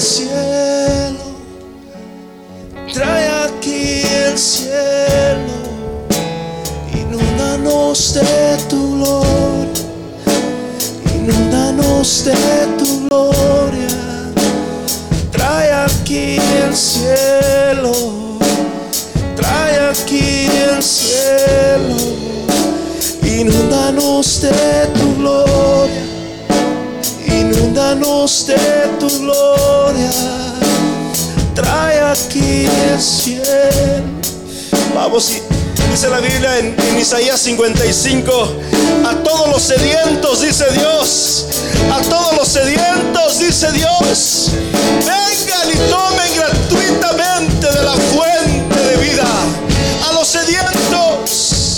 el 0.00 0.06
cielo, 0.06 1.24
trae 2.94 3.28
aquí 3.44 4.00
el 4.26 4.38
cielo, 4.38 5.52
inúndanos 6.94 8.14
de 8.14 8.56
tu 8.70 8.94
gloria, 8.94 9.82
inúndanos 11.14 12.24
de 12.24 12.32
tu 12.78 13.08
gloria, 13.08 14.32
trae 15.32 15.70
aquí 15.70 16.38
el 16.64 16.74
cielo, 16.74 17.92
trae 19.36 19.90
aquí 19.90 20.46
el 20.72 20.82
cielo, 20.82 21.96
inúndanos 23.22 24.40
de 24.40 24.86
tu 24.98 25.14
gloria 25.16 26.10
inúndanos 27.80 28.46
de 28.46 28.56
tu 28.98 29.08
gloria, 29.20 29.39
aquí 32.10 32.66
el 32.66 33.00
cielo. 33.00 34.02
Vamos, 34.94 35.30
y 35.30 35.90
dice 35.90 36.08
la 36.08 36.18
Biblia 36.18 36.58
en, 36.58 36.74
Isaías 36.98 37.40
55, 37.40 38.32
a 39.06 39.14
todos 39.22 39.48
los 39.48 39.62
sedientos, 39.62 40.40
dice 40.40 40.64
Dios, 40.72 41.46
a 41.92 42.00
todos 42.02 42.36
los 42.36 42.48
sedientos, 42.48 43.38
dice 43.38 43.70
Dios, 43.72 44.50
vengan 44.98 45.70
y 45.70 45.90
tomen 45.90 46.34
gratuitamente 46.34 47.66
de 47.66 47.82
la 47.84 47.94
fuente 47.94 48.76
de 48.76 48.96
vida. 48.96 49.26
A 50.08 50.12
los 50.12 50.26
sedientos, 50.26 51.76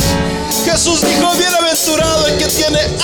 Jesús 0.64 1.02
dijo, 1.02 1.30
bienaventurado 1.36 2.27
el 2.27 2.38
que 2.38 2.46
tiene 2.46 3.02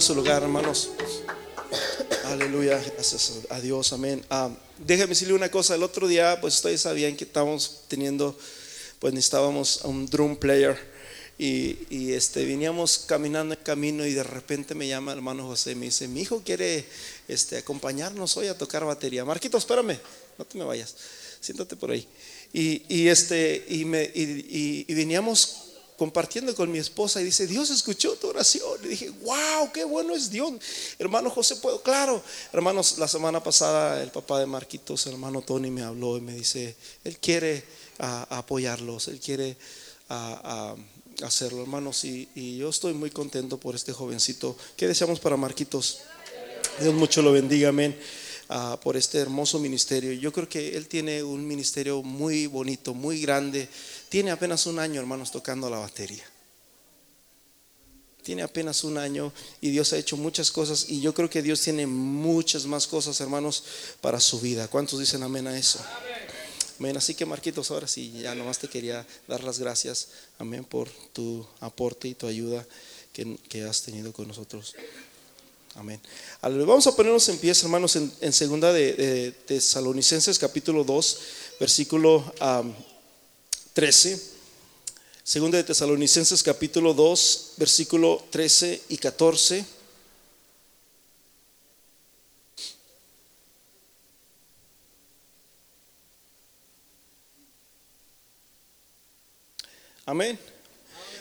Su 0.00 0.14
lugar, 0.14 0.42
hermanos. 0.42 0.92
Aleluya, 2.24 2.82
gracias 2.94 3.32
a 3.50 3.60
Dios, 3.60 3.92
amén. 3.92 4.24
Ah, 4.30 4.48
déjeme 4.78 5.10
decirle 5.10 5.34
una 5.34 5.50
cosa, 5.50 5.74
el 5.74 5.82
otro 5.82 6.08
día, 6.08 6.40
pues 6.40 6.54
ustedes 6.54 6.80
sabían 6.80 7.16
que 7.16 7.24
estábamos 7.24 7.82
teniendo 7.86 8.34
pues 8.98 9.12
necesitábamos 9.12 9.82
un 9.84 10.06
drum 10.06 10.36
player. 10.36 10.78
Y, 11.36 12.12
este, 12.12 12.46
veníamos 12.46 13.04
caminando 13.06 13.54
en 13.54 13.60
camino 13.62 14.06
y 14.06 14.14
de 14.14 14.22
repente 14.22 14.74
me 14.74 14.88
llama 14.88 15.12
el 15.12 15.18
hermano 15.18 15.46
José 15.46 15.72
y 15.72 15.74
me 15.74 15.86
dice, 15.86 16.08
mi 16.08 16.22
hijo 16.22 16.42
quiere 16.42 16.86
este, 17.28 17.58
acompañarnos 17.58 18.36
hoy 18.38 18.46
a 18.46 18.56
tocar 18.56 18.86
batería. 18.86 19.26
Marquito, 19.26 19.58
espérame, 19.58 19.98
no 20.38 20.44
te 20.46 20.56
me 20.56 20.64
vayas, 20.64 20.94
siéntate 21.40 21.76
por 21.76 21.90
ahí. 21.90 22.08
Y, 22.54 23.08
este, 23.08 23.66
y, 23.68 23.84
me, 23.84 24.10
y, 24.14 24.94
veníamos 24.94 25.69
compartiendo 26.00 26.54
con 26.54 26.72
mi 26.72 26.78
esposa 26.78 27.20
y 27.20 27.24
dice, 27.24 27.46
Dios 27.46 27.68
escuchó 27.68 28.16
tu 28.16 28.28
oración. 28.28 28.78
Y 28.84 28.88
dije, 28.88 29.10
wow, 29.10 29.70
qué 29.70 29.84
bueno 29.84 30.14
es 30.14 30.30
Dios. 30.30 30.50
Hermano 30.98 31.28
José, 31.28 31.56
puedo, 31.56 31.82
claro. 31.82 32.22
Hermanos, 32.54 32.96
la 32.96 33.06
semana 33.06 33.42
pasada 33.42 34.02
el 34.02 34.08
papá 34.10 34.40
de 34.40 34.46
Marquitos, 34.46 35.06
hermano 35.06 35.42
Tony, 35.42 35.70
me 35.70 35.82
habló 35.82 36.16
y 36.16 36.22
me 36.22 36.32
dice, 36.32 36.74
Él 37.04 37.18
quiere 37.18 37.64
a, 37.98 38.38
apoyarlos, 38.38 39.08
Él 39.08 39.20
quiere 39.20 39.58
a, 40.08 40.74
hacerlo, 41.22 41.60
hermanos. 41.60 42.02
Y, 42.06 42.56
yo 42.56 42.70
estoy 42.70 42.94
muy 42.94 43.10
contento 43.10 43.58
por 43.58 43.74
este 43.74 43.92
jovencito. 43.92 44.56
¿Qué 44.78 44.88
deseamos 44.88 45.20
para 45.20 45.36
Marquitos? 45.36 45.98
Dios 46.80 46.94
mucho 46.94 47.20
lo 47.20 47.30
bendiga, 47.30 47.68
amén. 47.68 47.94
Ah, 48.52 48.76
por 48.82 48.96
este 48.96 49.18
hermoso 49.18 49.60
ministerio. 49.60 50.12
Yo 50.12 50.32
creo 50.32 50.48
que 50.48 50.76
él 50.76 50.88
tiene 50.88 51.22
un 51.22 51.46
ministerio 51.46 52.02
muy 52.02 52.48
bonito, 52.48 52.94
muy 52.94 53.20
grande. 53.20 53.68
Tiene 54.08 54.32
apenas 54.32 54.66
un 54.66 54.80
año, 54.80 55.00
hermanos, 55.00 55.30
tocando 55.30 55.70
la 55.70 55.78
batería. 55.78 56.24
Tiene 58.24 58.42
apenas 58.42 58.82
un 58.82 58.98
año 58.98 59.32
y 59.60 59.70
Dios 59.70 59.92
ha 59.92 59.98
hecho 59.98 60.16
muchas 60.16 60.50
cosas 60.50 60.86
y 60.88 61.00
yo 61.00 61.14
creo 61.14 61.30
que 61.30 61.42
Dios 61.42 61.60
tiene 61.60 61.86
muchas 61.86 62.66
más 62.66 62.88
cosas, 62.88 63.20
hermanos, 63.20 63.62
para 64.00 64.18
su 64.18 64.40
vida. 64.40 64.66
¿Cuántos 64.66 64.98
dicen 64.98 65.22
amén 65.22 65.46
a 65.46 65.56
eso? 65.56 65.78
Amén. 66.80 66.96
Así 66.96 67.14
que 67.14 67.24
Marquitos, 67.24 67.70
ahora 67.70 67.86
sí, 67.86 68.10
ya 68.20 68.34
nomás 68.34 68.58
te 68.58 68.66
quería 68.66 69.06
dar 69.28 69.44
las 69.44 69.60
gracias, 69.60 70.08
amén, 70.40 70.64
por 70.64 70.90
tu 71.12 71.46
aporte 71.60 72.08
y 72.08 72.14
tu 72.14 72.26
ayuda 72.26 72.66
que, 73.12 73.62
has 73.62 73.82
tenido 73.82 74.12
con 74.12 74.26
nosotros. 74.26 74.74
Amén. 75.80 75.98
Vamos 76.42 76.86
a 76.86 76.94
ponernos 76.94 77.26
en 77.30 77.38
pie, 77.38 77.54
hermanos, 77.62 77.96
en, 77.96 78.32
segunda 78.34 78.70
de, 78.70 79.34
Tesalonicenses 79.46 80.38
capítulo 80.38 80.84
2, 80.84 81.18
versículo 81.58 82.22
13. 83.72 84.20
Segunda 85.24 85.56
de 85.56 85.64
Tesalonicenses 85.64 86.42
capítulo 86.42 86.92
2, 86.92 87.52
versículo 87.56 88.22
13 88.28 88.82
y 88.90 88.98
14. 88.98 89.64
Amén. 100.04 100.38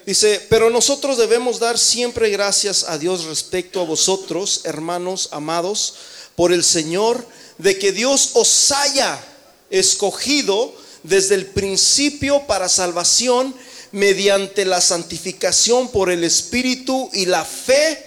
Dice, 0.10 0.44
pero 0.50 0.72
nosotros 0.72 1.20
debemos 1.20 1.60
dar 1.60 1.78
siempre 1.78 2.32
gracias 2.32 2.84
a 2.90 2.98
Dios 2.98 3.26
respecto 3.26 3.80
a 3.80 3.84
vosotros, 3.84 4.62
hermanos 4.64 5.30
amados, 5.32 5.94
por 6.36 6.52
el 6.52 6.64
Señor, 6.64 7.24
de 7.60 7.78
que 7.78 7.92
Dios 7.92 8.32
os 8.34 8.72
haya 8.72 9.24
escogido 9.70 10.74
desde 11.04 11.36
el 11.36 11.46
principio 11.46 12.48
para 12.48 12.70
salvación 12.70 13.54
mediante 13.92 14.66
la 14.66 14.82
santificación 14.82 15.90
por 15.90 16.10
el 16.10 16.24
Espíritu 16.24 17.12
y 17.14 17.28
la 17.28 17.46
fe 17.46 18.04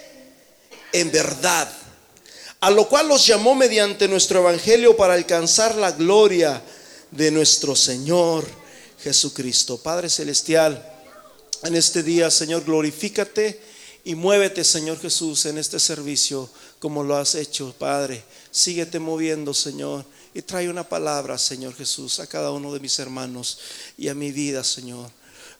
en 0.91 1.09
verdad, 1.09 1.71
a 2.59 2.69
lo 2.69 2.89
cual 2.89 3.09
os 3.11 3.25
llamó 3.25 3.55
mediante 3.55 4.09
nuestro 4.09 4.41
Evangelio 4.41 4.97
para 4.97 5.13
alcanzar 5.13 5.75
la 5.75 5.93
gloria 5.93 6.61
de 7.11 7.31
nuestro 7.31 7.77
Señor 7.77 8.45
Jesucristo. 9.01 9.77
Padre 9.77 10.09
Celestial, 10.09 10.89
en 11.63 11.75
este 11.75 12.03
día, 12.03 12.29
Señor, 12.29 12.65
glorifícate 12.65 13.59
y 14.03 14.15
muévete, 14.15 14.63
Señor 14.63 14.99
Jesús, 14.99 15.45
en 15.45 15.57
este 15.57 15.79
servicio 15.79 16.49
como 16.79 17.03
lo 17.03 17.15
has 17.15 17.35
hecho, 17.35 17.73
Padre. 17.79 18.23
Síguete 18.51 18.99
moviendo, 18.99 19.53
Señor, 19.53 20.05
y 20.33 20.41
trae 20.41 20.69
una 20.69 20.87
palabra, 20.87 21.37
Señor 21.37 21.73
Jesús, 21.73 22.19
a 22.19 22.27
cada 22.27 22.51
uno 22.51 22.73
de 22.73 22.81
mis 22.81 22.99
hermanos 22.99 23.59
y 23.97 24.09
a 24.09 24.13
mi 24.13 24.31
vida, 24.31 24.63
Señor. 24.63 25.09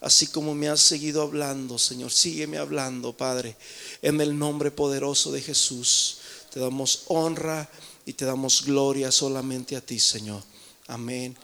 Así 0.02 0.28
como 0.28 0.54
me 0.54 0.68
has 0.68 0.82
seguido 0.82 1.22
hablando, 1.22 1.80
Señor, 1.80 2.12
sígueme 2.12 2.58
hablando, 2.58 3.16
Padre, 3.16 3.56
en 4.02 4.20
el 4.20 4.38
nombre 4.38 4.72
poderoso 4.72 5.32
de 5.32 5.42
Jesús. 5.42 6.18
Te 6.52 6.60
damos 6.60 7.04
honra 7.08 7.70
y 8.06 8.12
te 8.12 8.26
damos 8.26 8.66
gloria 8.66 9.10
solamente 9.12 9.78
a 9.78 9.82
ti, 9.82 10.00
Señor. 10.00 10.44
Amén 10.88 11.38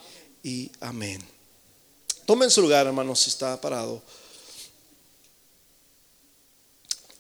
y 0.43 0.69
amén. 0.81 1.23
Tomen 2.25 2.51
su 2.51 2.61
lugar, 2.61 2.85
hermanos, 2.85 3.21
si 3.21 3.29
está 3.29 3.59
parado. 3.61 4.03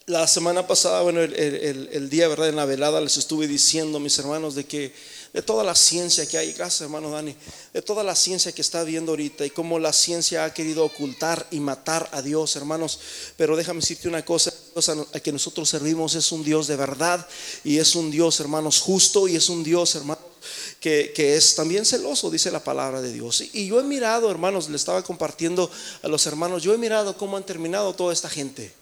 La 0.09 0.25
semana 0.25 0.65
pasada, 0.65 1.03
bueno, 1.03 1.21
el, 1.21 2.09
día, 2.09 2.27
¿verdad? 2.27 2.49
En 2.49 2.55
la 2.55 2.65
velada 2.65 2.99
les 2.99 3.17
estuve 3.17 3.45
diciendo, 3.45 3.99
mis 3.99 4.17
hermanos, 4.17 4.55
de 4.55 4.63
que 4.63 4.91
de 5.33 5.43
toda 5.43 5.63
la 5.63 5.75
ciencia 5.75 6.25
que 6.25 6.35
hay, 6.35 6.51
gracias 6.51 6.81
hermano 6.81 7.11
Dani, 7.11 7.35
de 7.71 7.81
toda 7.83 8.03
la 8.03 8.15
ciencia 8.15 8.51
que 8.51 8.63
está 8.63 8.83
viendo 8.83 9.11
ahorita 9.11 9.45
y 9.45 9.51
cómo 9.51 9.77
la 9.77 9.93
ciencia 9.93 10.45
ha 10.45 10.51
querido 10.51 10.83
ocultar 10.83 11.45
y 11.51 11.59
matar 11.59 12.09
a 12.11 12.23
Dios, 12.23 12.55
hermanos. 12.55 12.99
Pero 13.37 13.55
déjame 13.55 13.81
decirte 13.81 14.07
una 14.07 14.25
cosa, 14.25 14.51
Dios 14.73 14.89
a 14.89 15.19
que 15.19 15.31
nosotros 15.31 15.69
servimos 15.69 16.15
es 16.15 16.31
un 16.31 16.43
Dios 16.43 16.65
de 16.65 16.75
verdad 16.75 17.27
y 17.63 17.77
es 17.77 17.95
un 17.95 18.09
Dios, 18.09 18.39
hermanos, 18.39 18.79
justo 18.79 19.27
y 19.27 19.35
es 19.35 19.47
un 19.47 19.63
Dios, 19.63 19.93
hermanos 19.93 20.23
que, 20.79 21.35
es 21.35 21.53
también 21.53 21.85
celoso, 21.85 22.31
dice 22.31 22.49
la 22.49 22.63
palabra 22.63 22.99
de 22.99 23.13
Dios. 23.13 23.43
Y, 23.53 23.67
yo 23.67 23.79
he 23.79 23.83
mirado, 23.83 24.31
hermanos, 24.31 24.69
le 24.69 24.75
estaba 24.75 25.03
compartiendo 25.03 25.69
a 26.01 26.07
los 26.07 26.25
hermanos, 26.25 26.63
yo 26.63 26.73
he 26.73 26.79
mirado 26.79 27.15
cómo 27.15 27.37
han 27.37 27.45
terminado 27.45 27.93
toda 27.93 28.11
esta 28.11 28.29
gente. 28.29 28.78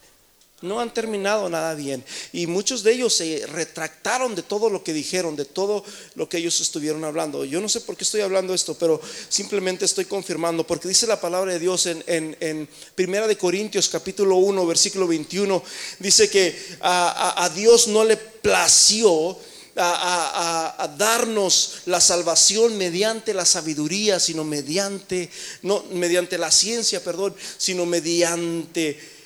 No 0.62 0.80
han 0.80 0.94
terminado 0.94 1.50
nada 1.50 1.76
bien. 1.76 2.04
Y 2.34 2.48
muchos 2.48 2.82
de 2.84 2.94
ellos 2.94 3.14
se 3.14 3.46
retractaron 3.48 4.34
de 4.34 4.42
todo 4.42 4.70
lo 4.70 4.84
que 4.84 4.94
dijeron, 4.94 5.36
de 5.36 5.46
todo 5.46 5.84
lo 6.16 6.28
que 6.28 6.38
ellos 6.38 6.60
estuvieron 6.62 7.04
hablando. 7.04 7.46
Yo 7.46 7.62
no 7.62 7.70
sé 7.70 7.82
por 7.82 7.96
qué 7.96 8.04
estoy 8.04 8.22
hablando 8.22 8.54
esto, 8.54 8.76
pero 8.76 9.00
simplemente 9.30 9.86
estoy 9.86 10.06
confirmando, 10.06 10.66
porque 10.66 10.88
dice 10.88 11.06
la 11.06 11.22
palabra 11.22 11.54
de 11.54 11.60
Dios 11.60 11.86
en, 11.86 12.70
Primera 12.96 13.28
de 13.28 13.38
Corintios 13.38 13.88
capítulo 13.90 14.38
1, 14.38 14.66
versículo 14.66 15.08
21, 15.08 15.64
dice 16.00 16.30
que 16.30 16.58
a 16.82 17.52
Dios 17.54 17.88
no 17.88 18.04
le 18.04 18.18
plació 18.18 19.38
a, 19.78 20.96
darnos 20.98 21.82
la 21.86 22.02
salvación 22.02 22.78
mediante 22.78 23.34
la 23.34 23.46
sabiduría, 23.46 24.20
sino 24.20 24.44
mediante, 24.44 25.30
no 25.62 25.84
mediante 25.92 26.38
la 26.38 26.52
ciencia, 26.52 27.04
perdón, 27.04 27.36
sino 27.58 27.86
mediante 27.86 29.17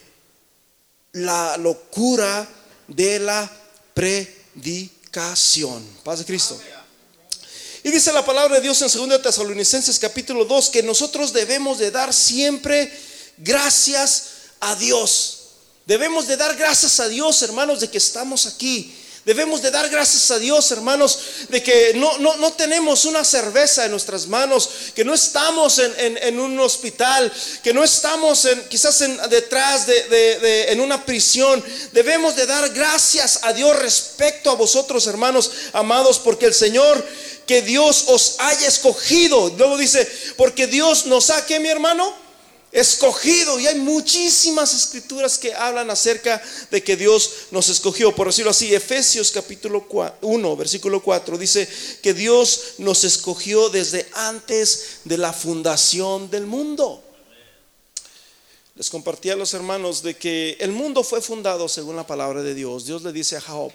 la 1.14 1.58
locura 1.58 2.48
de 2.88 3.20
la 3.20 3.50
predicación. 3.94 5.86
Paz 6.04 6.20
de 6.20 6.26
Cristo. 6.26 6.60
Y 7.84 7.90
dice 7.90 8.14
la 8.14 8.26
palabra 8.26 8.56
de 8.56 8.62
Dios 8.62 8.82
en 8.82 9.10
2 9.10 9.22
Tesalonicenses 9.22 9.98
capítulo 9.98 10.46
2 10.46 10.70
que 10.70 10.84
nosotros 10.84 11.34
debemos 11.34 11.80
de 11.80 11.90
dar 11.90 12.14
siempre 12.14 12.92
gracias 13.38 14.26
a 14.60 14.76
Dios. 14.76 15.38
Debemos 15.86 16.28
de 16.28 16.38
dar 16.38 16.56
gracias 16.56 17.00
a 17.00 17.08
Dios, 17.08 17.42
hermanos, 17.42 17.80
de 17.80 17.90
que 17.90 17.98
estamos 17.98 18.46
aquí. 18.46 18.96
Debemos 19.26 19.62
de 19.62 19.70
dar 19.70 19.88
gracias 19.90 20.32
a 20.32 20.40
Dios, 20.40 20.72
hermanos, 20.72 21.20
de 21.50 21.62
que 21.62 21.94
no, 21.94 22.18
no, 22.18 22.54
tenemos 22.54 23.06
una 23.06 23.24
cerveza 23.24 23.86
en 23.86 23.92
nuestras 23.92 24.26
manos, 24.26 24.68
que 24.96 25.06
no 25.06 25.14
estamos 25.14 25.80
en, 25.80 26.40
un 26.40 26.60
hospital, 26.60 27.32
que 27.64 27.72
no 27.72 27.84
estamos 27.84 28.46
en, 28.46 28.68
quizás 28.68 29.02
en, 29.02 29.16
detrás 29.30 29.86
de, 29.86 30.72
en 30.72 30.82
una 30.82 31.06
prisión. 31.06 31.64
Debemos 31.92 32.36
de 32.36 32.48
dar 32.48 32.70
gracias 32.70 33.42
a 33.44 33.54
Dios 33.54 33.78
respecto 33.78 34.50
a 34.50 34.56
vosotros, 34.56 35.06
hermanos 35.06 35.52
amados, 35.74 36.18
porque 36.18 36.48
el 36.48 36.54
Señor, 36.56 37.06
que 37.46 37.62
Dios 37.62 38.06
os 38.08 38.38
haya 38.40 38.68
escogido. 38.68 39.54
Luego 39.56 39.78
dice, 39.78 40.10
porque 40.36 40.66
Dios 40.66 41.06
nos 41.06 41.30
ha, 41.30 41.46
¿qué 41.46 41.60
mi 41.60 41.70
hermano? 41.70 42.21
Escogido. 42.72 43.60
Y 43.60 43.68
hay 43.68 43.80
muchísimas 43.80 44.74
escrituras 44.74 45.38
que 45.38 45.54
hablan 45.54 45.90
acerca 45.90 46.42
de 46.70 46.84
que 46.84 46.96
Dios 46.96 47.32
nos 47.52 47.70
escogió. 47.70 48.16
Por 48.16 48.28
decirlo 48.28 48.52
así, 48.52 48.74
Efesios 48.74 49.32
capítulo 49.32 49.86
1, 50.22 50.58
versículo 50.58 51.02
4 51.02 51.38
dice 51.38 51.68
que 52.02 52.14
Dios 52.14 52.76
nos 52.78 53.04
escogió 53.04 53.70
desde 53.70 54.08
antes 54.14 55.00
de 55.04 55.18
la 55.18 55.34
fundación 55.34 56.30
del 56.30 56.46
mundo. 56.46 57.04
Les 58.76 58.90
compartí 58.90 59.30
a 59.30 59.36
los 59.36 59.54
hermanos 59.54 60.02
de 60.02 60.16
que 60.16 60.58
el 60.60 60.72
mundo 60.72 61.04
fue 61.04 61.22
fundado 61.22 61.68
según 61.68 61.96
la 61.96 62.08
palabra 62.08 62.42
de 62.42 62.56
Dios. 62.56 62.86
Dios 62.86 63.04
le 63.04 63.12
dice 63.12 63.36
a 63.36 63.42
Job, 63.42 63.72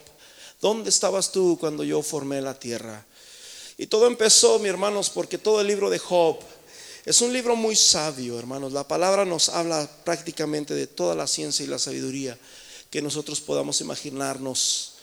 ¿dónde 0.60 0.90
estabas 0.90 1.30
tú 1.30 1.58
cuando 1.60 1.84
yo 1.84 2.02
formé 2.02 2.40
la 2.40 2.58
tierra? 2.58 3.04
Y 3.78 3.86
todo 3.88 4.06
empezó, 4.06 4.58
mi 4.58 4.70
hermanos, 4.70 5.10
porque 5.10 5.36
todo 5.36 5.60
el 5.60 5.66
libro 5.66 5.90
de 5.90 5.98
Job 5.98 6.38
es 7.06 7.20
un 7.20 7.32
libro 7.32 7.54
muy 7.54 7.76
sabio, 7.76 8.36
hermanos. 8.36 8.72
La 8.72 8.88
palabra 8.88 9.24
nos 9.24 9.48
habla 9.48 9.88
prácticamente 10.04 10.74
de 10.74 10.88
toda 10.88 11.14
la 11.14 11.28
ciencia 11.28 11.64
y 11.64 11.68
la 11.68 11.78
sabiduría 11.78 12.36
que 12.90 13.00
nosotros 13.00 13.40
podamos 13.40 13.80
imaginarnos. 13.80 14.95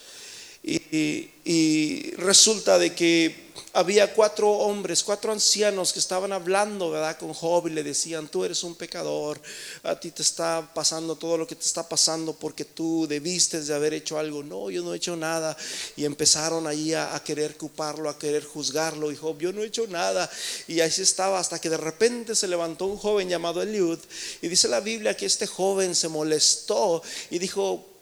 Y, 0.64 2.12
resulta 2.16 2.80
de 2.80 2.96
que 2.96 3.44
había 3.74 4.14
cuatro 4.14 4.50
hombres, 4.50 5.04
cuatro 5.04 5.32
ancianos 5.32 5.92
que 5.92 6.00
estaban 6.00 6.32
hablando, 6.32 6.92
¿verdad? 6.92 7.18
Con 7.18 7.34
Job 7.34 7.68
y 7.68 7.72
le 7.72 7.84
decían, 7.84 8.30
tú 8.30 8.46
eres 8.46 8.64
un 8.64 8.76
pecador, 8.76 9.42
a 9.82 10.00
ti 10.00 10.12
te 10.12 10.22
está 10.22 10.72
pasando 10.74 11.16
todo 11.16 11.38
lo 11.38 11.48
que 11.48 11.56
te 11.56 11.66
está 11.66 11.90
pasando 11.90 12.34
porque 12.34 12.64
tú 12.64 13.08
debiste 13.10 13.62
de 13.62 13.74
haber 13.74 13.94
hecho 13.94 14.18
algo. 14.18 14.44
No, 14.44 14.70
yo 14.70 14.84
no 14.84 14.94
he 14.94 14.98
hecho 14.98 15.18
nada. 15.18 15.58
Y 15.98 16.06
empezaron 16.06 16.66
allí 16.68 16.94
a, 16.94 17.22
querer 17.26 17.58
culparlo, 17.58 18.10
a 18.10 18.18
querer 18.18 18.46
juzgarlo. 18.46 19.12
Y 19.12 19.18
Job, 19.18 19.40
yo 19.40 19.52
no 19.52 19.64
he 19.64 19.68
hecho 19.68 19.86
nada. 19.88 20.30
Y 20.68 20.80
así 20.80 21.02
estaba 21.02 21.40
hasta 21.40 21.60
que 21.60 21.70
de 21.70 21.78
repente 21.78 22.36
se 22.36 22.48
levantó 22.48 22.86
un 22.86 22.98
joven 22.98 23.28
llamado 23.28 23.62
Eliud. 23.62 24.00
Y 24.42 24.48
dice 24.48 24.68
la 24.70 24.80
Biblia 24.80 25.18
que 25.18 25.26
este 25.26 25.48
joven 25.48 25.96
se 25.96 26.08
molestó 26.08 27.02
y 27.32 27.40
dijo, 27.40 27.93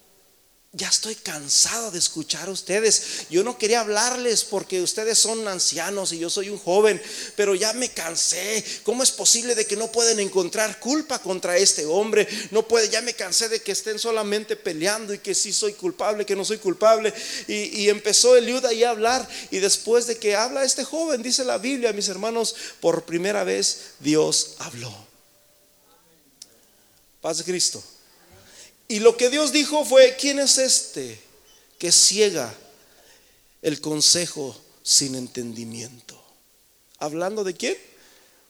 ya 0.74 0.88
estoy 0.88 1.14
cansado 1.16 1.90
de 1.90 1.98
escuchar 1.98 2.48
a 2.48 2.52
ustedes. 2.52 3.26
Yo 3.28 3.44
no 3.44 3.58
quería 3.58 3.80
hablarles 3.80 4.42
porque 4.42 4.80
ustedes 4.80 5.18
son 5.18 5.46
ancianos 5.46 6.12
y 6.12 6.18
yo 6.18 6.30
soy 6.30 6.48
un 6.48 6.58
joven, 6.58 7.00
pero 7.36 7.54
ya 7.54 7.74
me 7.74 7.90
cansé. 7.90 8.64
¿Cómo 8.82 9.02
es 9.02 9.10
posible 9.10 9.54
de 9.54 9.66
que 9.66 9.76
no 9.76 9.92
pueden 9.92 10.18
encontrar 10.18 10.80
culpa 10.80 11.18
contra 11.18 11.58
este 11.58 11.84
hombre? 11.84 12.26
No 12.52 12.66
puede, 12.66 12.88
ya 12.88 13.02
me 13.02 13.12
cansé 13.12 13.50
de 13.50 13.60
que 13.60 13.72
estén 13.72 13.98
solamente 13.98 14.56
peleando 14.56 15.12
y 15.12 15.18
que 15.18 15.34
sí 15.34 15.52
soy 15.52 15.74
culpable, 15.74 16.24
que 16.24 16.36
no 16.36 16.44
soy 16.44 16.56
culpable. 16.56 17.12
Y, 17.48 17.90
empezó 17.90 18.34
Eliud 18.34 18.64
ahí 18.64 18.82
a 18.82 18.90
hablar 18.90 19.28
y 19.50 19.58
después 19.58 20.06
de 20.06 20.16
que 20.16 20.36
habla 20.36 20.64
este 20.64 20.84
joven, 20.84 21.22
dice 21.22 21.44
la 21.44 21.58
Biblia, 21.58 21.92
mis 21.92 22.08
hermanos, 22.08 22.54
por 22.80 23.04
primera 23.04 23.44
vez 23.44 23.96
Dios 24.00 24.54
habló. 24.58 24.90
Paz 27.20 27.38
de 27.38 27.44
Cristo. 27.44 27.82
Y 28.92 29.00
lo 29.00 29.16
que 29.16 29.30
Dios 29.30 29.52
dijo 29.52 29.86
fue, 29.86 30.16
¿quién 30.16 30.38
es 30.38 30.58
este 30.58 31.18
que 31.78 31.90
ciega 31.90 32.52
el 33.62 33.80
consejo 33.80 34.54
sin 34.82 35.14
entendimiento? 35.14 36.22
Hablando 36.98 37.42
de 37.42 37.54
quién? 37.54 37.74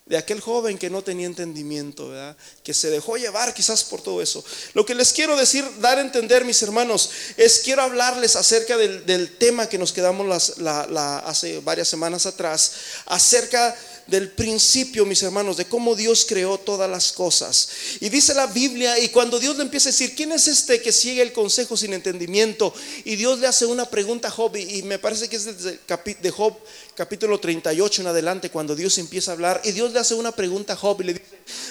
De 0.06 0.16
aquel 0.16 0.40
joven 0.40 0.78
que 0.78 0.90
no 0.90 1.02
tenía 1.02 1.28
entendimiento, 1.28 2.08
¿verdad? 2.08 2.36
Que 2.64 2.74
se 2.74 2.90
dejó 2.90 3.18
llevar 3.18 3.54
quizás 3.54 3.84
por 3.84 4.02
todo 4.02 4.20
eso. 4.20 4.44
Lo 4.74 4.84
que 4.84 4.96
les 4.96 5.12
quiero 5.12 5.36
decir, 5.36 5.64
dar 5.78 5.98
a 5.98 6.00
entender, 6.00 6.44
mis 6.44 6.60
hermanos, 6.64 7.10
es 7.36 7.60
quiero 7.60 7.82
hablarles 7.82 8.34
acerca 8.34 8.76
del, 8.76 9.36
tema 9.38 9.68
que 9.68 9.78
nos 9.78 9.92
quedamos 9.92 10.58
hace 10.58 11.60
varias 11.60 11.86
semanas 11.86 12.26
atrás, 12.26 12.72
acerca 13.06 13.76
del 14.06 14.31
principio, 14.31 15.06
mis 15.06 15.22
hermanos, 15.22 15.56
de 15.56 15.66
cómo 15.66 15.94
Dios 15.94 16.25
creó 16.28 16.58
todas 16.58 16.90
las 16.90 17.12
cosas. 17.12 17.69
Y 18.00 18.08
dice 18.08 18.34
la 18.34 18.46
Biblia, 18.46 18.99
y 18.99 19.08
cuando 19.08 19.38
Dios 19.38 19.56
le 19.56 19.62
empieza 19.62 19.88
a 19.88 19.93
decir, 19.93 20.14
¿quién 20.14 20.32
es 20.32 20.49
este 20.49 20.81
que 20.81 20.93
sigue 20.93 21.22
el 21.22 21.32
consejo 21.32 21.76
sin 21.76 21.93
entendimiento? 21.93 22.75
Y 23.04 23.16
Dios 23.16 23.38
le 23.38 23.46
hace 23.46 23.66
una 23.66 23.88
pregunta 23.88 24.28
a 24.28 24.31
Job, 24.31 24.56
y 24.56 24.82
me 24.82 24.99
parece 24.99 25.28
que 25.28 25.37
es 25.37 25.44
de 25.44 26.31
Job 26.31 26.56
capítulo 26.94 27.40
38 27.40 28.02
en 28.02 28.08
adelante, 28.08 28.50
cuando 28.50 28.75
Dios 28.75 28.99
empieza 28.99 29.31
a 29.31 29.34
hablar, 29.34 29.60
y 29.64 29.72
Dios 29.72 29.93
le 29.93 30.00
hace 30.00 30.14
una 30.14 30.32
pregunta 30.32 30.75
a 30.75 30.76
Job 30.76 31.00
y 31.00 31.05
le 31.05 31.12
dice, 31.14 31.26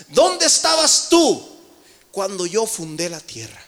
¿dónde 0.09 0.45
estabas 0.45 1.07
tú 1.09 1.45
cuando 2.11 2.45
yo 2.45 2.65
fundé 2.65 3.09
la 3.09 3.19
tierra? 3.19 3.61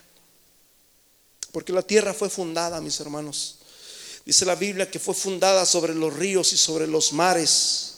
Porque 1.52 1.72
la 1.72 1.84
tierra 1.84 2.14
fue 2.14 2.30
fundada, 2.30 2.82
mis 2.82 3.00
hermanos. 3.00 3.58
Dice 4.26 4.46
la 4.46 4.56
Biblia 4.56 4.90
que 4.90 5.00
fue 5.00 5.14
fundada 5.14 5.66
sobre 5.66 5.94
los 5.94 6.14
ríos 6.14 6.54
y 6.54 6.58
sobre 6.58 6.88
los 6.88 7.14
mares. 7.14 7.93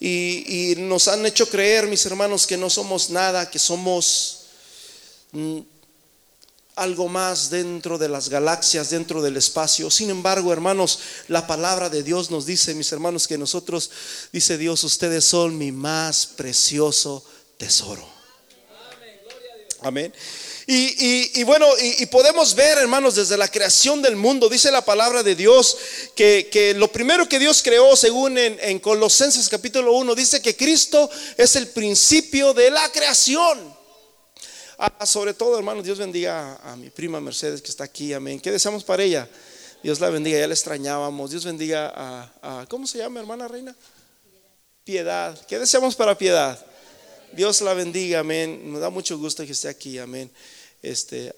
Y, 0.00 0.74
nos 0.78 1.08
han 1.08 1.26
hecho 1.26 1.48
creer, 1.48 1.86
mis 1.86 2.04
hermanos, 2.06 2.46
que 2.46 2.56
no 2.56 2.70
somos 2.70 3.10
nada, 3.10 3.50
que 3.50 3.58
somos 3.58 4.44
mm, 5.32 5.60
algo 6.76 7.08
más 7.08 7.50
dentro 7.50 7.98
de 7.98 8.08
las 8.08 8.28
galaxias, 8.28 8.90
dentro 8.90 9.20
del 9.20 9.36
espacio. 9.36 9.90
Sin 9.90 10.10
embargo, 10.10 10.52
hermanos, 10.52 11.00
la 11.26 11.46
palabra 11.46 11.88
de 11.88 12.02
Dios 12.02 12.30
nos 12.30 12.46
dice, 12.46 12.74
mis 12.74 12.92
hermanos, 12.92 13.26
que 13.26 13.36
nosotros, 13.36 13.90
dice 14.32 14.56
Dios, 14.56 14.84
ustedes 14.84 15.24
son 15.24 15.58
mi 15.58 15.72
más 15.72 16.26
precioso 16.26 17.24
tesoro. 17.56 18.06
Amén. 19.80 20.12
Y, 20.70 21.42
bueno, 21.44 21.66
y, 21.80 22.04
podemos 22.06 22.54
ver, 22.54 22.76
hermanos, 22.76 23.14
desde 23.14 23.38
la 23.38 23.48
creación 23.48 24.02
del 24.02 24.16
mundo, 24.16 24.50
dice 24.50 24.70
la 24.70 24.84
palabra 24.84 25.22
de 25.22 25.34
Dios, 25.34 25.78
que, 26.14 26.74
lo 26.76 26.92
primero 26.92 27.26
que 27.26 27.38
Dios 27.38 27.62
creó, 27.62 27.96
según 27.96 28.36
en, 28.36 28.78
Colosenses 28.78 29.48
capítulo 29.48 29.94
1, 29.94 30.14
dice 30.14 30.42
que 30.42 30.54
Cristo 30.54 31.08
es 31.38 31.56
el 31.56 31.68
principio 31.68 32.52
de 32.52 32.70
la 32.70 32.86
creación. 32.92 33.74
Ah, 34.76 35.06
sobre 35.06 35.32
todo, 35.32 35.56
hermanos, 35.56 35.84
Dios 35.84 35.96
bendiga 35.96 36.56
a, 36.56 36.76
mi 36.76 36.90
prima 36.90 37.18
Mercedes 37.18 37.62
que 37.62 37.70
está 37.70 37.84
aquí, 37.84 38.12
amén. 38.12 38.38
¿Qué 38.38 38.52
deseamos 38.52 38.84
para 38.84 39.02
ella? 39.02 39.26
Dios 39.82 40.00
la 40.00 40.10
bendiga, 40.10 40.38
ya 40.38 40.46
la 40.46 40.52
extrañábamos. 40.52 41.30
Dios 41.30 41.46
bendiga 41.46 41.90
a, 41.96 42.60
a 42.60 42.66
¿cómo 42.66 42.86
se 42.86 42.98
llama, 42.98 43.20
hermana 43.20 43.48
reina? 43.48 43.74
Piedad. 44.84 45.46
¿Qué 45.46 45.58
deseamos 45.58 45.96
para 45.96 46.18
piedad? 46.18 46.62
Dios 47.32 47.62
la 47.62 47.72
bendiga, 47.72 48.20
amén. 48.20 48.70
Me 48.70 48.78
da 48.78 48.90
mucho 48.90 49.16
gusto 49.16 49.46
que 49.46 49.52
esté 49.52 49.68
aquí, 49.68 49.96
amén. 49.98 50.30
Este, 50.82 51.34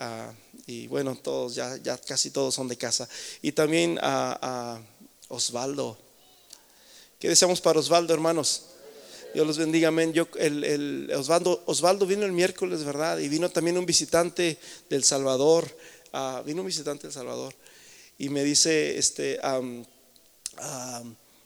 y 0.67 0.87
bueno, 0.87 1.17
todos, 1.17 1.55
ya, 1.55 1.77
ya 1.79 1.97
casi 1.99 2.31
todos 2.31 2.55
son 2.55 2.69
de 2.69 2.77
casa. 2.77 3.09
Y 3.43 3.53
también 3.53 3.99
a, 4.03 4.81
Osvaldo. 5.29 5.97
¿Qué 7.19 7.29
deseamos 7.29 7.61
para 7.61 7.79
Osvaldo, 7.79 8.13
hermanos? 8.13 8.67
Dios 9.33 9.47
los 9.47 9.59
bendiga, 9.59 9.89
amén. 9.89 10.13
Yo, 10.13 10.27
el, 10.37 11.11
Osvaldo, 11.15 11.63
Osvaldo 11.67 12.07
vino 12.07 12.25
el 12.25 12.33
miércoles, 12.33 12.83
¿verdad? 12.83 13.19
Y 13.19 13.29
vino 13.29 13.49
también 13.49 13.79
un 13.79 13.87
visitante 13.87 14.59
del 14.89 15.05
Salvador. 15.05 15.65
vino 16.45 16.63
un 16.63 16.67
visitante 16.67 17.05
del 17.05 17.13
Salvador. 17.13 17.55
Y 18.19 18.29
me 18.29 18.43
dice, 18.43 18.99
este, 18.99 19.39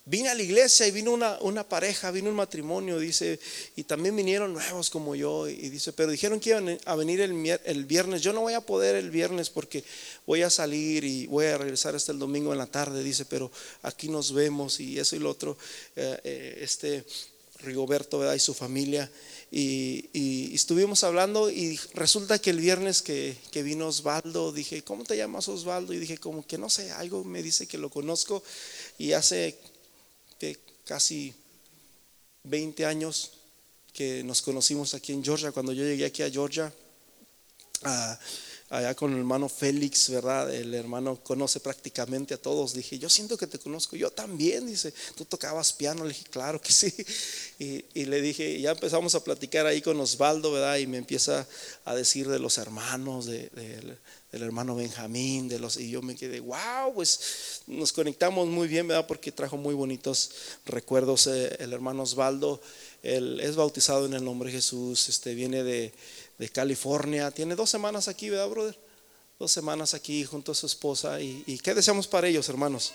Vine 0.06 0.28
a 0.28 0.34
la 0.34 0.42
iglesia 0.42 0.86
y 0.86 0.90
vino 0.90 1.12
una, 1.12 1.38
una, 1.40 1.66
pareja, 1.66 2.10
vino 2.10 2.28
un 2.28 2.36
matrimonio, 2.36 2.98
dice, 2.98 3.40
y 3.74 3.84
también 3.84 4.14
vinieron 4.14 4.52
nuevos 4.52 4.90
como 4.90 5.14
yo, 5.14 5.48
y 5.48 5.70
dice, 5.70 5.94
pero 5.94 6.10
dijeron 6.10 6.40
que 6.40 6.50
iban 6.50 6.78
a 6.84 6.94
venir 6.94 7.22
el, 7.22 7.58
el, 7.64 7.84
viernes, 7.86 8.20
yo 8.20 8.34
no 8.34 8.42
voy 8.42 8.52
a 8.52 8.60
poder 8.60 8.96
el 8.96 9.10
viernes 9.10 9.48
porque 9.48 9.82
voy 10.26 10.42
a 10.42 10.50
salir 10.50 11.04
y 11.04 11.26
voy 11.26 11.46
a 11.46 11.56
regresar 11.56 11.94
hasta 11.94 12.12
el 12.12 12.18
domingo 12.18 12.52
en 12.52 12.58
la 12.58 12.66
tarde, 12.66 13.02
dice, 13.02 13.24
pero 13.24 13.50
aquí 13.82 14.08
nos 14.08 14.34
vemos 14.34 14.78
y 14.78 14.98
eso 14.98 15.16
y 15.16 15.20
lo 15.20 15.30
otro, 15.30 15.56
eh, 15.96 16.20
eh, 16.22 16.58
este, 16.60 17.06
Rigoberto 17.64 18.34
y 18.34 18.38
su 18.38 18.54
familia. 18.54 19.10
Y, 19.50 20.54
estuvimos 20.54 21.04
hablando 21.04 21.50
y 21.50 21.78
resulta 21.94 22.38
que 22.38 22.50
el 22.50 22.58
viernes 22.58 23.02
que, 23.02 23.36
vino 23.54 23.88
Osvaldo, 23.88 24.52
dije, 24.52 24.82
¿cómo 24.82 25.04
te 25.04 25.16
llamas 25.16 25.48
Osvaldo? 25.48 25.92
Y 25.92 25.98
dije, 25.98 26.18
como 26.18 26.46
que 26.46 26.58
no 26.58 26.68
sé, 26.68 26.90
algo 26.90 27.24
me 27.24 27.42
dice 27.42 27.66
que 27.66 27.78
lo 27.78 27.90
conozco. 27.90 28.42
Y 28.98 29.12
hace 29.12 29.56
que 29.56 29.73
casi 30.84 31.34
20 32.44 32.84
años 32.84 33.32
que 33.92 34.22
nos 34.24 34.42
conocimos 34.42 34.94
aquí 34.94 35.12
en 35.12 35.24
Georgia, 35.24 35.52
cuando 35.52 35.72
yo 35.72 35.84
llegué 35.84 36.04
aquí 36.04 36.22
a 36.22 36.30
Georgia, 36.30 36.72
allá 38.70 38.94
con 38.94 39.12
el 39.12 39.18
hermano 39.18 39.48
Félix, 39.48 40.10
¿verdad? 40.10 40.52
El 40.52 40.74
hermano 40.74 41.16
conoce 41.22 41.60
prácticamente 41.60 42.34
a 42.34 42.38
todos. 42.38 42.74
Dije, 42.74 42.98
yo 42.98 43.08
siento 43.08 43.36
que 43.36 43.46
te 43.46 43.58
conozco, 43.58 43.96
yo 43.96 44.10
también. 44.10 44.66
Dice, 44.66 44.92
tú 45.16 45.24
tocabas 45.24 45.72
piano. 45.72 46.02
Le 46.02 46.08
dije, 46.10 46.24
claro 46.30 46.60
que 46.60 46.72
sí. 46.72 46.92
Y, 47.56 48.04
le 48.06 48.20
dije, 48.20 48.60
ya 48.60 48.72
empezamos 48.72 49.14
a 49.14 49.22
platicar 49.22 49.64
ahí 49.64 49.80
con 49.80 49.98
Osvaldo, 50.00 50.52
¿verdad? 50.52 50.76
Y 50.78 50.88
me 50.88 50.98
empieza 50.98 51.46
a 51.84 51.94
decir 51.94 52.28
de 52.28 52.40
los 52.40 52.58
hermanos, 52.58 53.26
de, 53.26 53.96
del 54.34 54.42
hermano 54.42 54.74
Benjamín, 54.74 55.48
de 55.48 55.60
los, 55.60 55.76
y 55.76 55.90
yo 55.90 56.02
me 56.02 56.16
quedé, 56.16 56.40
wow, 56.40 56.92
pues 56.92 57.62
nos 57.68 57.92
conectamos 57.92 58.48
muy 58.48 58.66
bien, 58.66 58.88
¿verdad? 58.88 59.06
Porque 59.06 59.30
trajo 59.30 59.56
muy 59.56 59.74
bonitos 59.74 60.32
recuerdos 60.66 61.28
eh, 61.28 61.54
el 61.60 61.72
hermano 61.72 62.02
Osvaldo. 62.02 62.60
Él 63.04 63.38
es 63.38 63.54
bautizado 63.54 64.06
en 64.06 64.14
el 64.14 64.24
nombre 64.24 64.50
de 64.50 64.56
Jesús, 64.56 65.08
este, 65.08 65.36
viene 65.36 65.62
de, 65.62 65.92
de 66.38 66.48
California, 66.48 67.30
tiene 67.30 67.54
dos 67.54 67.70
semanas 67.70 68.08
aquí, 68.08 68.28
¿verdad, 68.28 68.48
brother? 68.48 68.76
Dos 69.38 69.52
semanas 69.52 69.94
aquí 69.94 70.24
junto 70.24 70.50
a 70.50 70.54
su 70.56 70.66
esposa. 70.66 71.20
¿Y, 71.20 71.60
qué 71.62 71.72
deseamos 71.72 72.08
para 72.08 72.26
ellos, 72.26 72.48
hermanos? 72.48 72.92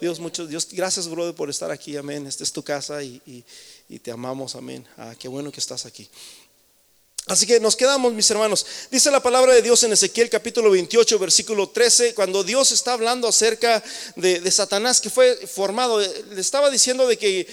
Dios, 0.00 0.18
muchos, 0.18 0.48
Dios, 0.48 0.66
gracias, 0.72 1.06
brother, 1.08 1.36
por 1.36 1.50
estar 1.50 1.70
aquí, 1.70 1.96
amén. 1.96 2.26
Esta 2.26 2.42
es 2.42 2.52
tu 2.52 2.64
casa 2.64 3.00
y, 3.00 3.44
te 4.02 4.10
amamos, 4.10 4.56
amén. 4.56 4.84
Ah, 4.96 5.14
qué 5.16 5.28
bueno 5.28 5.52
que 5.52 5.60
estás 5.60 5.86
aquí. 5.86 6.08
Así 7.26 7.46
que 7.46 7.58
nos 7.58 7.74
quedamos, 7.74 8.12
mis 8.12 8.30
hermanos. 8.30 8.66
Dice 8.90 9.10
la 9.10 9.22
palabra 9.22 9.54
de 9.54 9.62
Dios 9.62 9.82
en 9.82 9.92
Ezequiel 9.92 10.28
capítulo 10.28 10.70
28, 10.70 11.18
versículo 11.18 11.70
13, 11.70 12.12
cuando 12.12 12.44
Dios 12.44 12.70
está 12.70 12.92
hablando 12.92 13.26
acerca 13.26 13.82
de, 14.16 14.50
Satanás 14.50 15.00
que 15.00 15.08
fue 15.08 15.34
formado, 15.46 16.00
le 16.00 16.40
estaba 16.40 16.68
diciendo 16.68 17.06
de 17.06 17.16
que 17.16 17.46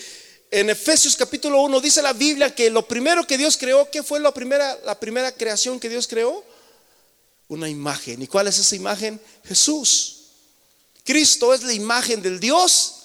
en 0.52 0.70
Efesios 0.70 1.16
capítulo 1.16 1.62
1 1.62 1.80
dice 1.80 2.02
la 2.02 2.12
Biblia 2.12 2.54
que 2.54 2.70
lo 2.70 2.86
primero 2.86 3.26
que 3.26 3.38
Dios 3.38 3.56
creó, 3.56 3.90
¿qué 3.90 4.04
fue 4.04 4.20
la 4.20 4.34
primera, 4.34 4.78
la 4.84 5.00
primera 5.00 5.32
creación 5.32 5.80
que 5.80 5.88
Dios 5.88 6.06
creó? 6.06 6.44
Una 7.48 7.70
imagen. 7.70 8.22
¿Y 8.22 8.28
cuál 8.28 8.48
es 8.48 8.60
esa 8.60 8.76
imagen? 8.76 9.22
Jesús. 9.46 10.18
Cristo 11.06 11.54
es 11.54 11.64
la 11.64 11.72
imagen 11.72 12.22
del 12.22 12.42
Dios 12.42 13.01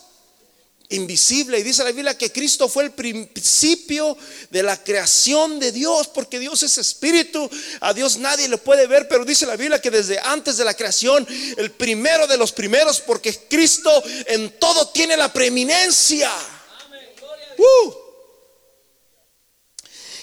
invisible. 0.90 1.58
Y 1.58 1.62
dice 1.62 1.84
la 1.84 1.92
Biblia 1.92 2.16
que 2.16 2.32
Cristo 2.32 2.68
fue 2.68 2.84
el 2.84 2.92
principio 2.92 4.16
de 4.50 4.62
la 4.62 4.82
creación 4.82 5.58
de 5.58 5.72
Dios, 5.72 6.08
porque 6.08 6.38
Dios 6.38 6.62
es 6.62 6.78
espíritu, 6.78 7.48
a 7.80 7.92
Dios 7.92 8.18
nadie 8.18 8.48
le 8.48 8.58
puede 8.58 8.86
ver, 8.86 9.08
pero 9.08 9.24
dice 9.24 9.46
la 9.46 9.56
Biblia 9.56 9.80
que 9.80 9.90
desde 9.90 10.18
antes 10.18 10.56
de 10.56 10.64
la 10.64 10.74
creación, 10.74 11.26
el 11.56 11.70
primero 11.72 12.26
de 12.26 12.36
los 12.36 12.52
primeros, 12.52 13.00
porque 13.00 13.36
Cristo 13.48 14.02
en 14.26 14.58
todo 14.58 14.88
tiene 14.88 15.16
la 15.16 15.32
preeminencia. 15.32 16.30
Uh. 17.58 18.06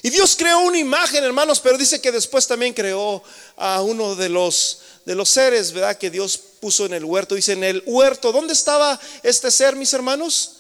Y 0.06 0.10
Dios 0.10 0.36
creó 0.36 0.60
una 0.60 0.78
imagen, 0.78 1.24
hermanos, 1.24 1.62
pero 1.62 1.78
dice 1.78 2.02
que 2.02 2.12
después 2.12 2.46
también 2.46 2.74
creó 2.74 3.24
a 3.56 3.82
uno 3.82 4.16
de 4.16 4.28
los 4.28 4.80
de 5.06 5.16
los 5.16 5.30
seres, 5.30 5.72
¿verdad? 5.72 5.98
Que 5.98 6.10
Dios 6.10 6.38
puso 6.38 6.86
en 6.86 6.94
el 6.94 7.06
huerto. 7.06 7.36
Dice 7.36 7.54
en 7.54 7.64
el 7.64 7.84
huerto. 7.86 8.32
¿Dónde 8.32 8.54
estaba 8.54 9.00
este 9.22 9.52
ser, 9.52 9.76
mis 9.76 9.94
hermanos? 9.94 10.58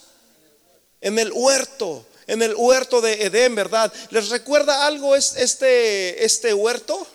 En 1.01 1.19
el 1.19 1.31
huerto, 1.33 2.05
en 2.27 2.41
el 2.41 2.55
huerto 2.55 3.01
de 3.01 3.25
Edén, 3.25 3.55
¿verdad? 3.55 3.91
¿Les 4.09 4.29
recuerda 4.29 4.85
algo 4.85 5.15
este, 5.15 6.23
este 6.23 6.53
huerto? 6.53 7.05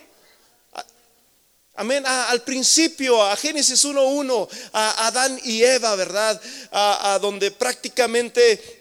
Amén. 1.74 2.04
al 2.06 2.42
principio, 2.42 3.22
a 3.22 3.36
Génesis 3.36 3.84
1.1, 3.84 4.48
a 4.72 5.06
Adán 5.06 5.40
y 5.44 5.62
Eva, 5.62 5.94
¿verdad? 5.94 6.40
a 6.72 7.18
donde 7.22 7.52
prácticamente 7.52 8.78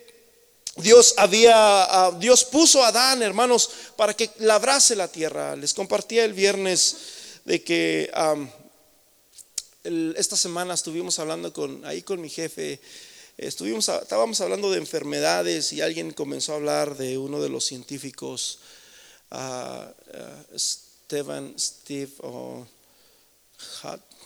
Dios 0.78 1.16
había, 1.18 2.12
Dios 2.20 2.46
puso 2.46 2.84
a 2.84 2.90
Adán, 2.90 3.24
hermanos, 3.24 3.70
para 3.96 4.14
que 4.14 4.30
labrase 4.40 4.96
la 4.96 5.08
tierra. 5.08 5.56
Les 5.56 5.74
compartía 5.74 6.24
el 6.24 6.34
viernes 6.34 6.96
de 7.48 7.64
que 7.64 8.12
esta 10.18 10.36
semana 10.36 10.74
estuvimos 10.74 11.18
hablando 11.18 11.54
con, 11.54 11.86
ahí 11.86 12.02
con 12.02 12.20
mi 12.20 12.30
jefe, 12.30 12.82
estuvimos, 13.38 13.88
estábamos 13.88 14.42
hablando 14.42 14.70
de 14.70 14.80
enfermedades 14.80 15.72
y 15.72 15.80
alguien 15.80 16.12
comenzó 16.12 16.52
a 16.52 16.58
hablar 16.58 16.98
de 16.98 17.18
uno 17.18 17.42
de 17.42 17.48
los 17.48 17.64
científicos, 17.64 18.60
uh, 19.32 20.58
Steve, 20.60 21.48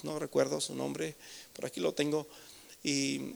no 0.01 0.17
recuerdo 0.17 0.59
su 0.59 0.73
nombre, 0.73 1.15
por 1.53 1.67
aquí 1.67 1.79
lo 1.79 1.93
tengo, 1.93 2.27
y 2.83 3.35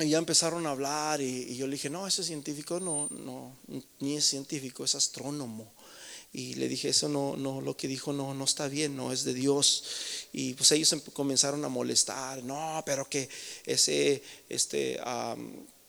y 0.00 0.08
ya 0.08 0.18
empezaron 0.18 0.66
a 0.66 0.70
hablar 0.70 1.20
y, 1.20 1.54
yo 1.54 1.66
le 1.66 1.72
dije, 1.72 1.90
no, 1.90 2.06
ese 2.06 2.24
científico 2.24 2.80
no, 2.80 3.08
no, 3.10 3.54
ni 4.00 4.16
es 4.16 4.24
científico, 4.24 4.84
es 4.84 4.94
astrónomo. 4.94 5.70
Y 6.34 6.54
le 6.54 6.66
dije, 6.68 6.88
eso 6.88 7.08
no, 7.08 7.36
no, 7.36 7.60
lo 7.60 7.76
que 7.76 7.88
dijo 7.88 8.12
no, 8.12 8.32
no 8.32 8.44
está 8.44 8.66
bien, 8.66 8.96
no 8.96 9.12
es 9.12 9.24
de 9.24 9.34
Dios. 9.34 9.84
Y 10.32 10.54
pues 10.54 10.72
ellos 10.72 10.92
em, 10.94 11.00
comenzaron 11.12 11.62
a 11.64 11.68
molestar, 11.68 12.42
no, 12.42 12.82
pero 12.86 13.06
que 13.08 13.28
ese, 13.66 14.22
este, 14.48 14.98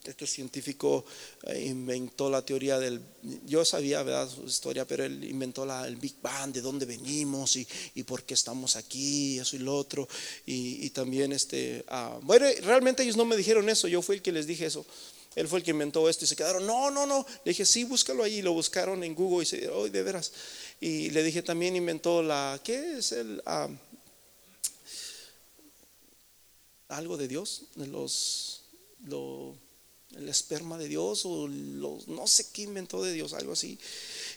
este 0.03 0.27
científico 0.27 1.05
eh, 1.43 1.65
inventó 1.67 2.29
la 2.29 2.43
teoría 2.45 2.77
del, 2.77 3.01
yo 3.45 3.63
sabía 3.63 4.03
¿verdad? 4.03 4.29
su 4.29 4.43
historia, 4.43 4.85
pero 4.85 5.05
él 5.05 5.23
inventó 5.23 5.65
la, 5.65 5.87
el 5.87 5.95
Big 5.95 6.15
Bang, 6.21 6.51
de 6.51 6.59
dónde 6.59 6.85
venimos 6.85 7.55
y, 7.55 7.65
y 7.95 8.03
por 8.03 8.23
qué 8.23 8.33
estamos 8.33 8.75
aquí, 8.75 9.39
eso 9.39 9.55
y 9.55 9.59
lo 9.59 9.73
otro. 9.73 10.09
Y, 10.45 10.89
también, 10.89 11.31
este, 11.31 11.85
ah, 11.87 12.19
bueno, 12.21 12.45
realmente 12.63 13.03
ellos 13.03 13.15
no 13.15 13.23
me 13.23 13.37
dijeron 13.37 13.69
eso, 13.69 13.87
yo 13.87 14.01
fui 14.01 14.17
el 14.17 14.21
que 14.21 14.33
les 14.33 14.45
dije 14.45 14.65
eso. 14.65 14.85
Él 15.35 15.47
fue 15.47 15.59
el 15.59 15.65
que 15.65 15.71
inventó 15.71 16.07
esto 16.09 16.25
y 16.25 16.27
se 16.27 16.35
quedaron, 16.35 16.65
no, 16.65 16.91
no, 16.91 17.05
no. 17.05 17.25
Le 17.43 17.51
dije, 17.51 17.65
sí, 17.65 17.83
búscalo 17.83 18.23
ahí. 18.23 18.41
Lo 18.41 18.53
buscaron 18.53 19.03
en 19.03 19.15
Google 19.15 19.43
y 19.43 19.45
se, 19.45 19.69
oh, 19.69 19.89
de 19.89 20.03
veras. 20.03 20.31
Y 20.79 21.09
le 21.09 21.23
dije, 21.23 21.41
también 21.41 21.75
inventó 21.75 22.21
la, 22.21 22.59
¿qué 22.63 22.97
es 22.97 23.11
el? 23.11 23.41
Algo 26.89 27.17
de 27.17 27.27
Dios, 27.27 27.63
los, 27.75 28.61
lo, 29.05 29.55
el 30.15 30.29
esperma 30.29 30.77
de 30.77 30.87
Dios 30.87 31.25
o 31.25 31.47
los, 31.47 32.07
no 32.07 32.27
sé 32.27 32.47
qué 32.53 32.63
inventó 32.63 33.01
de 33.01 33.13
Dios, 33.13 33.33
algo 33.33 33.53
así. 33.53 33.79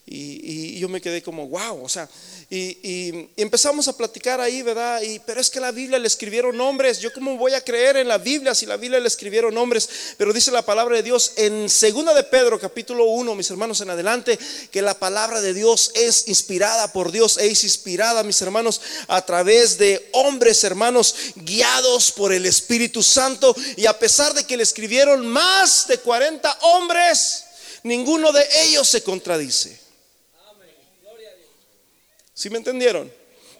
Y, 0.08 0.78
yo 0.78 0.88
me 0.88 1.00
quedé 1.00 1.20
como, 1.20 1.48
wow, 1.48 1.82
o 1.82 1.88
sea, 1.88 2.08
y, 2.48 3.28
empezamos 3.36 3.88
a 3.88 3.96
platicar 3.96 4.40
ahí, 4.40 4.62
¿verdad? 4.62 5.02
Y, 5.02 5.18
pero 5.18 5.40
es 5.40 5.50
que 5.50 5.58
la 5.58 5.72
Biblia 5.72 5.98
le 5.98 6.06
escribieron 6.06 6.56
nombres, 6.56 7.00
yo 7.00 7.12
cómo 7.12 7.36
voy 7.36 7.54
a 7.54 7.60
creer 7.60 7.96
en 7.96 8.06
la 8.06 8.18
Biblia 8.18 8.54
si 8.54 8.66
la 8.66 8.76
Biblia 8.76 9.00
le 9.00 9.08
escribieron 9.08 9.52
nombres, 9.54 9.88
pero 10.16 10.32
dice 10.32 10.52
la 10.52 10.62
palabra 10.62 10.96
de 10.96 11.02
Dios 11.02 11.32
en 11.36 11.68
segunda 11.68 12.14
de 12.14 12.22
Pedro, 12.22 12.60
capítulo 12.60 13.06
1, 13.06 13.34
mis 13.34 13.50
hermanos, 13.50 13.80
en 13.80 13.90
adelante, 13.90 14.38
que 14.70 14.80
la 14.80 14.96
palabra 14.96 15.40
de 15.40 15.52
Dios 15.52 15.90
es 15.96 16.28
inspirada 16.28 16.92
por 16.92 17.10
Dios, 17.10 17.36
es 17.38 17.64
inspirada, 17.64 18.22
mis 18.22 18.40
hermanos, 18.42 18.80
a 19.08 19.26
través 19.26 19.76
de 19.76 20.08
hombres, 20.12 20.62
hermanos, 20.62 21.16
guiados 21.34 22.12
por 22.12 22.32
el 22.32 22.46
Espíritu 22.46 23.02
Santo, 23.02 23.56
y 23.76 23.86
a 23.86 23.98
pesar 23.98 24.34
de 24.34 24.44
que 24.44 24.56
le 24.56 24.62
escribieron 24.62 25.26
más 25.26 25.88
de 25.88 25.98
40 25.98 26.58
hombres, 26.62 27.42
ninguno 27.82 28.30
de 28.30 28.46
ellos 28.62 28.86
se 28.86 29.02
contradice. 29.02 29.85
¿Sí 32.36 32.50
me 32.50 32.58
entendieron? 32.58 33.10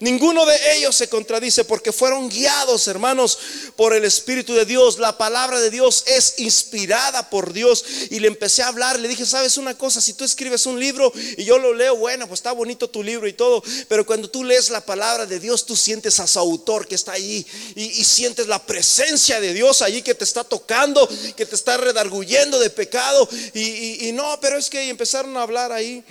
Ninguno 0.00 0.44
de 0.44 0.76
ellos 0.76 0.94
se 0.94 1.08
contradice 1.08 1.64
porque 1.64 1.90
fueron 1.90 2.28
guiados, 2.28 2.86
hermanos, 2.88 3.38
por 3.74 3.94
el 3.94 4.04
Espíritu 4.04 4.52
de 4.52 4.66
Dios. 4.66 4.98
La 4.98 5.16
palabra 5.16 5.58
de 5.58 5.70
Dios 5.70 6.04
es 6.06 6.34
inspirada 6.36 7.30
por 7.30 7.54
Dios. 7.54 7.82
Y 8.10 8.20
le 8.20 8.28
empecé 8.28 8.62
a 8.62 8.68
hablar, 8.68 9.00
le 9.00 9.08
dije, 9.08 9.24
sabes 9.24 9.56
una 9.56 9.78
cosa, 9.78 10.02
si 10.02 10.12
tú 10.12 10.24
escribes 10.24 10.66
un 10.66 10.78
libro 10.78 11.10
y 11.38 11.44
yo 11.44 11.58
lo 11.58 11.72
leo, 11.72 11.96
bueno, 11.96 12.28
pues 12.28 12.40
está 12.40 12.52
bonito 12.52 12.90
tu 12.90 13.02
libro 13.02 13.26
y 13.26 13.32
todo. 13.32 13.62
Pero 13.88 14.04
cuando 14.04 14.28
tú 14.28 14.44
lees 14.44 14.68
la 14.68 14.82
palabra 14.82 15.24
de 15.24 15.40
Dios, 15.40 15.64
tú 15.64 15.74
sientes 15.74 16.20
a 16.20 16.26
su 16.26 16.38
autor 16.38 16.86
que 16.86 16.96
está 16.96 17.12
allí 17.12 17.46
y, 17.74 18.04
sientes 18.04 18.48
la 18.48 18.62
presencia 18.66 19.40
de 19.40 19.54
Dios 19.54 19.80
allí 19.80 20.02
que 20.02 20.14
te 20.14 20.24
está 20.24 20.44
tocando, 20.44 21.08
que 21.34 21.46
te 21.46 21.54
está 21.54 21.78
redarguyendo 21.78 22.60
de 22.60 22.68
pecado. 22.68 23.26
Y, 23.54 24.08
y 24.08 24.12
no, 24.12 24.38
pero 24.42 24.58
es 24.58 24.68
que 24.68 24.90
empezaron 24.90 25.34
a 25.38 25.42
hablar 25.42 25.72
ahí. 25.72 26.04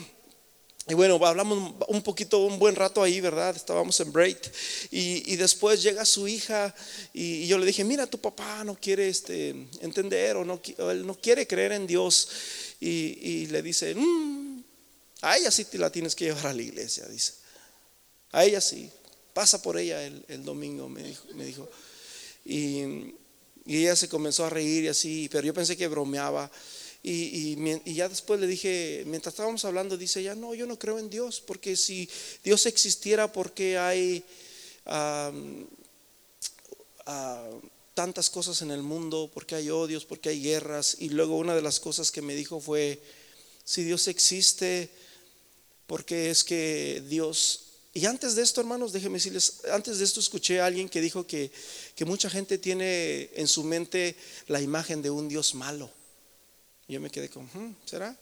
Y 0.87 0.93
bueno, 0.93 1.15
hablamos 1.25 1.73
un 1.87 2.01
poquito, 2.03 2.45
un 2.45 2.59
buen 2.59 2.75
rato 2.75 3.01
ahí, 3.01 3.19
¿verdad? 3.19 3.55
Estábamos 3.55 3.99
en 4.01 4.11
break. 4.11 4.51
Y, 4.91 5.35
después 5.35 5.81
llega 5.81 6.05
su 6.05 6.27
hija 6.27 6.75
y, 7.11 7.47
yo 7.47 7.57
le 7.57 7.65
dije, 7.65 7.83
mira, 7.83 8.05
tu 8.05 8.19
papá 8.19 8.63
no 8.63 8.75
quiere 8.75 9.09
este, 9.09 9.49
entender 9.81 10.35
o 10.35 10.45
no, 10.45 10.61
él 10.91 11.07
no 11.07 11.15
quiere 11.19 11.47
creer 11.47 11.71
en 11.71 11.87
Dios. 11.87 12.29
Y, 12.79 13.47
le 13.47 13.63
dice, 13.63 13.95
mm, 13.95 14.63
a 15.21 15.37
ella 15.37 15.49
sí 15.49 15.65
te 15.65 15.79
la 15.79 15.91
tienes 15.91 16.15
que 16.15 16.25
llevar 16.25 16.47
a 16.47 16.53
la 16.53 16.61
iglesia, 16.61 17.07
dice. 17.07 17.33
A 18.31 18.45
ella 18.45 18.61
sí, 18.61 18.87
pasa 19.33 19.59
por 19.63 19.79
ella 19.79 20.05
el, 20.05 20.45
domingo, 20.45 20.87
me 20.87 21.01
dijo. 21.01 21.25
Me 21.33 21.45
dijo. 21.45 21.67
Y, 22.45 23.15
y 23.65 23.77
ella 23.77 23.95
se 23.95 24.07
comenzó 24.07 24.45
a 24.45 24.51
reír 24.51 24.83
y 24.83 24.89
así, 24.89 25.29
pero 25.31 25.47
yo 25.47 25.53
pensé 25.53 25.75
que 25.75 25.87
bromeaba. 25.87 26.51
Y, 27.07 27.93
ya 27.93 28.09
después 28.09 28.39
le 28.39 28.47
dije, 28.47 29.03
mientras 29.05 29.33
estábamos 29.33 29.63
hablando, 29.63 29.95
dice, 29.95 30.23
ya 30.23 30.33
no, 30.33 30.55
yo 30.55 30.65
no 30.65 30.79
creo 30.79 30.97
en 30.97 31.07
Dios, 31.07 31.39
porque 31.39 31.75
si 31.75 32.09
Dios 32.43 32.65
existiera, 32.65 33.31
¿por 33.31 33.53
qué 33.53 33.77
hay 33.77 34.25
tantas 37.93 38.31
cosas 38.31 38.63
en 38.63 38.71
el 38.71 38.81
mundo? 38.81 39.29
¿Por 39.31 39.45
qué 39.45 39.53
hay 39.53 39.69
odios? 39.69 40.03
¿Por 40.03 40.19
qué 40.19 40.29
hay 40.29 40.41
guerras? 40.41 40.97
Y 40.99 41.09
luego 41.09 41.37
una 41.37 41.53
de 41.53 41.61
las 41.61 41.79
cosas 41.79 42.11
que 42.11 42.23
me 42.23 42.33
dijo 42.33 42.59
fue, 42.59 42.99
si 43.63 43.83
Dios 43.83 44.07
existe, 44.07 44.89
¿por 45.85 46.05
qué 46.05 46.31
es 46.31 46.43
que 46.43 47.03
Dios 47.07 47.61
y 47.93 48.07
antes 48.07 48.35
de 48.35 48.41
esto, 48.41 48.59
hermanos, 48.59 48.91
déjenme 48.91 49.19
decirles, 49.19 49.61
antes 49.71 49.99
de 49.99 50.03
esto 50.03 50.19
escuché 50.19 50.59
a 50.59 50.65
alguien 50.65 50.89
que 50.89 50.99
dijo 50.99 51.25
que, 51.25 51.49
que 51.95 52.03
mucha 52.03 52.29
gente 52.29 52.57
tiene 52.57 53.29
en 53.35 53.47
su 53.47 53.63
mente 53.63 54.17
la 54.47 54.59
imagen 54.59 55.01
de 55.01 55.09
un 55.09 55.29
Dios 55.29 55.55
malo. 55.55 55.89
Yo 56.87 56.99
me 56.99 57.09
quedé 57.09 57.29
con, 57.29 57.45
hmm, 57.45 57.75
¿será? 57.85 58.15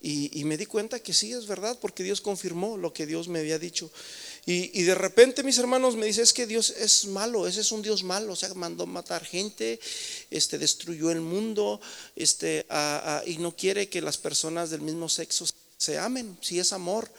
Y, 0.00 0.44
me 0.44 0.56
di 0.56 0.64
cuenta 0.64 1.00
que 1.00 1.12
sí, 1.12 1.32
es 1.32 1.48
verdad, 1.48 1.76
porque 1.80 2.04
Dios 2.04 2.20
confirmó 2.20 2.76
lo 2.76 2.92
que 2.92 3.04
Dios 3.04 3.26
me 3.26 3.40
había 3.40 3.58
dicho. 3.58 3.90
Y, 4.46 4.82
de 4.82 4.94
repente 4.94 5.42
mis 5.42 5.58
hermanos 5.58 5.96
me 5.96 6.06
dicen, 6.06 6.22
es 6.22 6.32
que 6.32 6.46
Dios 6.46 6.70
es 6.70 7.06
malo, 7.06 7.48
ese 7.48 7.62
es 7.62 7.72
un 7.72 7.82
Dios 7.82 8.04
malo, 8.04 8.32
o 8.32 8.36
sea, 8.36 8.54
mandó 8.54 8.86
matar 8.86 9.24
gente, 9.24 9.80
este, 10.30 10.56
destruyó 10.56 11.10
el 11.10 11.20
mundo, 11.20 11.80
este, 12.14 12.64
y 13.26 13.38
no 13.38 13.56
quiere 13.56 13.88
que 13.88 14.00
las 14.00 14.18
personas 14.18 14.70
del 14.70 14.82
mismo 14.82 15.08
sexo 15.08 15.46
se 15.76 15.98
amen, 15.98 16.38
si 16.40 16.60
es 16.60 16.72
amor 16.72 17.10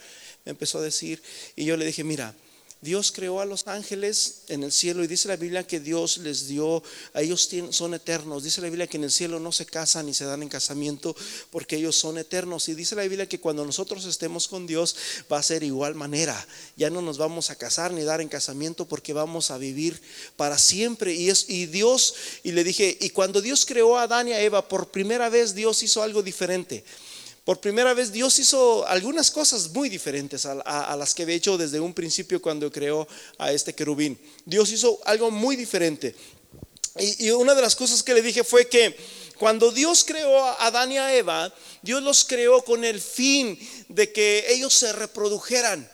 me 0.44 0.50
empezó 0.50 0.78
a 0.78 0.82
decir. 0.82 1.22
Y 1.56 1.64
yo 1.64 1.76
le 1.76 1.84
dije, 1.84 2.04
mira, 2.04 2.34
Dios 2.82 3.12
creó 3.12 3.40
a 3.40 3.44
los 3.44 3.66
ángeles 3.66 4.42
en 4.48 4.62
el 4.62 4.72
cielo 4.72 5.04
y 5.04 5.06
dice 5.06 5.28
la 5.28 5.36
Biblia 5.36 5.66
que 5.66 5.80
Dios 5.80 6.16
les 6.16 6.48
dio, 6.48 6.82
a 7.12 7.20
ellos 7.20 7.50
son 7.70 7.92
eternos. 7.92 8.42
Dice 8.42 8.62
la 8.62 8.68
Biblia 8.68 8.86
que 8.86 8.96
en 8.96 9.04
el 9.04 9.10
cielo 9.10 9.38
no 9.38 9.52
se 9.52 9.66
casan 9.66 10.06
ni 10.06 10.14
se 10.14 10.24
dan 10.24 10.42
en 10.42 10.48
casamiento 10.48 11.14
porque 11.50 11.76
ellos 11.76 11.96
son 11.96 12.16
eternos. 12.16 12.70
Y 12.70 12.74
dice 12.74 12.96
la 12.96 13.02
Biblia 13.02 13.28
que 13.28 13.38
cuando 13.38 13.66
nosotros 13.66 14.06
estemos 14.06 14.48
con 14.48 14.66
Dios 14.66 14.96
va 15.30 15.38
a 15.38 15.42
ser 15.42 15.62
igual 15.62 15.94
manera. 15.94 16.46
Ya 16.76 16.88
no 16.88 17.02
nos 17.02 17.18
vamos 17.18 17.50
a 17.50 17.56
casar 17.56 17.92
ni 17.92 18.02
dar 18.02 18.22
en 18.22 18.28
casamiento 18.28 18.88
porque 18.88 19.12
vamos 19.12 19.50
a 19.50 19.58
vivir 19.58 20.00
para 20.36 20.56
siempre. 20.56 21.12
Y, 21.14 21.28
es, 21.28 21.50
y 21.50 21.66
Dios, 21.66 22.14
y 22.42 22.52
le 22.52 22.64
dije, 22.64 22.96
y 22.98 23.10
cuando 23.10 23.42
Dios 23.42 23.66
creó 23.66 23.98
a 23.98 24.04
Adán 24.04 24.28
y 24.28 24.32
a 24.32 24.40
Eva, 24.40 24.66
por 24.66 24.88
primera 24.88 25.28
vez 25.28 25.54
Dios 25.54 25.82
hizo 25.82 26.02
algo 26.02 26.22
diferente. 26.22 26.82
Por 27.44 27.60
primera 27.60 27.94
vez 27.94 28.12
Dios 28.12 28.38
hizo 28.38 28.86
algunas 28.86 29.30
cosas 29.30 29.70
muy 29.70 29.88
diferentes 29.88 30.46
a, 30.46 30.96
las 30.96 31.14
que 31.14 31.22
había 31.22 31.36
hecho 31.36 31.56
desde 31.56 31.80
un 31.80 31.94
principio 31.94 32.40
cuando 32.40 32.70
creó 32.70 33.08
a 33.38 33.52
este 33.52 33.74
querubín. 33.74 34.18
Dios 34.44 34.70
hizo 34.70 35.00
algo 35.04 35.30
muy 35.30 35.56
diferente. 35.56 36.14
Y, 36.98 37.26
y 37.26 37.30
una 37.30 37.54
de 37.54 37.62
las 37.62 37.76
cosas 37.76 38.02
que 38.02 38.14
le 38.14 38.22
dije 38.22 38.44
fue 38.44 38.68
que 38.68 38.96
cuando 39.38 39.72
Dios 39.72 40.04
creó 40.04 40.44
a 40.44 40.66
Adán 40.66 40.92
y 40.92 40.98
a 40.98 41.14
Eva, 41.14 41.52
Dios 41.82 42.02
los 42.02 42.24
creó 42.24 42.62
con 42.62 42.84
el 42.84 43.00
fin 43.00 43.58
de 43.88 44.12
que 44.12 44.44
ellos 44.52 44.74
se 44.74 44.92
reprodujeran 44.92 45.90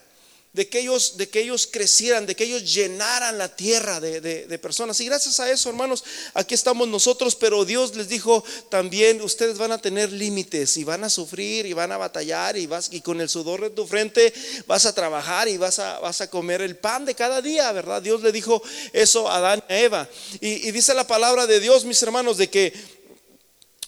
de 0.57 0.71
que 0.71 0.81
ellos, 0.81 1.19
de 1.19 1.29
que 1.29 1.43
ellos 1.43 1.69
crecieran, 1.71 2.25
de 2.25 2.35
que 2.35 2.45
ellos 2.45 2.75
llenaran 2.75 3.37
la 3.37 3.55
tierra 3.55 4.01
de, 4.01 4.59
personas. 4.59 4.99
Y 5.01 5.05
gracias 5.05 5.39
a 5.39 5.51
eso, 5.51 5.69
hermanos, 5.69 6.03
aquí 6.33 6.55
estamos 6.55 6.89
nosotros, 6.89 7.37
pero 7.37 7.67
Dios 7.67 7.95
les 7.95 8.09
dijo 8.09 8.43
también, 8.71 9.21
ustedes 9.21 9.59
van 9.59 9.73
a 9.73 9.83
tener 9.83 10.11
límites 10.11 10.79
y 10.79 10.85
van 10.85 11.05
a 11.05 11.11
sufrir 11.11 11.67
y 11.67 11.75
van 11.75 11.93
a 11.93 11.99
batallar 11.99 12.57
y, 12.57 12.67
vas, 12.67 12.89
y 12.91 13.03
con 13.03 13.21
el 13.21 13.29
sudor 13.29 13.61
de 13.61 13.71
tu 13.71 13.87
frente 13.87 14.33
vas 14.67 14.87
a 14.87 14.95
trabajar 14.95 15.47
y 15.47 15.59
vas 15.59 15.79
a, 15.79 15.99
vas 15.99 16.23
a 16.23 16.31
comer 16.31 16.63
el 16.63 16.79
pan 16.79 17.05
de 17.05 17.15
cada 17.15 17.43
día, 17.43 17.71
¿verdad? 17.73 18.01
Dios 18.01 18.23
le 18.23 18.33
dijo 18.33 18.63
eso 18.95 19.29
a 19.29 19.37
Adán 19.37 19.63
y 19.69 19.73
a 19.75 19.81
Eva. 19.81 20.09
y 20.41 20.71
dice 20.71 20.95
la 20.95 21.07
palabra 21.07 21.47
de 21.47 21.61
Dios, 21.61 21.85
mis 21.85 22.03
hermanos, 22.03 22.39
de 22.39 22.49
que 22.49 22.73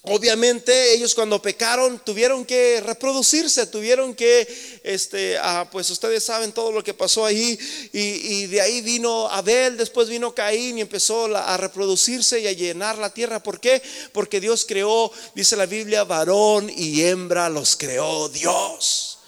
Obviamente 0.02 0.94
ellos 0.94 1.14
cuando 1.14 1.42
pecaron 1.42 1.98
tuvieron 1.98 2.44
que 2.44 2.80
reproducirse, 2.80 3.66
tuvieron 3.66 4.14
que, 4.14 4.80
este, 4.84 5.36
ah, 5.38 5.68
pues 5.70 5.90
ustedes 5.90 6.22
saben 6.22 6.52
todo 6.52 6.70
lo 6.70 6.84
que 6.84 6.94
pasó 6.94 7.24
ahí 7.24 7.58
y, 7.92 8.46
de 8.46 8.60
ahí 8.60 8.80
vino 8.80 9.28
Abel, 9.28 9.76
después 9.76 10.08
vino 10.08 10.34
Caín 10.34 10.78
y 10.78 10.82
empezó 10.82 11.26
a 11.36 11.56
reproducirse 11.56 12.40
y 12.40 12.46
a 12.46 12.52
llenar 12.52 12.96
la 12.96 13.12
tierra. 13.12 13.42
¿Por 13.42 13.58
qué? 13.58 13.82
Porque 14.12 14.40
Dios 14.40 14.64
creó, 14.66 15.10
dice 15.34 15.56
la 15.56 15.66
Biblia, 15.66 16.04
varón 16.04 16.70
y 16.74 17.02
hembra 17.02 17.48
los 17.48 17.76
creó 17.76 18.28
Dios. 18.28 19.18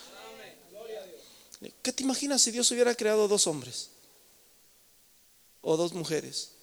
¿Qué 1.82 1.92
te 1.92 2.04
imaginas 2.04 2.42
si 2.42 2.52
Dios 2.52 2.70
hubiera 2.70 2.94
creado 2.94 3.26
dos 3.26 3.46
hombres 3.48 3.90
o 5.62 5.76
dos 5.76 5.92
mujeres? 5.92 6.59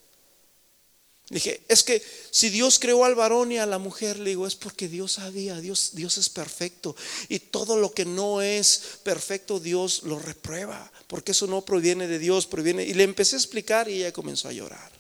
Dije, 1.30 1.62
es 1.68 1.84
que 1.84 2.02
si 2.32 2.50
Dios 2.50 2.80
creó 2.80 3.04
al 3.04 3.16
varón 3.16 3.52
y 3.52 3.58
a 3.58 3.66
la 3.66 3.80
mujer, 3.80 4.18
le 4.18 4.30
digo, 4.30 4.48
es 4.48 4.56
porque 4.56 4.88
Dios 4.88 5.14
sabía, 5.14 5.60
Dios, 5.60 5.92
Dios 5.94 6.18
es 6.18 6.30
perfecto. 6.30 6.96
Y 7.28 7.40
todo 7.40 7.76
lo 7.76 7.92
que 7.92 8.06
no 8.06 8.42
es 8.42 9.00
perfecto, 9.04 9.60
Dios 9.60 10.04
lo 10.04 10.20
reprueba, 10.20 10.90
porque 11.08 11.34
eso 11.34 11.46
no 11.48 11.66
proviene 11.66 12.08
de 12.08 12.20
Dios, 12.20 12.48
proviene. 12.48 12.84
Y 12.84 12.94
le 12.94 13.04
empecé 13.04 13.36
a 13.36 13.40
explicar 13.40 13.90
y 13.90 13.96
ella 13.96 14.14
comenzó 14.14 14.48
a 14.48 14.54
llorar. 14.54 14.92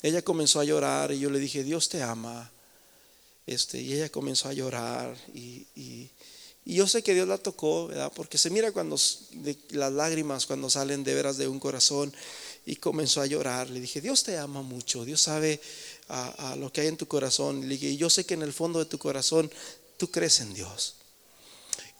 Ella 0.00 0.22
comenzó 0.22 0.60
a 0.60 0.64
llorar 0.64 1.12
y 1.12 1.18
yo 1.18 1.28
le 1.28 1.40
dije, 1.40 1.64
Dios 1.64 1.88
te 1.90 2.02
ama. 2.02 2.50
Este, 3.46 3.80
y 3.80 3.94
ella 3.94 4.10
comenzó 4.10 4.48
a 4.48 4.52
llorar 4.52 5.16
y, 5.34 5.66
y, 5.74 6.10
yo 6.66 6.86
sé 6.86 7.02
que 7.02 7.14
Dios 7.14 7.26
la 7.26 7.38
tocó, 7.38 7.86
¿verdad? 7.86 8.12
Porque 8.14 8.36
se 8.36 8.50
mira 8.50 8.72
cuando 8.72 8.96
las 9.70 9.92
lágrimas 9.92 10.44
cuando 10.44 10.68
salen 10.68 11.02
de 11.02 11.14
veras 11.14 11.38
de 11.38 11.48
un 11.48 11.58
corazón 11.58 12.12
y 12.68 12.76
comenzó 12.76 13.22
a 13.22 13.26
llorar. 13.26 13.70
Le 13.70 13.80
dije, 13.80 14.02
Dios 14.02 14.22
te 14.22 14.36
ama 14.36 14.60
mucho, 14.60 15.06
Dios 15.06 15.22
sabe 15.22 15.58
a, 16.08 16.54
lo 16.58 16.70
que 16.70 16.82
hay 16.82 16.88
en 16.88 16.98
tu 16.98 17.08
corazón. 17.08 17.62
Le 17.62 17.68
dije, 17.68 17.96
yo 17.96 18.10
sé 18.10 18.26
que 18.26 18.34
en 18.34 18.42
el 18.42 18.52
fondo 18.52 18.78
de 18.78 18.84
tu 18.84 18.98
corazón 18.98 19.50
tú 19.96 20.10
crees 20.10 20.40
en 20.40 20.52
Dios. 20.52 20.96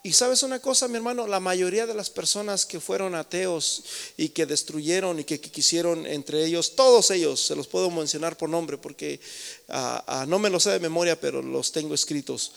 Y 0.03 0.13
sabes 0.13 0.43
una 0.43 0.59
cosa, 0.59 0.87
mi 0.87 0.95
hermano, 0.95 1.25
la 1.25 1.39
mayoría 1.39 1.87
de 1.87 1.95
las 1.95 2.11
personas 2.11 2.67
que 2.67 2.79
fueron 2.79 3.15
ateos 3.15 3.83
y 4.15 4.29
que 4.29 4.45
destruyeron 4.45 5.19
y 5.19 5.23
que, 5.23 5.41
quisieron 5.41 6.05
entre 6.05 6.45
ellos, 6.45 6.75
todos 6.75 7.09
ellos, 7.11 7.41
se 7.41 7.55
los 7.55 7.67
puedo 7.67 7.89
mencionar 7.89 8.37
por 8.37 8.47
nombre 8.47 8.77
porque 8.77 9.19
ah, 9.69 10.03
ah, 10.07 10.25
no 10.27 10.37
me 10.37 10.51
lo 10.51 10.59
sé 10.59 10.69
de 10.69 10.79
memoria, 10.79 11.19
pero 11.19 11.41
los 11.41 11.71
tengo 11.71 11.95
escritos. 11.95 12.51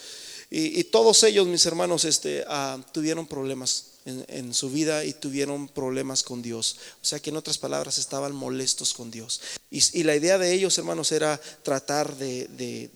Y, 0.50 0.84
todos 0.84 1.22
ellos, 1.22 1.46
mis 1.46 1.64
hermanos, 1.64 2.04
este, 2.04 2.44
ah, 2.46 2.78
tuvieron 2.92 3.26
problemas 3.26 3.91
en, 4.04 4.54
su 4.54 4.70
vida 4.70 5.04
y 5.04 5.12
tuvieron 5.12 5.68
problemas 5.68 6.22
con 6.22 6.42
Dios. 6.42 6.76
O 7.02 7.04
sea 7.04 7.20
que 7.20 7.30
en 7.30 7.36
otras 7.36 7.58
palabras 7.58 7.98
estaban 7.98 8.34
molestos 8.34 8.94
con 8.94 9.10
Dios. 9.10 9.40
Y, 9.70 10.02
la 10.02 10.16
idea 10.16 10.38
de 10.38 10.52
ellos, 10.52 10.76
hermanos, 10.78 11.12
era 11.12 11.40
tratar 11.62 12.16
de, 12.16 12.90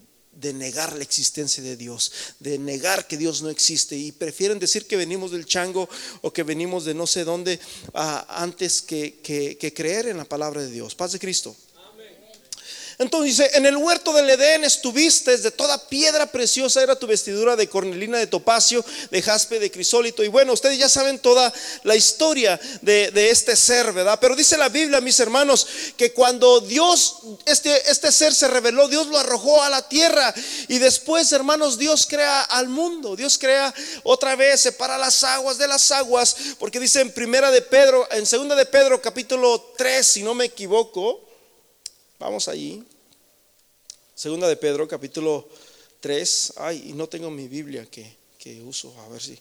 negar 0.54 0.96
la 0.96 1.02
existencia 1.02 1.62
de 1.62 1.76
Dios, 1.76 2.12
de 2.40 2.58
negar 2.58 3.06
que 3.06 3.16
Dios 3.16 3.42
no 3.42 3.50
existe. 3.50 3.96
Y 3.96 4.12
prefieren 4.12 4.58
decir 4.58 4.86
que 4.86 4.96
venimos 4.96 5.30
del 5.30 5.46
chango 5.46 5.88
o 6.22 6.32
que 6.32 6.42
venimos 6.42 6.84
de 6.84 6.94
no 6.94 7.06
sé 7.06 7.24
dónde 7.24 7.58
antes 7.94 8.82
que 8.82 9.72
creer 9.74 10.08
en 10.08 10.16
la 10.16 10.24
palabra 10.24 10.62
de 10.62 10.70
Dios. 10.70 10.94
Paz 10.94 11.12
de 11.12 11.18
Cristo. 11.18 11.56
Entonces 12.98 13.36
dice, 13.36 13.50
en 13.54 13.66
el 13.66 13.76
huerto 13.76 14.12
del 14.14 14.30
Edén 14.30 14.64
estuviste, 14.64 15.36
de 15.36 15.50
toda 15.50 15.86
piedra 15.86 16.26
preciosa 16.26 16.82
era 16.82 16.98
tu 16.98 17.06
vestidura 17.06 17.54
de 17.54 17.68
cornelina, 17.68 18.16
de 18.16 18.26
topacio, 18.26 18.82
de 19.10 19.20
jaspe, 19.20 19.58
de 19.58 19.70
crisólito. 19.70 20.24
Y 20.24 20.28
bueno, 20.28 20.54
ustedes 20.54 20.78
ya 20.78 20.88
saben 20.88 21.18
toda 21.18 21.52
la 21.82 21.94
historia 21.94 22.58
de, 22.80 23.30
este 23.30 23.54
ser, 23.54 23.92
¿verdad? 23.92 24.18
Pero 24.18 24.34
dice 24.34 24.56
la 24.56 24.70
Biblia, 24.70 25.02
mis 25.02 25.20
hermanos, 25.20 25.66
que 25.96 26.12
cuando 26.12 26.60
Dios, 26.60 27.18
este, 27.44 27.90
este 27.90 28.10
ser 28.10 28.34
se 28.34 28.48
reveló, 28.48 28.88
Dios 28.88 29.08
lo 29.08 29.18
arrojó 29.18 29.62
a 29.62 29.68
la 29.68 29.86
tierra. 29.86 30.32
Y 30.68 30.78
después, 30.78 31.30
hermanos, 31.32 31.76
Dios 31.76 32.06
crea 32.06 32.42
al 32.42 32.68
mundo. 32.68 33.14
Dios 33.14 33.36
crea 33.36 33.74
otra 34.04 34.36
vez, 34.36 34.62
separa 34.62 34.96
las 34.96 35.22
aguas 35.22 35.58
de 35.58 35.68
las 35.68 35.90
aguas. 35.90 36.34
Porque 36.58 36.80
dice 36.80 37.02
en 37.02 37.12
primera 37.12 37.50
de 37.50 37.60
Pedro, 37.60 38.08
en 38.10 38.24
segunda 38.24 38.54
de 38.54 38.64
Pedro, 38.64 39.02
capítulo 39.02 39.74
3, 39.76 40.06
si 40.06 40.22
no 40.22 40.34
me 40.34 40.46
equivoco. 40.46 41.25
Vamos 42.18 42.48
allí. 42.48 42.82
Segunda 44.14 44.48
de 44.48 44.56
Pedro, 44.56 44.88
capítulo 44.88 45.46
3. 46.00 46.54
Ay, 46.56 46.84
y 46.88 46.92
no 46.94 47.08
tengo 47.08 47.30
mi 47.30 47.46
Biblia 47.46 47.86
que, 47.90 48.16
que 48.38 48.62
uso, 48.62 48.94
a 49.00 49.08
ver 49.08 49.20
si. 49.20 49.38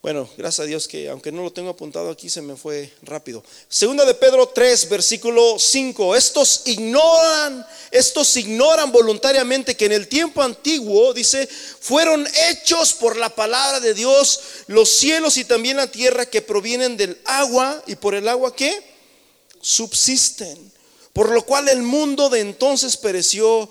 Bueno, 0.00 0.28
gracias 0.36 0.60
a 0.60 0.66
Dios 0.66 0.88
que 0.88 1.08
aunque 1.08 1.30
no 1.30 1.42
lo 1.42 1.52
tengo 1.52 1.70
apuntado 1.70 2.10
aquí 2.10 2.28
se 2.28 2.42
me 2.42 2.56
fue 2.56 2.92
rápido. 3.02 3.42
Segunda 3.68 4.04
de 4.04 4.14
Pedro 4.14 4.48
3, 4.48 4.88
versículo 4.88 5.58
5. 5.58 6.14
Estos 6.16 6.62
ignoran, 6.66 7.66
estos 7.90 8.36
ignoran 8.36 8.90
voluntariamente 8.92 9.76
que 9.76 9.86
en 9.86 9.92
el 9.92 10.08
tiempo 10.08 10.42
antiguo, 10.42 11.12
dice, 11.12 11.46
fueron 11.46 12.26
hechos 12.48 12.94
por 12.94 13.16
la 13.16 13.34
palabra 13.34 13.78
de 13.80 13.94
Dios 13.94 14.40
los 14.68 14.88
cielos 14.88 15.36
y 15.36 15.44
también 15.44 15.76
la 15.76 15.90
tierra 15.90 16.26
que 16.26 16.42
provienen 16.42 16.96
del 16.96 17.20
agua 17.24 17.82
y 17.86 17.96
por 17.96 18.14
el 18.14 18.28
agua 18.28 18.54
que 18.54 18.82
subsisten. 19.60 20.71
Por 21.12 21.30
lo 21.30 21.44
cual 21.44 21.68
el 21.68 21.82
mundo 21.82 22.30
de 22.30 22.40
entonces 22.40 22.96
pereció 22.96 23.68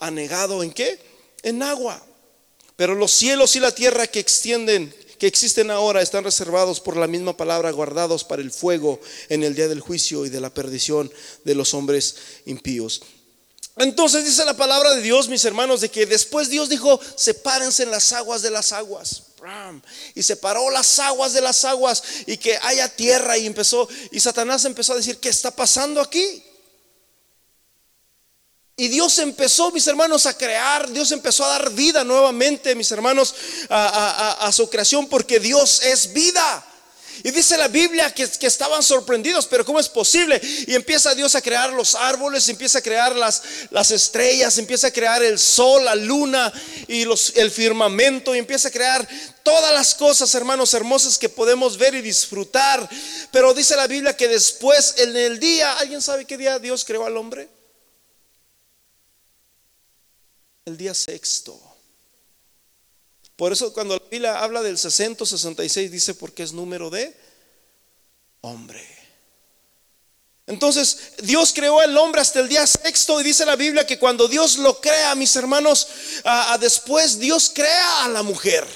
anegado 0.00 0.62
en 0.62 0.72
qué? 0.72 0.98
En 1.42 1.62
agua. 1.62 2.02
Pero 2.76 2.94
los 2.94 3.12
cielos 3.12 3.56
y 3.56 3.60
la 3.60 3.74
tierra 3.74 4.06
que 4.06 4.20
extienden, 4.20 4.94
que 5.18 5.26
existen 5.26 5.70
ahora, 5.70 6.00
están 6.00 6.24
reservados 6.24 6.80
por 6.80 6.96
la 6.96 7.06
misma 7.06 7.36
palabra, 7.36 7.72
guardados 7.72 8.24
para 8.24 8.40
el 8.40 8.52
fuego 8.52 9.00
en 9.28 9.42
el 9.42 9.54
día 9.54 9.68
del 9.68 9.80
juicio 9.80 10.24
y 10.24 10.30
de 10.30 10.40
la 10.40 10.54
perdición 10.54 11.12
de 11.44 11.54
los 11.54 11.74
hombres 11.74 12.16
impíos. 12.46 13.02
Entonces 13.76 14.24
dice 14.24 14.44
la 14.44 14.56
palabra 14.56 14.94
de 14.94 15.02
Dios, 15.02 15.28
mis 15.28 15.44
hermanos, 15.44 15.80
de 15.80 15.90
que 15.90 16.06
después 16.06 16.48
Dios 16.48 16.68
dijo, 16.68 17.00
sepárense 17.16 17.84
en 17.84 17.90
las 17.90 18.12
aguas 18.12 18.42
de 18.42 18.50
las 18.50 18.72
aguas. 18.72 19.24
Y 20.14 20.22
separó 20.22 20.70
las 20.70 20.98
aguas 20.98 21.32
de 21.32 21.40
las 21.40 21.64
aguas 21.64 22.02
y 22.26 22.36
que 22.38 22.58
haya 22.62 22.88
tierra 22.88 23.38
y 23.38 23.46
empezó, 23.46 23.88
y 24.10 24.18
Satanás 24.18 24.64
empezó 24.64 24.94
a 24.94 24.96
decir, 24.96 25.18
¿qué 25.18 25.28
está 25.28 25.50
pasando 25.50 26.00
aquí? 26.00 26.42
Y 28.80 28.86
Dios 28.86 29.18
empezó, 29.18 29.72
mis 29.72 29.88
hermanos, 29.88 30.24
a 30.26 30.38
crear, 30.38 30.88
Dios 30.92 31.10
empezó 31.10 31.44
a 31.44 31.48
dar 31.48 31.70
vida 31.72 32.04
nuevamente, 32.04 32.76
mis 32.76 32.92
hermanos, 32.92 33.34
a, 33.68 34.48
su 34.52 34.70
creación, 34.70 35.08
porque 35.08 35.40
Dios 35.40 35.82
es 35.82 36.12
vida. 36.12 36.64
Y 37.24 37.32
dice 37.32 37.56
la 37.56 37.66
Biblia 37.66 38.14
que, 38.14 38.22
estaban 38.22 38.84
sorprendidos, 38.84 39.48
pero 39.48 39.64
¿cómo 39.64 39.80
es 39.80 39.88
posible? 39.88 40.40
Y 40.68 40.76
empieza 40.76 41.16
Dios 41.16 41.34
a 41.34 41.42
crear 41.42 41.72
los 41.72 41.96
árboles, 41.96 42.48
empieza 42.48 42.78
a 42.78 42.82
crear 42.82 43.16
las, 43.16 43.42
las 43.70 43.90
estrellas, 43.90 44.56
empieza 44.58 44.86
a 44.86 44.92
crear 44.92 45.24
el 45.24 45.40
sol, 45.40 45.84
la 45.84 45.96
luna 45.96 46.52
y 46.86 47.04
los, 47.04 47.32
el 47.34 47.50
firmamento, 47.50 48.32
y 48.32 48.38
empieza 48.38 48.68
a 48.68 48.70
crear 48.70 49.08
todas 49.42 49.74
las 49.74 49.92
cosas, 49.96 50.32
hermanos, 50.36 50.72
hermosas 50.72 51.18
que 51.18 51.28
podemos 51.28 51.78
ver 51.78 51.96
y 51.96 52.00
disfrutar. 52.00 52.88
Pero 53.32 53.54
dice 53.54 53.74
la 53.74 53.88
Biblia 53.88 54.16
que 54.16 54.28
después, 54.28 54.94
en 54.98 55.16
el 55.16 55.40
día, 55.40 55.72
¿alguien 55.78 56.00
sabe 56.00 56.26
qué 56.26 56.36
día 56.36 56.60
Dios 56.60 56.84
creó 56.84 57.04
al 57.04 57.16
hombre? 57.16 57.57
El 60.68 60.76
día 60.76 60.92
sexto. 60.92 61.58
Por 63.36 63.54
eso 63.54 63.72
cuando 63.72 63.94
la 63.96 64.02
Biblia 64.10 64.40
habla 64.40 64.60
del 64.60 64.76
666 64.76 65.90
dice 65.90 66.12
porque 66.12 66.42
es 66.42 66.52
número 66.52 66.90
de 66.90 67.16
hombre. 68.42 68.86
Entonces 70.46 71.14
Dios 71.22 71.54
creó 71.54 71.80
al 71.80 71.96
hombre 71.96 72.20
hasta 72.20 72.40
el 72.40 72.50
día 72.50 72.66
sexto 72.66 73.18
y 73.18 73.24
dice 73.24 73.46
la 73.46 73.56
Biblia 73.56 73.86
que 73.86 73.98
cuando 73.98 74.28
Dios 74.28 74.58
lo 74.58 74.78
crea, 74.78 75.14
mis 75.14 75.34
hermanos, 75.36 75.88
a, 76.24 76.58
después 76.58 77.18
Dios 77.18 77.50
crea 77.54 78.04
a 78.04 78.08
la 78.08 78.22
mujer. 78.22 78.66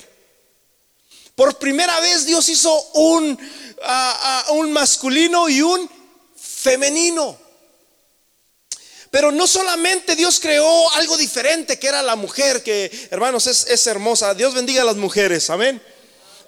Por 1.35 1.59
primera 1.59 2.01
vez 2.01 2.25
Dios 2.25 2.49
hizo 2.49 2.73
un, 2.93 3.39
un 4.53 4.73
masculino 4.73 5.47
y 5.51 5.61
un 5.61 5.91
femenino. 6.37 7.42
Pero 9.13 9.31
no 9.31 9.47
solamente 9.47 10.17
Dios 10.17 10.41
creó 10.41 10.91
algo 10.95 11.19
diferente, 11.19 11.79
que 11.79 11.87
era 11.87 12.03
la 12.03 12.17
mujer, 12.17 12.63
que 12.63 12.91
hermanos 13.11 13.47
es, 13.47 13.87
hermosa. 13.87 14.33
Dios 14.33 14.55
bendiga 14.55 14.81
a 14.81 14.87
las 14.87 14.97
mujeres, 14.97 15.51
amén. 15.51 15.83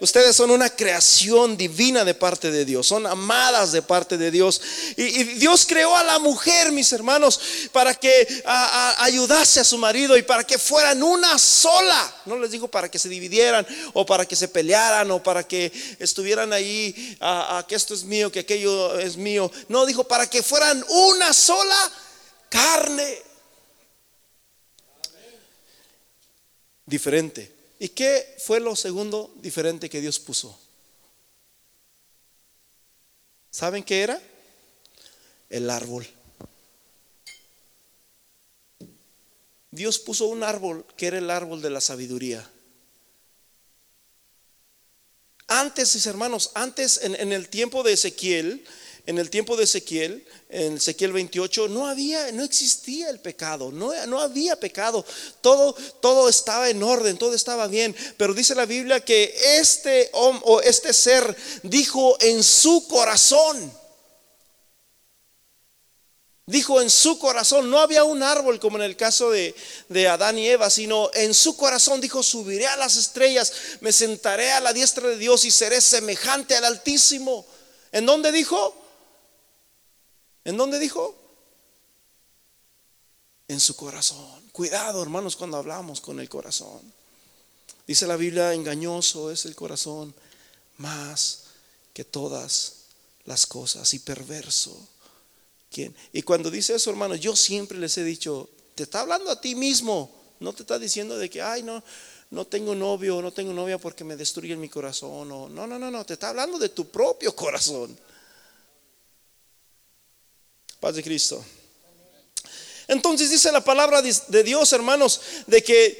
Ustedes 0.00 0.34
son 0.34 0.50
una 0.50 0.70
creación 0.70 1.58
divina 1.58 2.06
de 2.06 2.14
parte 2.14 2.50
de 2.50 2.64
Dios, 2.64 2.86
son 2.86 3.06
amadas 3.06 3.70
de 3.72 3.82
parte 3.82 4.16
de 4.16 4.30
Dios. 4.30 4.62
Y, 4.96 5.24
Dios 5.34 5.66
creó 5.68 5.94
a 5.94 6.04
la 6.04 6.18
mujer, 6.18 6.72
mis 6.72 6.90
hermanos, 6.94 7.38
para 7.70 7.94
que 7.94 8.42
ayudase 8.96 9.60
a 9.60 9.64
su 9.64 9.76
marido 9.76 10.16
y 10.16 10.22
para 10.22 10.42
que 10.44 10.56
fueran 10.56 11.02
una 11.02 11.38
sola. 11.38 12.16
No 12.24 12.38
les 12.38 12.50
digo 12.50 12.68
para 12.68 12.90
que 12.90 12.98
se 12.98 13.10
dividieran 13.10 13.66
o 13.92 14.06
para 14.06 14.24
que 14.24 14.36
se 14.36 14.48
pelearan 14.48 15.10
o 15.10 15.22
para 15.22 15.46
que 15.46 15.70
estuvieran 15.98 16.54
ahí, 16.54 17.18
a, 17.20 17.62
que 17.68 17.74
esto 17.74 17.92
es 17.92 18.04
mío, 18.04 18.32
que 18.32 18.40
aquello 18.40 18.98
es 18.98 19.18
mío. 19.18 19.52
No, 19.68 19.84
dijo 19.84 20.04
para 20.04 20.30
que 20.30 20.42
fueran 20.42 20.82
una 20.88 21.34
sola 21.34 21.92
carne. 22.54 23.18
Diferente. 26.86 27.52
¿Y 27.80 27.88
qué 27.88 28.36
fue 28.38 28.60
lo 28.60 28.76
segundo 28.76 29.34
diferente 29.36 29.90
que 29.90 30.00
Dios 30.00 30.20
puso? 30.20 30.56
¿Saben 33.50 33.82
qué 33.82 34.02
era? 34.02 34.20
El 35.50 35.68
árbol. 35.68 36.06
Dios 39.72 39.98
puso 39.98 40.26
un 40.26 40.44
árbol 40.44 40.86
que 40.96 41.08
era 41.08 41.18
el 41.18 41.30
árbol 41.30 41.60
de 41.60 41.70
la 41.70 41.80
sabiduría. 41.80 42.48
Antes, 45.48 45.94
mis 45.94 46.06
hermanos, 46.06 46.52
antes 46.54 47.00
en, 47.02 47.16
en 47.16 47.32
el 47.32 47.48
tiempo 47.48 47.82
de 47.82 47.94
Ezequiel, 47.94 48.64
en 49.06 49.18
el 49.18 49.28
tiempo 49.28 49.56
de 49.56 49.64
Ezequiel, 49.64 50.26
en 50.48 50.78
Ezequiel 50.78 51.12
28, 51.12 51.68
no 51.68 51.86
había, 51.86 52.32
no 52.32 52.42
existía 52.42 53.10
el 53.10 53.20
pecado, 53.20 53.70
no, 53.70 53.92
no 54.06 54.18
había 54.18 54.58
pecado, 54.58 55.04
todo, 55.42 55.74
todo 56.00 56.28
estaba 56.28 56.70
en 56.70 56.82
orden, 56.82 57.18
todo 57.18 57.34
estaba 57.34 57.66
bien. 57.66 57.94
Pero 58.16 58.32
dice 58.32 58.54
la 58.54 58.64
Biblia 58.64 59.00
que 59.00 59.34
este 59.58 60.08
hombre 60.12 60.42
o 60.46 60.60
este 60.62 60.94
ser 60.94 61.36
dijo 61.62 62.16
en 62.20 62.42
su 62.42 62.88
corazón, 62.88 63.72
dijo 66.46 66.80
en 66.80 66.88
su 66.88 67.18
corazón, 67.18 67.70
no 67.70 67.80
había 67.80 68.04
un 68.04 68.22
árbol 68.22 68.58
como 68.58 68.78
en 68.78 68.84
el 68.84 68.96
caso 68.96 69.30
de, 69.30 69.54
de 69.90 70.08
Adán 70.08 70.38
y 70.38 70.48
Eva, 70.48 70.70
sino 70.70 71.10
en 71.12 71.34
su 71.34 71.58
corazón 71.58 72.00
dijo, 72.00 72.22
subiré 72.22 72.68
a 72.68 72.76
las 72.76 72.96
estrellas, 72.96 73.52
me 73.80 73.92
sentaré 73.92 74.50
a 74.52 74.60
la 74.60 74.72
diestra 74.72 75.08
de 75.08 75.18
Dios 75.18 75.44
y 75.44 75.50
seré 75.50 75.82
semejante 75.82 76.56
al 76.56 76.64
Altísimo. 76.64 77.46
¿En 77.92 78.06
dónde 78.06 78.32
dijo? 78.32 78.83
¿En 80.44 80.56
dónde 80.56 80.78
dijo? 80.78 81.14
En 83.48 83.60
su 83.60 83.76
corazón. 83.76 84.42
Cuidado, 84.52 85.02
hermanos, 85.02 85.36
cuando 85.36 85.56
hablamos 85.56 86.00
con 86.00 86.20
el 86.20 86.28
corazón. 86.28 86.80
Dice 87.86 88.06
la 88.06 88.16
Biblia, 88.16 88.54
engañoso 88.54 89.30
es 89.30 89.44
el 89.44 89.54
corazón 89.54 90.14
más 90.78 91.44
que 91.92 92.04
todas 92.04 92.84
las 93.24 93.46
cosas 93.46 93.92
y 93.94 93.98
perverso. 93.98 94.76
¿Quién? 95.70 95.94
Y 96.12 96.22
cuando 96.22 96.50
dice 96.50 96.74
eso, 96.74 96.90
hermanos, 96.90 97.20
yo 97.20 97.36
siempre 97.36 97.78
les 97.78 97.96
he 97.98 98.04
dicho, 98.04 98.48
te 98.74 98.84
está 98.84 99.00
hablando 99.00 99.30
a 99.30 99.40
ti 99.40 99.54
mismo, 99.54 100.10
no 100.40 100.52
te 100.52 100.62
está 100.62 100.78
diciendo 100.78 101.18
de 101.18 101.28
que, 101.28 101.42
ay, 101.42 101.62
no, 101.62 101.82
no 102.30 102.46
tengo 102.46 102.74
novio, 102.74 103.20
no 103.20 103.32
tengo 103.32 103.52
novia 103.52 103.78
porque 103.78 104.04
me 104.04 104.16
destruyen 104.16 104.60
mi 104.60 104.68
corazón. 104.68 105.28
No, 105.28 105.48
no, 105.48 105.66
no, 105.66 105.78
no, 105.78 106.04
te 106.04 106.14
está 106.14 106.30
hablando 106.30 106.58
de 106.58 106.68
tu 106.70 106.88
propio 106.88 107.34
corazón. 107.34 107.96
Paz 110.84 110.96
de 110.96 111.02
Cristo. 111.02 111.42
Entonces 112.88 113.30
dice 113.30 113.50
la 113.50 113.64
palabra 113.64 114.02
de 114.02 114.42
Dios, 114.42 114.70
hermanos, 114.74 115.18
de 115.46 115.64
que 115.64 115.96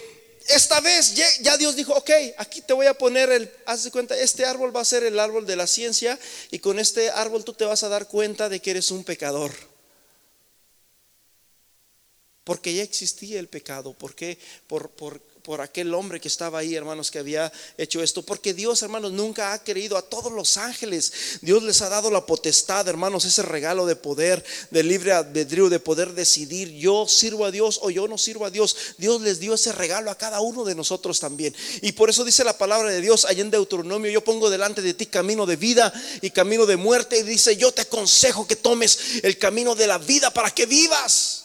esta 0.47 0.79
vez 0.83 1.15
ya 1.41 1.57
Dios 1.57 1.75
dijo, 1.75 1.95
ok, 1.95 2.11
aquí 2.37 2.61
te 2.61 2.75
voy 2.75 2.85
a 2.85 2.93
poner 2.93 3.33
el, 3.33 3.51
haz 3.65 3.85
de 3.85 3.91
cuenta, 3.91 4.15
este 4.15 4.45
árbol 4.45 4.77
va 4.77 4.83
a 4.83 4.85
ser 4.85 5.03
el 5.05 5.19
árbol 5.19 5.47
de 5.47 5.57
la 5.57 5.67
ciencia 5.67 6.19
y 6.51 6.59
con 6.59 6.79
este 6.79 7.09
árbol 7.09 7.45
tú 7.45 7.55
te 7.55 7.65
vas 7.65 7.83
a 7.83 7.89
dar 7.89 8.09
cuenta 8.09 8.51
de 8.51 8.61
que 8.61 8.73
eres 8.73 8.91
un 8.91 9.05
pecador. 9.05 9.53
Porque 12.45 12.75
ya 12.75 12.83
existía 12.83 13.41
el 13.41 13.49
pecado, 13.49 13.95
porque 13.95 14.37
por, 14.67 14.91
por 14.91 15.23
por 15.45 15.61
aquel 15.61 15.93
hombre 15.93 16.21
que 16.21 16.29
estaba 16.29 16.59
ahí, 16.61 16.75
hermanos, 16.75 17.11
que 17.11 17.19
había 17.19 17.53
hecho 17.77 18.03
esto. 18.03 18.23
Porque 18.23 18.55
Dios, 18.55 18.83
hermanos, 18.83 19.13
nunca 19.13 19.53
ha 19.53 19.63
querido 19.63 19.99
a 19.99 20.03
todos 20.03 20.33
los 20.33 20.57
ángeles. 20.57 21.13
Dios 21.43 21.63
les 21.63 21.83
ha 21.83 21.91
dado 21.91 22.11
la 22.11 22.25
potestad, 22.25 22.89
hermanos, 22.89 23.27
ese 23.27 23.43
regalo 23.43 23.85
de 23.85 23.95
poder, 23.95 24.43
de 24.71 24.83
libre 24.83 25.13
albedrío, 25.13 25.69
de 25.69 25.79
poder 25.81 26.15
decidir. 26.15 26.71
Yo 26.71 27.07
sirvo 27.07 27.45
a 27.45 27.51
Dios 27.51 27.79
o 27.83 27.91
yo 27.91 28.09
no 28.09 28.17
sirvo 28.17 28.47
a 28.47 28.51
Dios. 28.51 28.75
Dios 28.97 29.21
les 29.21 29.39
dio 29.39 29.53
ese 29.53 29.73
regalo 29.73 30.11
a 30.11 30.17
cada 30.17 30.41
uno 30.41 30.65
de 30.65 30.75
nosotros 30.75 31.21
también. 31.21 31.55
Y 31.83 31.93
por 31.93 32.09
eso 32.09 32.25
dice 32.25 32.43
la 32.43 32.57
palabra 32.57 32.91
de 32.91 33.03
Dios 33.03 33.27
allá 33.27 33.43
en 33.43 33.51
Deuteronomio, 33.51 34.11
yo 34.11 34.25
pongo 34.25 34.49
delante 34.49 34.81
de 34.81 34.95
ti 34.95 35.05
camino 35.05 35.45
de 35.45 35.57
vida 35.57 35.93
y 36.23 36.31
camino 36.31 36.65
de 36.65 36.79
muerte. 36.79 37.19
Y 37.19 37.23
dice, 37.23 37.55
yo 37.59 37.71
te 37.71 37.83
aconsejo 37.83 38.47
que 38.47 38.57
tomes 38.57 38.99
el 39.23 39.37
camino 39.37 39.75
de 39.75 39.89
la 39.89 39.99
vida 39.99 40.33
para 40.33 40.51
que 40.51 40.65
vivas. 40.65 41.44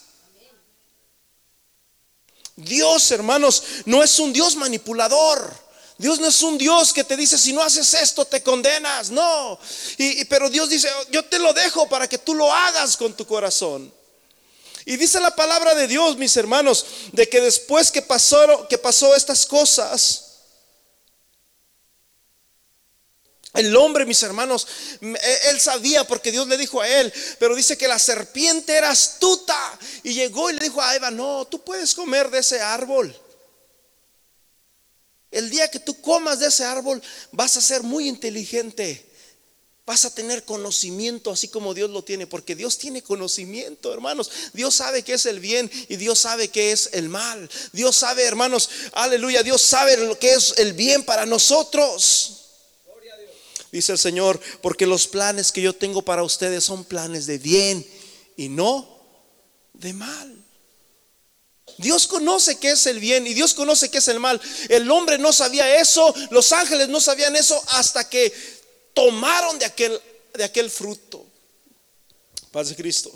Dios, 2.59 3.11
hermanos, 3.11 3.63
no 3.85 4.03
es 4.03 4.19
un 4.19 4.33
Dios 4.33 4.55
manipulador. 4.55 5.69
Dios 5.97 6.19
no 6.19 6.27
es 6.27 6.41
un 6.43 6.57
Dios 6.57 6.93
que 6.93 7.03
te 7.03 7.17
dice, 7.17 7.37
si 7.37 7.51
no 7.51 7.61
haces 7.61 7.93
esto, 7.93 8.23
te 8.25 8.41
condenas. 8.41 9.09
No. 9.09 9.59
Y, 9.97 10.23
pero 10.25 10.49
Dios 10.49 10.69
dice, 10.69 10.89
yo 11.11 11.25
te 11.25 11.39
lo 11.39 11.53
dejo 11.53 11.89
para 11.89 12.07
que 12.07 12.17
tú 12.17 12.33
lo 12.33 12.53
hagas 12.53 12.95
con 12.95 13.13
tu 13.13 13.25
corazón. 13.25 13.93
Y 14.85 14.97
dice 14.97 15.19
la 15.19 15.35
palabra 15.35 15.75
de 15.75 15.87
Dios, 15.87 16.17
mis 16.17 16.35
hermanos, 16.37 16.85
de 17.11 17.27
que 17.27 17.41
después 17.41 17.91
que 17.91 18.01
pasó, 18.01 18.67
que 18.67 18.77
pasó 18.77 19.13
estas 19.13 19.45
cosas, 19.45 20.28
El 23.53 23.75
hombre, 23.75 24.05
mis 24.05 24.21
hermanos, 24.21 24.67
e, 25.01 25.49
él 25.49 25.59
sabía 25.59 26.03
porque 26.05 26.31
Dios 26.31 26.47
le 26.47 26.57
dijo 26.57 26.81
a 26.81 26.87
él, 26.87 27.11
pero 27.39 27.55
dice 27.55 27.77
que 27.77 27.87
la 27.87 27.97
serpiente 27.97 28.73
era 28.73 28.91
astuta 28.91 29.79
y 30.03 30.13
llegó 30.13 30.49
y 30.49 30.53
le 30.53 30.59
dijo 30.59 30.81
a 30.81 30.95
Eva, 30.95 31.09
no, 31.09 31.45
tú 31.45 31.63
puedes 31.63 31.95
comer 31.95 32.29
de 32.29 32.39
ese 32.39 32.61
árbol. 32.61 33.15
El 35.31 35.49
día 35.49 35.69
que 35.69 35.79
tú 35.79 35.99
comas 36.01 36.39
de 36.39 36.47
ese 36.47 36.63
árbol 36.63 37.01
vas 37.31 37.57
a 37.57 37.61
ser 37.61 37.83
muy 37.83 38.07
inteligente. 38.07 39.05
Vas 39.85 40.05
a 40.05 40.13
tener 40.13 40.43
conocimiento 40.43 41.31
así 41.31 41.47
como 41.47 41.73
Dios 41.73 41.89
lo 41.89 42.03
tiene, 42.03 42.27
porque 42.27 42.55
Dios 42.55 42.77
tiene 42.77 43.01
conocimiento, 43.01 43.91
hermanos. 43.91 44.29
Dios 44.53 44.75
sabe 44.75 45.01
qué 45.01 45.13
es 45.13 45.25
el 45.25 45.39
bien 45.39 45.71
y 45.87 45.95
Dios 45.95 46.19
sabe 46.19 46.49
qué 46.49 46.71
es 46.71 46.91
el 46.93 47.09
mal. 47.09 47.49
Dios 47.73 47.95
sabe, 47.95 48.25
hermanos, 48.25 48.69
aleluya, 48.93 49.41
Dios 49.41 49.61
sabe 49.63 49.97
lo 49.97 50.19
que 50.19 50.33
es 50.33 50.53
el 50.57 50.73
bien 50.73 51.03
para 51.03 51.25
nosotros 51.25 52.35
dice 53.71 53.91
el 53.91 53.97
Señor, 53.97 54.39
porque 54.61 54.85
los 54.85 55.07
planes 55.07 55.51
que 55.51 55.61
yo 55.61 55.73
tengo 55.73 56.01
para 56.01 56.23
ustedes 56.23 56.63
son 56.63 56.83
planes 56.85 57.25
de 57.25 57.37
bien 57.37 57.85
y 58.37 58.49
no 58.49 58.87
de 59.73 59.93
mal. 59.93 60.35
Dios 61.77 62.07
conoce 62.07 62.57
qué 62.57 62.71
es 62.71 62.85
el 62.87 62.99
bien 62.99 63.25
y 63.25 63.33
Dios 63.33 63.53
conoce 63.53 63.89
qué 63.89 63.99
es 63.99 64.07
el 64.09 64.19
mal. 64.19 64.41
El 64.67 64.89
hombre 64.91 65.17
no 65.17 65.31
sabía 65.31 65.79
eso, 65.79 66.13
los 66.29 66.51
ángeles 66.51 66.89
no 66.89 66.99
sabían 66.99 67.35
eso 67.35 67.61
hasta 67.69 68.09
que 68.09 68.33
tomaron 68.93 69.57
de 69.59 69.65
aquel, 69.65 69.99
de 70.33 70.43
aquel 70.43 70.69
fruto. 70.69 71.25
Paz 72.51 72.69
de 72.69 72.75
Cristo. 72.75 73.11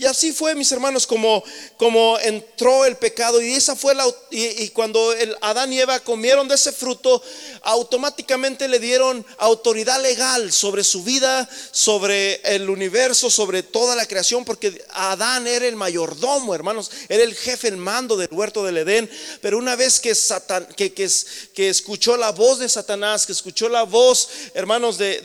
Y 0.00 0.06
así 0.06 0.32
fue, 0.32 0.54
mis 0.54 0.72
hermanos, 0.72 1.06
como, 1.06 1.44
como 1.76 2.18
entró 2.20 2.86
el 2.86 2.96
pecado. 2.96 3.42
Y 3.42 3.52
esa 3.52 3.76
fue 3.76 3.94
la. 3.94 4.06
Y, 4.30 4.70
cuando 4.70 5.12
el 5.12 5.36
Adán 5.42 5.70
y 5.74 5.78
Eva 5.78 6.00
comieron 6.00 6.48
de 6.48 6.54
ese 6.54 6.72
fruto, 6.72 7.22
automáticamente 7.60 8.66
le 8.66 8.78
dieron 8.78 9.26
autoridad 9.36 10.00
legal 10.00 10.52
sobre 10.52 10.84
su 10.84 11.02
vida, 11.02 11.46
sobre 11.70 12.40
el 12.44 12.70
universo, 12.70 13.28
sobre 13.28 13.62
toda 13.62 13.94
la 13.94 14.06
creación, 14.06 14.46
porque 14.46 14.82
Adán 14.94 15.46
era 15.46 15.66
el 15.66 15.76
mayordomo, 15.76 16.54
hermanos, 16.54 16.90
era 17.10 17.22
el 17.22 17.34
jefe, 17.34 17.68
el 17.68 17.76
mando 17.76 18.16
del 18.16 18.30
huerto 18.30 18.64
del 18.64 18.78
Edén. 18.78 19.10
Pero 19.42 19.58
una 19.58 19.76
vez 19.76 20.00
que, 20.00 20.14
Satan, 20.14 20.66
que, 20.78 20.94
que, 20.94 21.68
escuchó 21.68 22.16
la 22.16 22.32
voz 22.32 22.58
de 22.58 22.70
Satanás, 22.70 23.26
que 23.26 23.32
escuchó 23.32 23.68
la 23.68 23.82
voz, 23.82 24.30
hermanos, 24.54 24.96
de, 24.96 25.20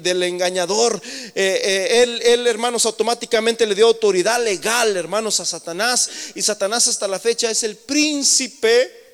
del 0.00 0.22
engañador, 0.22 0.98
eh, 1.34 1.60
eh, 1.62 2.02
él, 2.02 2.22
él, 2.24 2.46
hermanos, 2.46 2.86
automáticamente 2.86 3.33
le 3.40 3.74
dio 3.74 3.86
autoridad 3.86 4.42
legal, 4.42 4.96
hermanos, 4.96 5.40
a 5.40 5.44
Satanás. 5.44 6.08
Y 6.34 6.42
Satanás 6.42 6.88
hasta 6.88 7.08
la 7.08 7.18
fecha 7.18 7.50
es 7.50 7.62
el 7.62 7.76
príncipe 7.76 9.04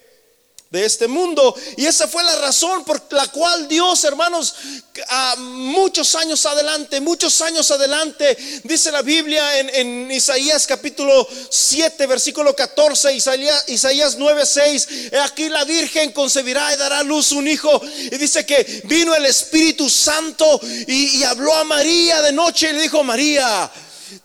de 0.70 0.84
este 0.84 1.08
mundo. 1.08 1.54
Y 1.76 1.86
esa 1.86 2.06
fue 2.06 2.22
la 2.22 2.36
razón 2.36 2.84
por 2.84 3.02
la 3.10 3.26
cual 3.28 3.66
Dios, 3.66 4.04
hermanos, 4.04 4.54
a 5.08 5.34
muchos 5.36 6.14
años 6.14 6.46
adelante, 6.46 7.00
muchos 7.00 7.40
años 7.42 7.70
adelante, 7.72 8.36
dice 8.62 8.92
la 8.92 9.02
Biblia 9.02 9.58
en, 9.58 10.10
Isaías 10.10 10.66
capítulo 10.66 11.26
7, 11.50 12.06
versículo 12.06 12.54
14, 12.54 13.14
Isaías, 13.14 13.64
Isaías 13.68 14.16
9, 14.16 14.46
6, 14.46 14.88
aquí 15.22 15.48
la 15.48 15.64
Virgen 15.64 16.12
concebirá 16.12 16.72
y 16.72 16.76
dará 16.76 17.00
a 17.00 17.02
luz 17.02 17.32
un 17.32 17.48
hijo. 17.48 17.80
Y 17.84 18.16
dice 18.16 18.46
que 18.46 18.82
vino 18.84 19.14
el 19.14 19.26
Espíritu 19.26 19.90
Santo 19.90 20.60
y, 20.86 21.18
y 21.18 21.24
habló 21.24 21.52
a 21.52 21.64
María 21.64 22.22
de 22.22 22.32
noche 22.32 22.70
y 22.70 22.74
le 22.74 22.82
dijo, 22.82 23.02
María, 23.02 23.70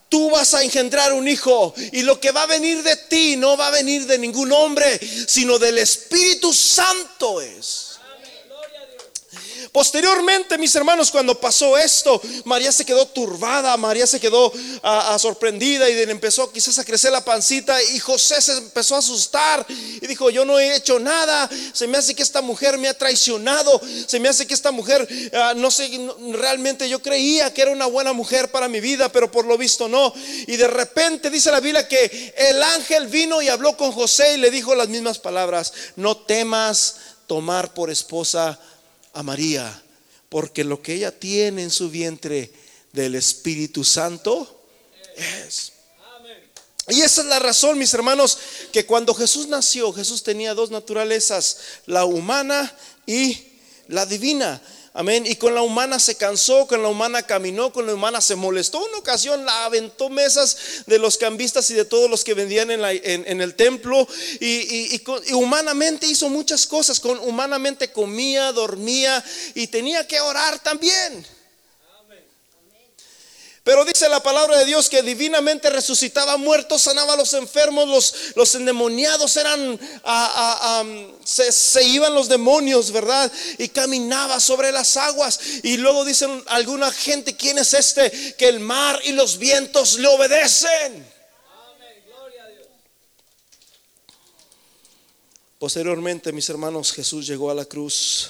Tú 0.09 0.29
vas 0.29 0.53
a 0.53 0.63
engendrar 0.63 1.13
un 1.13 1.27
hijo 1.27 1.73
y 1.91 2.03
lo 2.03 2.19
que 2.19 2.31
va 2.31 2.43
a 2.43 2.47
venir 2.47 2.83
de 2.83 2.95
ti 2.95 3.35
no 3.35 3.57
va 3.57 3.67
a 3.67 3.71
venir 3.71 4.05
de 4.05 4.17
ningún 4.17 4.51
hombre, 4.51 4.99
sino 5.27 5.59
del 5.59 5.77
Espíritu 5.77 6.53
Santo 6.53 7.41
es. 7.41 7.84
Posteriormente, 9.75 10.57
mis 10.57 10.73
hermanos, 10.73 11.11
cuando 11.11 11.37
pasó 11.37 11.77
esto, 11.77 12.21
María 12.45 12.71
se 12.71 12.85
quedó 12.85 13.05
turbada, 13.07 13.75
María 13.75 14.07
se 14.07 14.21
quedó 14.21 14.53
ah, 14.81 15.09
ah, 15.11 15.19
sorprendida 15.19 15.89
y 15.89 16.01
empezó 16.03 16.49
quizás 16.49 16.79
a 16.79 16.85
crecer 16.85 17.11
la 17.11 17.25
pancita 17.25 17.83
y 17.83 17.99
José 17.99 18.41
se 18.41 18.53
empezó 18.53 18.95
a 18.95 18.99
asustar 18.99 19.65
y 19.67 20.07
dijo, 20.07 20.29
yo 20.29 20.45
no 20.45 20.57
he 20.59 20.77
hecho 20.77 20.97
nada, 20.97 21.49
se 21.73 21.87
me 21.87 21.97
hace 21.97 22.15
que 22.15 22.23
esta 22.23 22.41
mujer 22.41 22.77
me 22.77 22.87
ha 22.87 22.97
traicionado, 22.97 23.81
se 24.07 24.17
me 24.17 24.29
hace 24.29 24.47
que 24.47 24.53
esta 24.53 24.71
mujer, 24.71 25.05
ah, 25.33 25.51
no 25.57 25.69
sé, 25.69 25.91
realmente 26.31 26.87
yo 26.87 27.01
creía 27.01 27.53
que 27.53 27.63
era 27.63 27.71
una 27.71 27.87
buena 27.87 28.13
mujer 28.13 28.51
para 28.51 28.69
mi 28.69 28.79
vida, 28.79 29.11
pero 29.11 29.29
por 29.29 29.43
lo 29.43 29.57
visto 29.57 29.89
no. 29.89 30.13
Y 30.47 30.55
de 30.55 30.67
repente 30.67 31.29
dice 31.29 31.51
la 31.51 31.59
Biblia 31.59 31.85
que 31.85 32.33
el 32.37 32.63
ángel 32.63 33.07
vino 33.07 33.41
y 33.41 33.49
habló 33.49 33.75
con 33.75 33.91
José 33.91 34.35
y 34.35 34.37
le 34.37 34.51
dijo 34.51 34.73
las 34.73 34.87
mismas 34.87 35.19
palabras, 35.19 35.73
no 35.97 36.15
temas 36.15 36.95
tomar 37.27 37.73
por 37.73 37.89
esposa 37.89 38.57
a 39.15 39.23
María, 39.23 39.81
porque 40.29 40.63
lo 40.63 40.81
que 40.81 40.93
ella 40.93 41.17
tiene 41.17 41.63
en 41.63 41.71
su 41.71 41.89
vientre 41.89 42.51
del 42.91 43.15
Espíritu 43.15 43.83
Santo 43.83 44.67
es. 45.15 45.71
Y 46.89 47.01
esa 47.01 47.21
es 47.21 47.27
la 47.27 47.39
razón, 47.39 47.79
mis 47.79 47.93
hermanos, 47.93 48.37
que 48.71 48.85
cuando 48.85 49.15
Jesús 49.15 49.47
nació, 49.47 49.91
Jesús 49.93 50.21
tenía 50.21 50.53
dos 50.53 50.69
naturalezas, 50.69 51.57
la 51.87 52.05
humana 52.05 52.75
y 53.07 53.41
la 53.87 54.05
divina. 54.05 54.61
Amén. 54.97 55.25
Y 55.27 55.35
con 55.35 55.53
la 55.53 55.61
humana 55.61 55.99
se 55.99 56.15
cansó, 56.15 56.67
con 56.67 56.81
la 56.81 56.87
humana 56.87 57.21
caminó, 57.21 57.73
con 57.73 57.85
la 57.85 57.93
humana 57.93 58.21
se 58.21 58.37
molestó. 58.37 58.81
Una 58.81 58.99
ocasión 58.99 59.45
la 59.45 59.65
aventó 59.65 60.09
mesas 60.09 60.55
de 60.85 60.97
los 60.99 61.17
cambistas 61.17 61.69
y 61.69 61.73
de 61.73 61.83
todos 61.83 62.09
los 62.09 62.23
que 62.23 62.33
vendían 62.33 62.71
en, 62.71 63.41
el 63.41 63.55
templo. 63.55 64.07
Y, 64.39 64.95
y, 64.95 65.03
humanamente 65.33 66.07
hizo 66.07 66.29
muchas 66.29 66.65
cosas. 66.65 67.01
Con, 67.01 67.19
humanamente 67.19 67.91
comía, 67.91 68.53
dormía 68.53 69.21
y 69.53 69.67
tenía 69.67 70.07
que 70.07 70.21
orar 70.21 70.59
también. 70.59 71.34
Pero 73.65 73.83
dice 73.83 74.07
la 74.09 74.21
palabra 74.21 74.59
de 74.59 74.65
Dios 74.65 74.89
que 74.89 75.01
divinamente 75.01 75.71
resucitaba 75.71 76.37
muertos, 76.37 76.83
sanaba 76.83 77.13
a 77.13 77.17
los 77.17 77.33
enfermos, 77.33 77.87
los, 77.87 78.15
los 78.35 78.53
endemoniados 78.53 79.35
eran, 79.37 79.79
se, 81.23 81.83
iban 81.83 82.13
los 82.13 82.29
demonios, 82.29 82.91
¿verdad? 82.91 83.31
Y 83.57 83.69
caminaba 83.69 84.39
sobre 84.39 84.71
las 84.71 84.97
aguas. 84.97 85.39
Y 85.63 85.77
luego 85.77 86.05
dicen 86.05 86.43
alguna 86.45 86.91
gente, 86.91 87.35
¿quién 87.35 87.57
es 87.57 87.73
este? 87.73 88.35
Que 88.35 88.49
el 88.49 88.59
mar 88.59 88.99
y 89.03 89.13
los 89.13 89.39
vientos 89.39 89.97
le 89.97 90.09
obedecen. 90.09 91.03
Posteriormente, 95.57 96.31
mis 96.31 96.47
hermanos, 96.51 96.91
Jesús 96.91 97.25
llegó 97.25 97.49
a 97.49 97.55
la 97.55 97.65
cruz. 97.65 98.29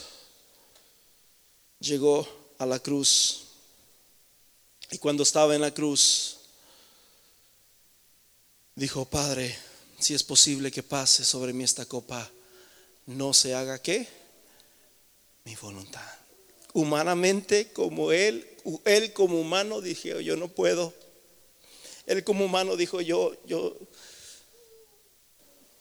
Llegó 1.81 2.25
a 2.57 2.65
la 2.65 2.79
cruz 2.79 3.44
y 4.91 4.97
cuando 4.97 5.23
estaba 5.23 5.55
en 5.55 5.61
la 5.61 5.73
cruz, 5.73 6.37
dijo, 8.75 9.05
Padre, 9.05 9.55
si 9.99 10.13
es 10.13 10.23
posible 10.23 10.71
que 10.71 10.83
pase 10.83 11.23
sobre 11.23 11.53
mí 11.53 11.63
esta 11.63 11.85
copa, 11.85 12.29
no 13.07 13.33
se 13.33 13.55
haga 13.55 13.81
qué? 13.81 14.07
Mi 15.45 15.55
voluntad. 15.55 16.01
Humanamente, 16.73 17.71
como 17.71 18.11
Él, 18.11 18.47
Él 18.85 19.13
como 19.13 19.39
humano, 19.39 19.81
dije, 19.81 20.23
yo 20.23 20.35
no 20.35 20.47
puedo. 20.47 20.93
Él 22.05 22.23
como 22.23 22.45
humano 22.45 22.75
dijo, 22.75 23.01
yo, 23.01 23.35
yo, 23.45 23.77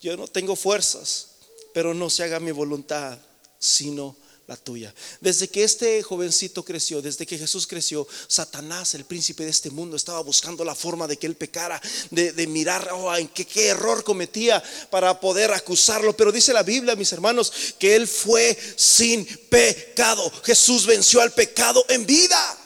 yo 0.00 0.16
no 0.16 0.28
tengo 0.28 0.56
fuerzas, 0.56 1.36
pero 1.72 1.92
no 1.94 2.08
se 2.10 2.22
haga 2.22 2.40
mi 2.40 2.52
voluntad, 2.52 3.18
sino 3.58 4.16
la 4.46 4.56
tuya. 4.56 4.94
Desde 5.20 5.48
que 5.48 5.64
este 5.64 6.02
jovencito 6.02 6.64
creció, 6.64 7.00
desde 7.00 7.26
que 7.26 7.38
Jesús 7.38 7.66
creció, 7.66 8.06
Satanás, 8.28 8.94
el 8.94 9.04
príncipe 9.04 9.44
de 9.44 9.50
este 9.50 9.70
mundo, 9.70 9.96
estaba 9.96 10.20
buscando 10.20 10.64
la 10.64 10.74
forma 10.74 11.06
de 11.06 11.16
que 11.16 11.26
él 11.26 11.36
pecara, 11.36 11.80
de, 12.10 12.46
mirar 12.46 12.90
oh, 12.92 13.14
en 13.16 13.28
qué, 13.28 13.46
qué 13.46 13.68
error 13.68 14.04
cometía 14.04 14.62
para 14.90 15.18
poder 15.18 15.52
acusarlo. 15.52 16.14
Pero 16.16 16.30
dice 16.32 16.52
la 16.52 16.62
Biblia, 16.62 16.94
mis 16.94 17.12
hermanos, 17.12 17.52
que 17.78 17.94
él 17.94 18.06
fue 18.06 18.56
sin 18.76 19.24
pecado. 19.48 20.30
Jesús 20.44 20.86
venció 20.86 21.20
al 21.20 21.32
pecado 21.32 21.84
en 21.88 22.04
vida. 22.04 22.58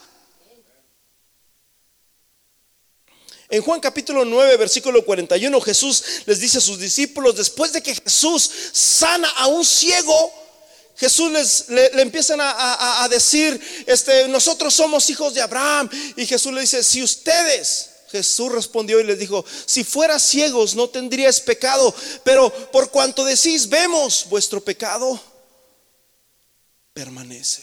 En 3.50 3.62
Juan 3.62 3.80
capítulo 3.80 4.26
9, 4.26 4.58
versículo 4.58 5.02
41, 5.06 5.58
Jesús 5.62 6.04
les 6.26 6.38
dice 6.38 6.58
a 6.58 6.60
sus 6.60 6.78
discípulos, 6.78 7.34
después 7.34 7.72
de 7.72 7.82
que 7.82 7.94
Jesús 7.94 8.50
sana 8.72 9.26
a 9.36 9.46
un 9.46 9.64
ciego, 9.64 10.32
Jesús 10.98 11.30
les, 11.30 11.68
le, 11.68 12.02
empiezan 12.02 12.40
a, 12.42 13.06
decir, 13.08 13.84
este, 13.86 14.26
nosotros 14.26 14.74
somos 14.74 15.08
hijos 15.10 15.32
de 15.32 15.40
Abraham. 15.40 15.88
Y 16.16 16.26
Jesús 16.26 16.52
le 16.52 16.62
dice, 16.62 16.82
si 16.82 17.04
ustedes, 17.04 17.90
Jesús 18.10 18.50
respondió 18.50 18.98
y 18.98 19.04
les 19.04 19.16
dijo, 19.16 19.44
si 19.64 19.84
fueras 19.84 20.24
ciegos 20.24 20.74
no 20.74 20.90
tendrías 20.90 21.40
pecado, 21.40 21.94
pero 22.24 22.52
por 22.72 22.90
cuanto 22.90 23.24
decís, 23.24 23.68
vemos, 23.68 24.26
vuestro 24.28 24.60
pecado 24.60 25.20
permanece. 26.92 27.62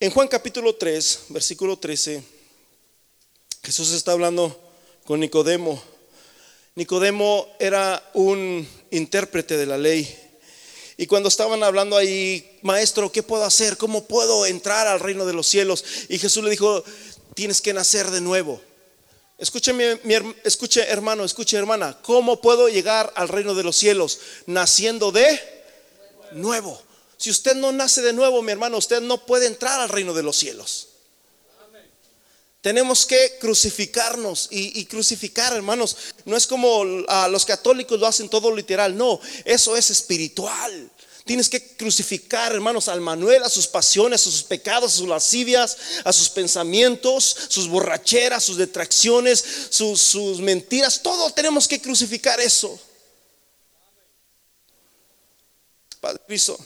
En 0.00 0.10
Juan 0.10 0.26
capítulo 0.26 0.74
3, 0.74 1.20
versículo 1.28 1.78
13, 1.78 2.24
Jesús 3.62 3.92
está 3.92 4.12
hablando 4.12 4.67
con 5.08 5.20
Nicodemo. 5.20 5.82
Nicodemo 6.74 7.48
era 7.58 8.10
un 8.12 8.68
intérprete 8.90 9.56
de 9.56 9.64
la 9.64 9.78
ley. 9.78 10.06
Y 10.98 11.06
cuando 11.06 11.30
estaban 11.30 11.62
hablando 11.62 11.96
ahí, 11.96 12.58
maestro, 12.60 13.10
¿qué 13.10 13.22
puedo 13.22 13.42
hacer? 13.42 13.78
¿Cómo 13.78 14.04
puedo 14.04 14.44
entrar 14.44 14.86
al 14.86 15.00
reino 15.00 15.24
de 15.24 15.32
los 15.32 15.46
cielos? 15.46 15.82
Y 16.10 16.18
Jesús 16.18 16.44
le 16.44 16.50
dijo, 16.50 16.84
tienes 17.32 17.62
que 17.62 17.72
nacer 17.72 18.10
de 18.10 18.20
nuevo. 18.20 18.60
Escuche, 19.38 19.72
mi, 19.72 19.84
escuche 20.44 20.82
hermano, 20.82 21.24
escuche 21.24 21.56
hermana, 21.56 21.96
¿cómo 22.02 22.42
puedo 22.42 22.68
llegar 22.68 23.10
al 23.16 23.28
reino 23.28 23.54
de 23.54 23.62
los 23.62 23.76
cielos? 23.76 24.20
Naciendo 24.44 25.10
de 25.10 25.40
nuevo. 26.32 26.82
Si 27.16 27.30
usted 27.30 27.54
no 27.54 27.72
nace 27.72 28.02
de 28.02 28.12
nuevo, 28.12 28.42
mi 28.42 28.52
hermano, 28.52 28.76
usted 28.76 29.00
no 29.00 29.24
puede 29.24 29.46
entrar 29.46 29.80
al 29.80 29.88
reino 29.88 30.12
de 30.12 30.22
los 30.22 30.36
cielos. 30.36 30.87
Tenemos 32.60 33.06
que 33.06 33.38
crucificarnos 33.40 34.48
y, 34.50 34.84
crucificar, 34.86 35.52
hermanos. 35.54 35.96
No 36.24 36.36
es 36.36 36.46
como 36.46 36.84
a 37.06 37.28
los 37.28 37.44
católicos 37.44 38.00
lo 38.00 38.06
hacen 38.06 38.28
todo 38.28 38.54
literal, 38.54 38.96
no, 38.96 39.20
eso 39.44 39.76
es 39.76 39.90
espiritual. 39.90 40.90
Tienes 41.24 41.48
que 41.48 41.76
crucificar, 41.76 42.52
hermanos, 42.52 42.88
al 42.88 43.00
Manuel, 43.00 43.42
a 43.42 43.50
sus 43.50 43.66
pasiones, 43.66 44.22
a 44.22 44.30
sus 44.30 44.42
pecados, 44.42 44.94
a 44.94 44.96
sus 44.96 45.06
lascivias, 45.06 45.76
a 46.02 46.12
sus 46.12 46.30
pensamientos, 46.30 47.36
sus 47.48 47.68
borracheras, 47.68 48.42
sus 48.42 48.56
detracciones, 48.56 49.44
sus, 49.68 50.00
sus 50.00 50.40
mentiras. 50.40 51.02
Todo 51.02 51.30
tenemos 51.30 51.68
que 51.68 51.80
crucificar 51.80 52.40
eso. 52.40 52.80
Padre 56.00 56.22
Cristo. 56.26 56.58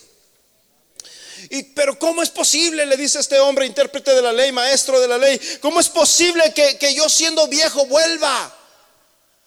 Pero 1.75 1.99
¿cómo 1.99 2.23
es 2.23 2.31
posible? 2.31 2.87
Le 2.87 2.97
dice 2.97 3.19
este 3.21 3.39
hombre, 3.39 3.67
intérprete 3.67 4.15
de 4.15 4.23
la 4.23 4.33
ley, 4.33 4.53
maestro 4.53 4.99
de 4.99 5.09
la 5.09 5.19
ley. 5.19 5.39
¿Cómo 5.61 5.81
es 5.81 5.89
posible 5.91 6.53
que, 6.55 6.79
que 6.79 6.95
yo 6.95 7.09
siendo 7.11 7.47
viejo 7.47 7.85
vuelva 7.87 8.57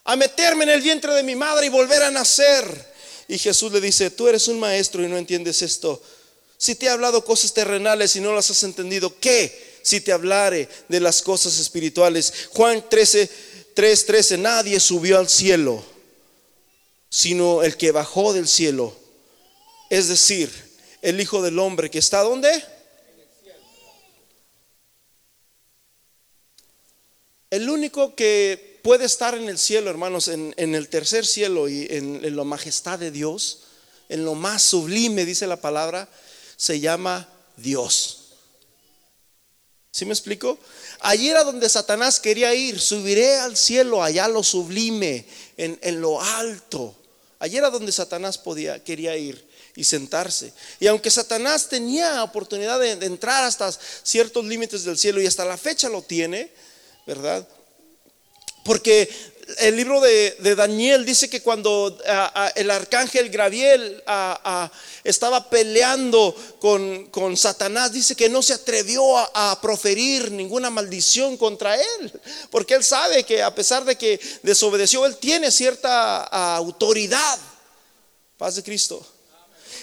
a 0.04 0.16
meterme 0.16 0.66
en 0.66 0.70
el 0.70 0.82
vientre 0.82 1.14
de 1.14 1.24
mi 1.24 1.36
madre 1.36 1.66
y 1.66 1.70
volver 1.70 2.04
a 2.04 2.12
nacer? 2.12 2.94
Y 3.28 3.40
Jesús 3.40 3.72
le 3.72 3.82
dice, 3.82 4.12
tú 4.12 4.28
eres 4.28 4.48
un 4.48 4.60
maestro 4.60 5.04
y 5.04 5.08
no 5.08 5.18
entiendes 5.18 5.64
esto. 5.64 6.00
Si 6.58 6.76
te 6.76 6.86
he 6.86 6.90
hablado 6.90 7.26
cosas 7.26 7.54
terrenales 7.54 8.16
y 8.16 8.22
no 8.22 8.34
las 8.34 8.52
has 8.52 8.62
entendido, 8.62 9.20
¿qué? 9.20 9.80
Si 9.82 10.00
te 10.02 10.12
hablare 10.12 10.70
de 10.88 11.00
las 11.00 11.24
cosas 11.24 11.58
espirituales. 11.58 12.50
Juan 12.52 12.88
13, 12.88 13.30
3, 13.74 14.06
13, 14.06 14.38
nadie 14.38 14.80
subió 14.80 15.18
al 15.18 15.28
cielo, 15.28 15.84
sino 17.10 17.64
el 17.64 17.78
que 17.78 17.92
bajó 17.92 18.32
del 18.32 18.48
cielo. 18.48 18.96
Es 19.90 20.08
decir, 20.08 20.65
el 21.06 21.22
Hijo 21.22 21.44
del 21.44 21.60
Hombre 21.60 21.92
que 21.92 22.00
está 22.00 22.24
¿dónde? 22.24 22.50
El 27.52 27.70
único 27.70 28.16
que 28.16 28.80
puede 28.82 29.06
estar 29.06 29.36
en 29.36 29.48
el 29.48 29.60
cielo, 29.60 29.92
hermanos, 29.92 30.28
en, 30.28 30.54
el 30.58 30.90
tercer 30.90 31.26
cielo 31.26 31.70
y 31.70 31.86
en, 31.92 32.26
en, 32.26 32.36
la 32.36 32.44
majestad 32.44 32.98
de 32.98 33.12
Dios, 33.12 33.60
en 34.10 34.26
lo 34.26 34.34
más 34.34 34.64
sublime, 34.64 35.26
dice 35.26 35.46
la 35.46 35.62
palabra, 35.62 36.10
se 36.58 36.80
llama 36.80 37.30
Dios. 37.56 38.32
¿Sí 39.92 40.06
me 40.06 40.14
explico? 40.14 40.58
Allí 41.02 41.30
era 41.30 41.44
donde 41.44 41.70
Satanás 41.70 42.20
quería 42.20 42.54
ir, 42.56 42.80
subiré 42.80 43.38
al 43.38 43.56
cielo, 43.56 44.04
allá 44.04 44.28
lo 44.28 44.42
sublime, 44.42 45.28
en, 45.56 45.78
en 45.84 46.02
lo 46.02 46.20
alto. 46.20 46.96
Allí 47.38 47.58
era 47.58 47.70
donde 47.70 47.92
Satanás 47.92 48.40
podía, 48.40 48.84
quería 48.84 49.16
ir 49.16 49.45
y 49.76 49.84
sentarse. 49.84 50.54
Y 50.80 50.88
aunque 50.88 51.12
Satanás 51.12 51.68
tenía 51.68 52.24
oportunidad 52.24 52.80
de, 52.80 52.92
entrar 53.06 53.44
hasta 53.44 53.72
ciertos 54.04 54.46
límites 54.46 54.84
del 54.84 54.98
cielo 54.98 55.22
y 55.22 55.28
hasta 55.28 55.46
la 55.46 55.58
fecha 55.58 55.90
lo 55.90 56.02
tiene, 56.02 56.52
¿verdad? 57.06 57.48
Porque 58.64 59.10
el 59.60 59.76
libro 59.76 60.02
de, 60.02 60.56
Daniel 60.56 61.06
dice 61.06 61.30
que 61.30 61.42
cuando 61.42 62.00
el 62.56 62.72
arcángel 62.72 63.30
Gabriel 63.30 64.02
estaba 65.04 65.50
peleando 65.50 66.36
con, 66.60 67.38
Satanás, 67.38 67.92
dice 67.92 68.16
que 68.16 68.30
no 68.30 68.42
se 68.42 68.54
atrevió 68.54 69.18
a, 69.18 69.60
proferir 69.62 70.32
ninguna 70.32 70.70
maldición 70.70 71.38
contra 71.38 71.76
él, 71.76 72.22
porque 72.50 72.74
él 72.74 72.84
sabe 72.84 73.24
que 73.24 73.44
a 73.44 73.54
pesar 73.54 73.86
de 73.86 73.98
que 73.98 74.20
desobedeció, 74.42 75.06
él 75.06 75.18
tiene 75.18 75.52
cierta 75.52 76.24
autoridad. 76.56 77.38
Paz 78.38 78.56
de 78.56 78.64
Cristo. 78.64 79.15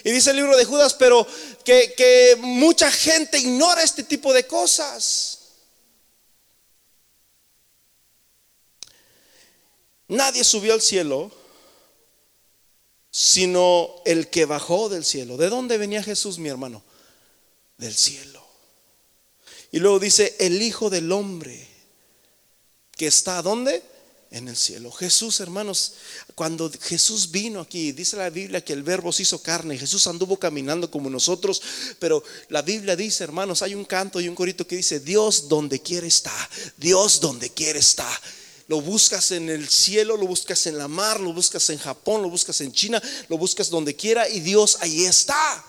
Y 0.05 0.11
dice 0.11 0.31
el 0.31 0.37
libro 0.37 0.57
de 0.57 0.65
Judas, 0.65 0.95
pero 0.95 1.27
que, 1.65 2.37
mucha 2.41 2.91
gente 2.91 3.39
ignora 3.39 3.83
este 3.83 4.03
tipo 4.03 4.33
de 4.33 4.47
cosas. 4.47 5.39
Nadie 10.09 10.45
subió 10.45 10.75
al 10.75 10.83
cielo 10.83 11.33
sino 13.15 14.01
el 14.07 14.29
que 14.29 14.47
bajó 14.47 14.89
del 14.89 15.05
cielo. 15.05 15.37
¿De 15.37 15.51
dónde 15.51 15.77
venía 15.77 16.03
Jesús, 16.03 16.39
mi 16.39 16.49
hermano? 16.49 16.83
Del 17.77 17.95
cielo. 17.95 18.43
Y 19.71 19.81
luego 19.81 19.99
dice, 19.99 20.35
el 20.41 20.63
Hijo 20.63 20.89
del 20.89 21.13
Hombre, 21.13 21.69
que 22.97 23.07
está 23.07 23.43
¿dónde? 23.43 23.83
En 24.33 24.49
el 24.49 24.57
cielo. 24.57 24.91
Jesús, 24.91 25.41
hermanos, 25.41 25.93
cuando 26.35 26.73
Jesús 26.81 27.31
vino 27.31 27.61
aquí, 27.61 27.93
dice 27.93 28.17
la 28.17 28.31
Biblia 28.31 28.65
que 28.65 28.73
el 28.73 28.83
verbo 28.83 29.13
se 29.13 29.25
hizo 29.25 29.43
carne, 29.43 29.77
Jesús 29.77 30.07
anduvo 30.07 30.39
caminando 30.39 30.91
como 30.91 31.11
nosotros, 31.11 31.61
pero 31.99 32.25
la 32.49 32.63
Biblia 32.63 32.97
dice, 32.97 33.25
hermanos, 33.25 33.61
hay 33.61 33.75
un 33.75 33.85
canto 33.85 34.23
y 34.23 34.29
un 34.29 34.35
corito 34.35 34.67
que 34.67 34.77
dice, 34.77 35.01
Dios 35.01 35.51
donde 35.51 35.83
quiere 35.83 36.07
está, 36.07 36.33
Dios 36.79 37.21
donde 37.21 37.51
quiere 37.51 37.79
está. 37.79 38.09
Lo 38.69 38.81
buscas 38.81 39.33
en 39.33 39.51
el 39.51 39.69
cielo, 39.69 40.17
lo 40.17 40.27
buscas 40.27 40.67
en 40.67 40.79
la 40.79 40.89
mar, 40.89 41.21
lo 41.21 41.35
buscas 41.35 41.69
en 41.69 41.77
Japón, 41.77 42.23
lo 42.23 42.31
buscas 42.31 42.59
en 42.63 42.73
China, 42.73 43.03
lo 43.29 43.37
buscas 43.37 43.69
donde 43.69 43.95
quiera 43.95 44.27
y 44.31 44.41
Dios 44.41 44.79
ahí 44.81 45.05
está. 45.05 45.63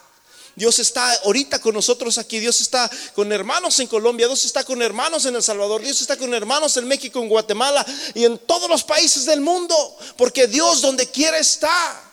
Dios 0.56 0.80
está 0.80 1.12
ahorita 1.24 1.60
con 1.60 1.74
nosotros 1.74 2.18
aquí, 2.18 2.40
Dios 2.40 2.62
está 2.62 2.90
con 3.16 3.32
hermanos 3.32 3.80
en 3.80 3.88
Colombia, 3.88 4.28
Dios 4.28 4.46
está 4.46 4.64
con 4.64 4.82
hermanos 4.82 5.26
en 5.26 5.36
El 5.36 5.44
Salvador, 5.44 5.82
Dios 5.82 6.00
está 6.02 6.18
con 6.18 6.34
hermanos 6.34 6.78
en 6.78 6.88
México, 6.88 7.20
en 7.20 7.30
Guatemala 7.30 7.86
y 8.14 8.26
en 8.26 8.38
todos 8.40 8.70
los 8.70 8.84
países 8.84 9.26
del 9.26 9.42
mundo, 9.42 9.76
porque 10.18 10.48
Dios 10.48 10.82
donde 10.82 11.08
quiera 11.08 11.38
está. 11.38 12.10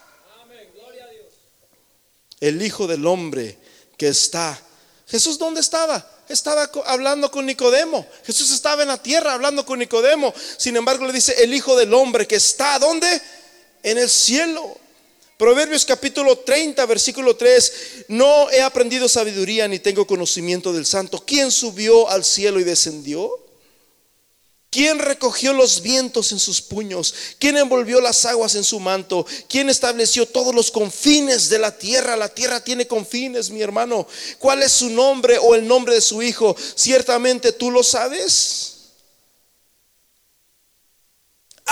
El 2.41 2.63
Hijo 2.63 2.87
del 2.87 3.07
Hombre 3.07 3.59
que 3.99 4.09
está. 4.09 4.59
Jesús, 5.07 5.39
¿dónde 5.39 5.61
estaba? 5.61 6.07
estaba 6.33 6.71
hablando 6.87 7.31
con 7.31 7.47
Nicodemo. 7.47 8.07
Jesús 8.25 8.51
estaba 8.51 8.83
en 8.83 8.89
la 8.89 9.03
tierra 9.03 9.35
hablando 9.35 9.65
con 9.67 9.79
Nicodemo. 9.79 10.33
Sin 10.57 10.77
embargo, 10.77 11.07
le 11.07 11.13
dice 11.13 11.43
el 11.43 11.53
Hijo 11.53 11.77
del 11.77 11.93
Hombre 11.93 12.27
que 12.27 12.37
está, 12.37 12.79
¿dónde? 12.79 13.21
En 13.83 13.99
el 13.99 14.09
cielo. 14.09 14.77
Proverbios 15.41 15.87
capítulo 15.87 16.37
30, 16.37 16.85
versículo 16.85 17.35
3. 17.35 17.73
No 18.09 18.51
he 18.51 18.61
aprendido 18.61 19.09
sabiduría 19.09 19.67
ni 19.69 19.79
tengo 19.79 20.07
conocimiento 20.07 20.71
del 20.71 20.85
santo. 20.85 21.25
¿Quién 21.27 21.51
subió 21.51 22.11
al 22.11 22.27
cielo 22.27 22.61
y 22.61 22.65
descendió? 22.65 23.31
¿Quién 24.69 24.99
recogió 24.99 25.55
los 25.55 25.81
vientos 25.81 26.33
en 26.33 26.39
sus 26.39 26.61
puños? 26.61 27.15
¿Quién 27.39 27.57
envolvió 27.57 28.03
las 28.03 28.27
aguas 28.27 28.55
en 28.55 28.65
su 28.65 28.81
manto? 28.81 29.25
¿Quién 29.49 29.71
estableció 29.71 30.27
todos 30.27 30.55
los 30.55 30.71
confines 30.71 31.49
de 31.49 31.59
la 31.59 31.79
tierra? 31.79 32.19
La 32.19 32.29
tierra 32.29 32.63
tiene 32.63 32.87
confines, 32.87 33.49
mi 33.49 33.63
hermano. 33.63 34.07
¿Cuál 34.39 34.63
es 34.63 34.73
su 34.73 34.91
nombre 34.91 35.39
o 35.39 35.55
el 35.55 35.67
nombre 35.67 35.95
de 35.95 36.03
su 36.03 36.21
hijo? 36.21 36.55
Ciertamente 36.75 37.53
tú 37.53 37.71
lo 37.71 37.83
sabes. 37.83 38.70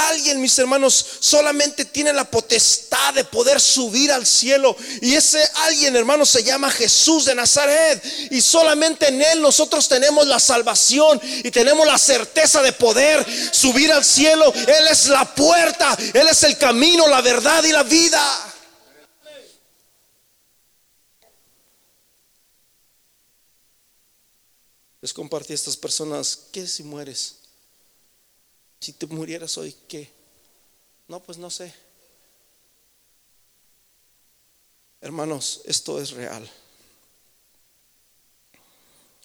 Alguien, 0.06 0.40
mis 0.40 0.56
hermanos, 0.58 1.04
solamente 1.18 1.84
tiene 1.84 2.12
la 2.12 2.30
potestad 2.30 3.14
de 3.14 3.24
poder 3.24 3.60
subir 3.60 4.12
al 4.12 4.24
cielo. 4.24 4.76
Y 5.02 5.14
ese 5.14 5.42
alguien, 5.56 5.96
hermanos, 5.96 6.28
se 6.30 6.44
llama 6.44 6.70
Jesús 6.70 7.24
de 7.24 7.34
Nazaret. 7.34 8.00
Y 8.30 8.40
solamente 8.40 9.08
en 9.08 9.20
Él 9.20 9.42
nosotros 9.42 9.88
tenemos 9.88 10.24
la 10.28 10.38
salvación 10.38 11.20
y 11.22 11.50
tenemos 11.50 11.84
la 11.84 11.98
certeza 11.98 12.62
de 12.62 12.72
poder 12.72 13.26
subir 13.52 13.90
al 13.90 14.04
cielo. 14.04 14.52
Él 14.54 14.86
es 14.88 15.08
la 15.08 15.34
puerta, 15.34 15.98
Él 16.14 16.28
es 16.28 16.44
el 16.44 16.56
camino, 16.56 17.08
la 17.08 17.20
verdad 17.20 17.64
y 17.64 17.72
la 17.72 17.82
vida. 17.82 18.54
Les 25.00 25.12
compartí 25.12 25.52
a 25.52 25.56
estas 25.56 25.76
personas, 25.76 26.38
¿qué 26.52 26.66
si 26.68 26.84
mueres? 26.84 27.47
Si 28.80 28.92
te 28.92 29.06
murieras 29.06 29.58
hoy, 29.58 29.74
¿qué? 29.88 30.10
No, 31.08 31.20
pues 31.20 31.38
no 31.38 31.50
sé. 31.50 31.74
Hermanos, 35.00 35.62
esto 35.64 36.00
es 36.00 36.10
real. 36.10 36.48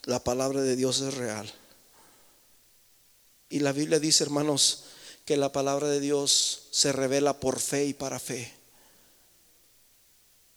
La 0.04 0.24
palabra 0.24 0.62
de 0.62 0.76
Dios 0.76 1.02
es 1.02 1.14
real. 1.14 1.52
Y 3.50 3.60
la 3.60 3.72
Biblia 3.72 4.00
dice, 4.00 4.24
hermanos, 4.24 4.84
que 5.26 5.38
la 5.38 5.52
palabra 5.52 5.88
de 5.88 6.00
Dios 6.00 6.64
se 6.72 6.92
revela 6.92 7.40
por 7.40 7.60
fe 7.60 7.86
y 7.86 7.94
para 7.94 8.20
fe. 8.20 8.52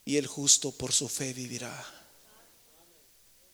Y 0.05 0.17
el 0.17 0.27
justo 0.27 0.73
por 0.73 0.93
su 0.93 1.09
fe 1.09 1.33
vivirá. 1.33 1.85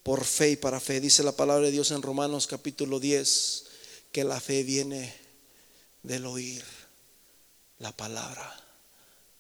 Por 0.03 0.25
fe 0.25 0.51
y 0.51 0.57
para 0.57 0.81
fe. 0.81 1.01
Dice 1.01 1.23
la 1.23 1.33
palabra 1.33 1.67
de 1.67 1.73
Dios 1.73 1.91
en 1.91 2.03
Romanos 2.03 2.47
capítulo 2.47 3.01
10, 3.01 3.65
que 4.11 4.25
la 4.25 4.41
fe 4.41 4.63
viene 4.63 5.22
del 6.03 6.27
oír 6.27 6.65
la 7.79 7.92
palabra 7.92 8.61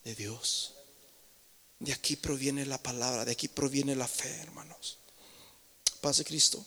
de 0.04 0.14
Dios. 0.14 0.74
De 1.78 1.92
aquí 1.92 2.16
proviene 2.16 2.64
la 2.66 2.78
palabra, 2.78 3.24
de 3.24 3.32
aquí 3.32 3.48
proviene 3.48 3.96
la 3.96 4.06
fe, 4.06 4.30
hermanos. 4.40 4.98
Paz 6.00 6.18
de 6.18 6.24
Cristo. 6.24 6.64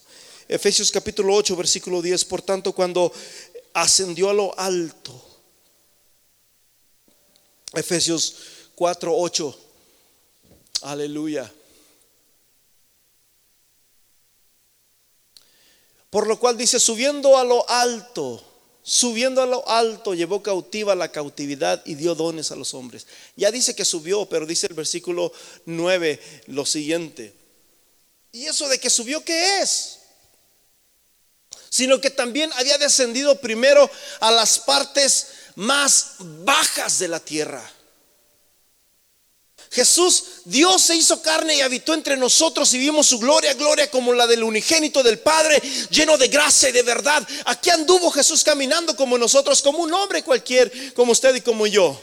Efesios 0.48 0.92
capítulo 0.92 1.34
8, 1.34 1.56
versículo 1.56 2.02
10. 2.02 2.26
Por 2.26 2.42
tanto, 2.42 2.74
cuando 2.74 3.12
ascendió 3.74 4.30
a 4.30 4.34
lo 4.34 4.58
alto, 4.58 5.22
Efesios 7.74 8.36
4, 8.76 9.14
8. 9.14 9.60
Aleluya. 10.84 11.52
Por 16.10 16.28
lo 16.28 16.40
cual 16.40 16.58
dice, 16.58 16.80
subiendo 16.80 17.38
a 17.38 17.44
lo 17.44 17.70
alto 17.70 18.55
subiendo 18.88 19.42
a 19.42 19.48
lo 19.48 19.68
alto, 19.68 20.14
llevó 20.14 20.44
cautiva 20.44 20.94
la 20.94 21.12
cautividad 21.12 21.82
y 21.86 21.96
dio 21.96 22.14
dones 22.14 22.52
a 22.52 22.56
los 22.56 22.76
hombres. 22.76 23.08
Ya 23.36 23.50
dice 23.50 23.76
que 23.76 23.84
subió, 23.84 24.28
pero 24.28 24.46
dice 24.46 24.68
el 24.68 24.76
versículo 24.76 25.34
9 25.66 26.44
lo 26.48 26.68
siguiente. 26.68 27.34
¿Y 28.32 28.46
eso 28.46 28.70
de 28.70 28.80
que 28.80 28.92
subió 28.92 29.26
qué 29.26 29.62
es? 29.62 30.00
Sino 31.70 32.00
que 32.00 32.12
también 32.12 32.52
había 32.54 32.78
descendido 32.78 33.42
primero 33.42 33.90
a 34.20 34.30
las 34.30 34.60
partes 34.60 35.30
más 35.56 36.12
bajas 36.20 37.00
de 37.00 37.08
la 37.08 37.20
tierra. 37.20 37.75
Jesús, 39.76 40.24
Dios 40.46 40.82
se 40.82 40.96
hizo 40.96 41.22
carne 41.22 41.56
y 41.56 41.62
habitó 41.62 41.94
entre 41.94 42.16
nosotros 42.16 42.74
y 42.74 42.78
vimos 42.78 43.08
su 43.08 43.20
gloria, 43.20 43.54
gloria 43.56 43.92
como 43.92 44.14
la 44.14 44.26
del 44.26 44.42
unigénito 44.42 45.04
del 45.04 45.20
Padre, 45.20 45.62
lleno 45.90 46.18
de 46.18 46.30
gracia 46.30 46.70
y 46.70 46.72
de 46.72 46.82
verdad. 46.82 47.28
Aquí 47.44 47.70
anduvo 47.70 48.10
Jesús 48.10 48.42
caminando 48.42 48.96
como 48.96 49.18
nosotros, 49.18 49.62
como 49.62 49.80
un 49.80 49.94
hombre 49.94 50.24
cualquier, 50.24 50.94
como 50.94 51.12
usted 51.12 51.36
y 51.36 51.42
como 51.42 51.68
yo. 51.68 52.00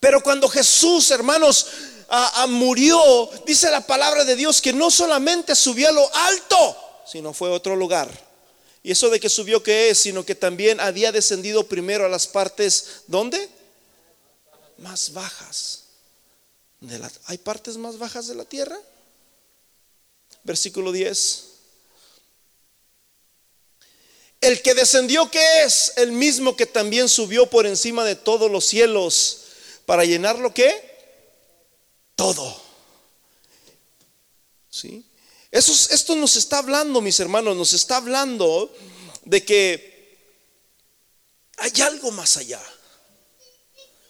Pero 0.00 0.22
cuando 0.22 0.48
Jesús, 0.48 1.10
hermanos, 1.10 1.66
murió, 2.48 3.28
dice 3.44 3.70
la 3.70 3.86
palabra 3.86 4.24
de 4.24 4.34
Dios 4.34 4.62
que 4.62 4.72
no 4.72 4.90
solamente 4.90 5.54
subió 5.54 5.90
a 5.90 5.92
lo 5.92 6.14
alto, 6.14 6.76
sino 7.06 7.34
fue 7.34 7.50
a 7.50 7.52
otro 7.52 7.76
lugar. 7.76 8.08
Y 8.82 8.92
eso 8.92 9.10
de 9.10 9.20
que 9.20 9.28
subió 9.28 9.62
que 9.62 9.90
es, 9.90 9.98
sino 9.98 10.24
que 10.24 10.34
también 10.34 10.80
había 10.80 11.12
descendido 11.12 11.66
primero 11.66 12.06
a 12.06 12.08
las 12.08 12.26
partes, 12.26 13.02
¿dónde? 13.08 13.50
Más 14.78 15.12
bajas. 15.12 15.84
¿Hay 17.26 17.38
partes 17.38 17.76
más 17.76 17.98
bajas 17.98 18.26
de 18.26 18.34
la 18.34 18.44
tierra? 18.44 18.78
Versículo 20.44 20.92
10. 20.92 21.44
El 24.40 24.62
que 24.62 24.74
descendió, 24.74 25.30
que 25.30 25.64
es? 25.64 25.94
El 25.96 26.12
mismo 26.12 26.56
que 26.56 26.66
también 26.66 27.08
subió 27.08 27.48
por 27.48 27.66
encima 27.66 28.04
de 28.04 28.14
todos 28.14 28.50
los 28.50 28.64
cielos 28.64 29.42
para 29.86 30.04
llenar 30.04 30.38
lo 30.38 30.52
que? 30.52 30.96
Todo. 32.14 32.62
¿Sí? 34.70 35.04
Eso, 35.50 35.72
esto 35.94 36.14
nos 36.16 36.36
está 36.36 36.58
hablando, 36.58 37.00
mis 37.00 37.18
hermanos, 37.18 37.56
nos 37.56 37.72
está 37.72 37.96
hablando 37.96 38.72
de 39.24 39.44
que 39.44 39.96
hay 41.56 41.80
algo 41.80 42.10
más 42.10 42.36
allá. 42.36 42.62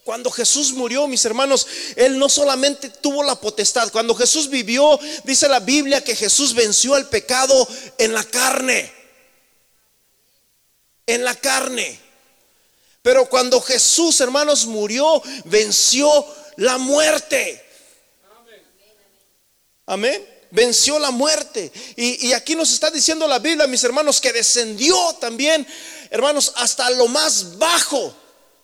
Cuando 0.06 0.30
Jesús 0.30 0.72
murió, 0.72 1.08
mis 1.08 1.24
hermanos, 1.24 1.66
Él 1.96 2.16
no 2.16 2.28
solamente 2.28 2.90
tuvo 2.90 3.24
la 3.24 3.34
potestad, 3.34 3.90
cuando 3.90 4.14
Jesús 4.14 4.48
vivió, 4.48 5.00
dice 5.24 5.48
la 5.48 5.58
Biblia 5.58 6.04
que 6.04 6.14
Jesús 6.14 6.54
venció 6.54 6.96
el 6.96 7.06
pecado 7.06 7.66
en 7.98 8.14
la 8.14 8.22
carne. 8.22 8.92
En 11.06 11.24
la 11.24 11.34
carne. 11.34 11.98
Pero 13.02 13.28
cuando 13.28 13.60
Jesús, 13.60 14.20
hermanos, 14.20 14.66
murió, 14.66 15.20
venció 15.46 16.24
la 16.54 16.78
muerte. 16.78 17.66
Amén. 19.86 20.24
Venció 20.52 21.00
la 21.00 21.10
muerte. 21.10 21.72
Y, 21.96 22.32
aquí 22.32 22.54
nos 22.54 22.72
está 22.72 22.92
diciendo 22.92 23.26
la 23.26 23.40
Biblia, 23.40 23.66
mis 23.66 23.82
hermanos, 23.82 24.20
que 24.20 24.32
descendió 24.32 24.96
también, 25.14 25.66
hermanos, 26.10 26.52
hasta 26.54 26.88
lo 26.90 27.08
más 27.08 27.58
bajo 27.58 28.14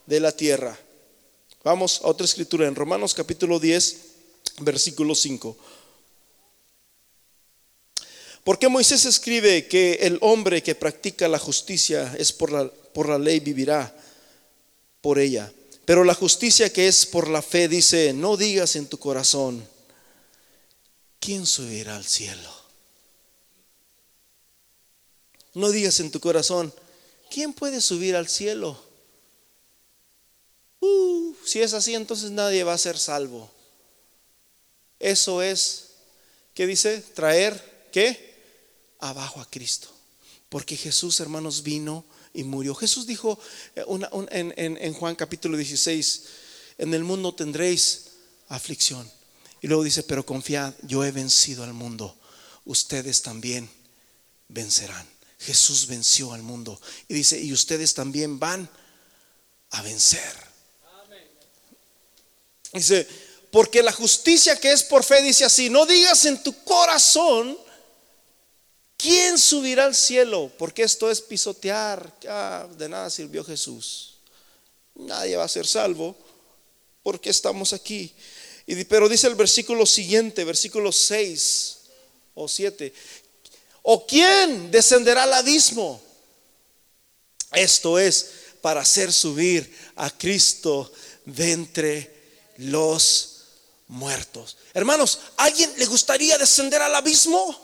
de 0.06 0.20
la 0.20 0.30
tierra. 0.30 0.78
Vamos 1.64 2.00
a 2.02 2.08
otra 2.08 2.24
escritura 2.24 2.66
en 2.66 2.74
Romanos 2.74 3.14
capítulo 3.14 3.60
10, 3.60 3.96
versículo 4.62 5.14
5. 5.14 5.56
Porque 8.42 8.68
Moisés 8.68 9.04
escribe 9.04 9.68
que 9.68 9.94
el 10.02 10.18
hombre 10.22 10.64
que 10.64 10.74
practica 10.74 11.28
la 11.28 11.38
justicia 11.38 12.16
es 12.18 12.32
por 12.32 12.50
la, 12.50 12.68
por 12.68 13.08
la 13.08 13.18
ley 13.18 13.38
vivirá 13.38 13.94
por 15.00 15.20
ella. 15.20 15.52
Pero 15.84 16.02
la 16.02 16.14
justicia 16.14 16.72
que 16.72 16.88
es 16.88 17.06
por 17.06 17.28
la 17.28 17.42
fe 17.42 17.68
dice, 17.68 18.12
no 18.12 18.36
digas 18.36 18.74
en 18.74 18.88
tu 18.88 18.98
corazón, 18.98 19.64
¿quién 21.20 21.46
subirá 21.46 21.94
al 21.94 22.04
cielo? 22.04 22.50
No 25.54 25.70
digas 25.70 26.00
en 26.00 26.10
tu 26.10 26.18
corazón, 26.18 26.74
¿quién 27.30 27.52
puede 27.52 27.80
subir 27.80 28.16
al 28.16 28.28
cielo? 28.28 28.91
Uh, 30.82 31.32
si 31.44 31.60
es 31.60 31.74
así, 31.74 31.94
entonces 31.94 32.32
nadie 32.32 32.64
va 32.64 32.74
a 32.74 32.78
ser 32.78 32.98
salvo. 32.98 33.48
Eso 34.98 35.40
es, 35.40 35.90
¿qué 36.54 36.66
dice? 36.66 37.00
Traer, 37.14 37.88
¿qué? 37.92 38.34
Abajo 38.98 39.40
a 39.40 39.48
Cristo. 39.48 39.88
Porque 40.48 40.76
Jesús, 40.76 41.20
hermanos, 41.20 41.62
vino 41.62 42.04
y 42.34 42.42
murió. 42.42 42.74
Jesús 42.74 43.06
dijo 43.06 43.38
eh, 43.76 43.84
en, 44.30 44.52
en 44.56 44.92
Juan 44.94 45.14
capítulo 45.14 45.56
16, 45.56 46.24
en 46.78 46.94
el 46.94 47.04
mundo 47.04 47.32
tendréis 47.32 48.08
aflicción. 48.48 49.08
Y 49.60 49.68
luego 49.68 49.84
dice, 49.84 50.02
pero 50.02 50.26
confiad, 50.26 50.74
yo 50.82 51.04
he 51.04 51.12
vencido 51.12 51.62
al 51.62 51.74
mundo. 51.74 52.16
Ustedes 52.64 53.22
también 53.22 53.70
vencerán. 54.48 55.08
Jesús 55.38 55.86
venció 55.86 56.32
al 56.32 56.42
mundo. 56.42 56.80
Y 57.06 57.14
dice, 57.14 57.40
y 57.40 57.52
ustedes 57.52 57.94
también 57.94 58.40
van 58.40 58.68
a 59.70 59.82
vencer. 59.82 60.51
Dice, 62.72 63.06
porque 63.50 63.82
la 63.82 63.92
justicia 63.92 64.56
que 64.56 64.72
es 64.72 64.82
por 64.82 65.04
fe 65.04 65.20
dice 65.20 65.44
así, 65.44 65.68
no 65.68 65.84
digas 65.84 66.24
en 66.24 66.42
tu 66.42 66.54
corazón, 66.64 67.58
¿quién 68.96 69.38
subirá 69.38 69.84
al 69.84 69.94
cielo? 69.94 70.50
Porque 70.58 70.82
esto 70.82 71.10
es 71.10 71.20
pisotear, 71.20 72.16
ya 72.22 72.66
de 72.78 72.88
nada 72.88 73.10
sirvió 73.10 73.44
Jesús. 73.44 74.14
Nadie 74.94 75.36
va 75.36 75.44
a 75.44 75.48
ser 75.48 75.66
salvo 75.66 76.16
porque 77.02 77.28
estamos 77.28 77.74
aquí. 77.74 78.14
Y, 78.66 78.82
pero 78.84 79.08
dice 79.08 79.26
el 79.26 79.34
versículo 79.34 79.84
siguiente, 79.84 80.44
versículo 80.44 80.90
6 80.90 81.78
o 82.34 82.48
7, 82.48 82.94
¿o 83.82 84.06
quién 84.06 84.70
descenderá 84.70 85.24
al 85.24 85.34
abismo? 85.34 86.00
Esto 87.52 87.98
es 87.98 88.30
para 88.62 88.80
hacer 88.80 89.12
subir 89.12 89.76
a 89.96 90.08
Cristo 90.10 90.90
de 91.26 91.52
entre 91.52 92.21
los 92.58 93.44
muertos. 93.88 94.56
Hermanos, 94.74 95.18
¿alguien 95.36 95.72
le 95.76 95.86
gustaría 95.86 96.38
descender 96.38 96.80
al 96.82 96.94
abismo? 96.94 97.58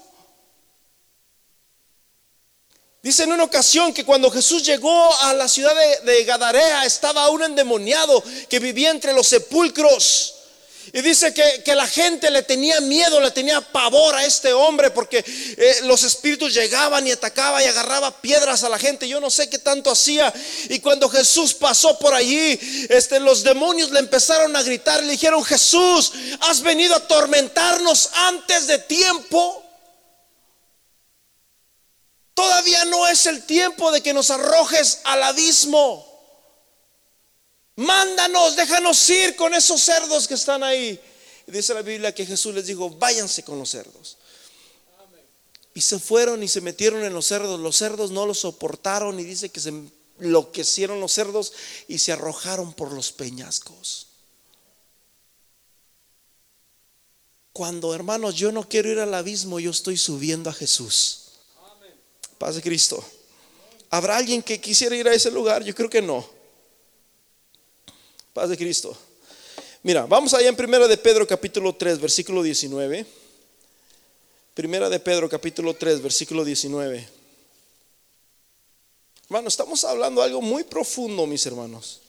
Dice 3.02 3.22
en 3.22 3.32
una 3.32 3.44
ocasión 3.44 3.94
que 3.94 4.04
cuando 4.04 4.30
Jesús 4.30 4.64
llegó 4.64 5.14
a 5.20 5.32
la 5.32 5.48
ciudad 5.48 5.74
de, 5.74 6.12
de 6.12 6.24
Gadarea 6.24 6.84
estaba 6.84 7.30
un 7.30 7.42
endemoniado 7.42 8.22
que 8.48 8.58
vivía 8.58 8.90
entre 8.90 9.12
los 9.12 9.28
sepulcros. 9.28 10.37
Y 10.92 11.02
dice 11.02 11.34
que, 11.34 11.74
la 11.74 11.86
gente 11.86 12.30
le 12.30 12.42
tenía 12.42 12.80
miedo, 12.80 13.20
le 13.20 13.30
tenía 13.30 13.60
pavor 13.60 14.14
a 14.14 14.24
este 14.24 14.52
hombre 14.52 14.90
porque 14.90 15.18
eh, 15.18 15.76
los 15.82 16.02
espíritus 16.02 16.54
llegaban 16.54 17.06
y 17.06 17.12
atacaban 17.12 17.62
y 17.62 17.66
agarraba 17.66 18.20
piedras 18.20 18.64
a 18.64 18.68
la 18.68 18.78
gente. 18.78 19.06
Yo 19.06 19.20
no 19.20 19.30
sé 19.30 19.50
qué 19.50 19.58
tanto 19.58 19.90
hacía. 19.90 20.32
Y 20.68 20.80
cuando 20.80 21.08
Jesús 21.08 21.54
pasó 21.54 21.98
por 21.98 22.14
allí, 22.14 22.58
este, 22.88 23.20
los 23.20 23.42
demonios 23.42 23.90
le 23.90 24.00
empezaron 24.00 24.56
a 24.56 24.62
gritar. 24.62 25.02
Le 25.02 25.12
dijeron, 25.12 25.44
Jesús, 25.44 26.12
has 26.40 26.62
venido 26.62 26.94
a 26.94 26.98
atormentarnos 26.98 28.10
antes 28.14 28.66
de 28.66 28.78
tiempo. 28.78 29.64
Todavía 32.32 32.84
no 32.86 33.06
es 33.08 33.26
el 33.26 33.44
tiempo 33.44 33.92
de 33.92 34.00
que 34.00 34.14
nos 34.14 34.30
arrojes 34.30 35.00
al 35.04 35.22
abismo. 35.22 36.07
Mándanos, 37.78 38.56
déjanos 38.56 39.08
ir 39.08 39.36
con 39.36 39.54
esos 39.54 39.80
cerdos 39.80 40.26
que 40.26 40.34
están 40.34 40.64
ahí. 40.64 41.00
Dice 41.46 41.72
la 41.74 41.82
Biblia 41.82 42.12
que 42.12 42.26
Jesús 42.26 42.52
les 42.52 42.66
dijo, 42.66 42.90
váyanse 42.90 43.44
con 43.44 43.56
los 43.56 43.70
cerdos. 43.70 44.16
Y 45.74 45.80
se 45.80 46.00
fueron 46.00 46.42
y 46.42 46.48
se 46.48 46.60
metieron 46.60 47.04
en 47.04 47.12
los 47.12 47.26
cerdos. 47.26 47.60
Los 47.60 47.76
cerdos 47.76 48.10
no 48.10 48.26
los 48.26 48.40
soportaron 48.40 49.20
y 49.20 49.22
dice 49.22 49.50
que 49.50 49.60
se 49.60 49.72
enloquecieron 50.18 51.00
los 51.00 51.12
cerdos 51.12 51.52
y 51.86 51.98
se 51.98 52.10
arrojaron 52.10 52.72
por 52.72 52.90
los 52.90 53.12
peñascos. 53.12 54.08
Cuando 57.52 57.94
hermanos 57.94 58.34
yo 58.34 58.50
no 58.50 58.68
quiero 58.68 58.90
ir 58.90 58.98
al 58.98 59.14
abismo, 59.14 59.60
yo 59.60 59.70
estoy 59.70 59.96
subiendo 59.96 60.50
a 60.50 60.52
Jesús. 60.52 61.26
Paz 62.38 62.56
de 62.56 62.62
Cristo. 62.62 63.04
¿Habrá 63.90 64.16
alguien 64.16 64.42
que 64.42 64.60
quisiera 64.60 64.96
ir 64.96 65.06
a 65.06 65.14
ese 65.14 65.30
lugar? 65.30 65.62
Yo 65.62 65.76
creo 65.76 65.88
que 65.88 66.02
no. 66.02 66.37
Paz 68.32 68.48
de 68.50 68.56
Cristo. 68.56 68.96
Mira, 69.82 70.06
vamos 70.06 70.34
allá 70.34 70.48
en 70.48 70.56
Primera 70.56 70.86
de 70.86 70.96
Pedro 70.96 71.26
capítulo 71.26 71.74
3, 71.74 72.00
versículo 72.00 72.42
19. 72.42 73.06
Primera 74.54 74.88
de 74.88 74.98
Pedro 74.98 75.28
capítulo 75.28 75.74
3, 75.74 76.02
versículo 76.02 76.44
19. 76.44 77.08
Hermano, 79.24 79.48
estamos 79.48 79.84
hablando 79.84 80.22
algo 80.22 80.40
muy 80.40 80.64
profundo, 80.64 81.26
mis 81.26 81.44
hermanos. 81.46 82.00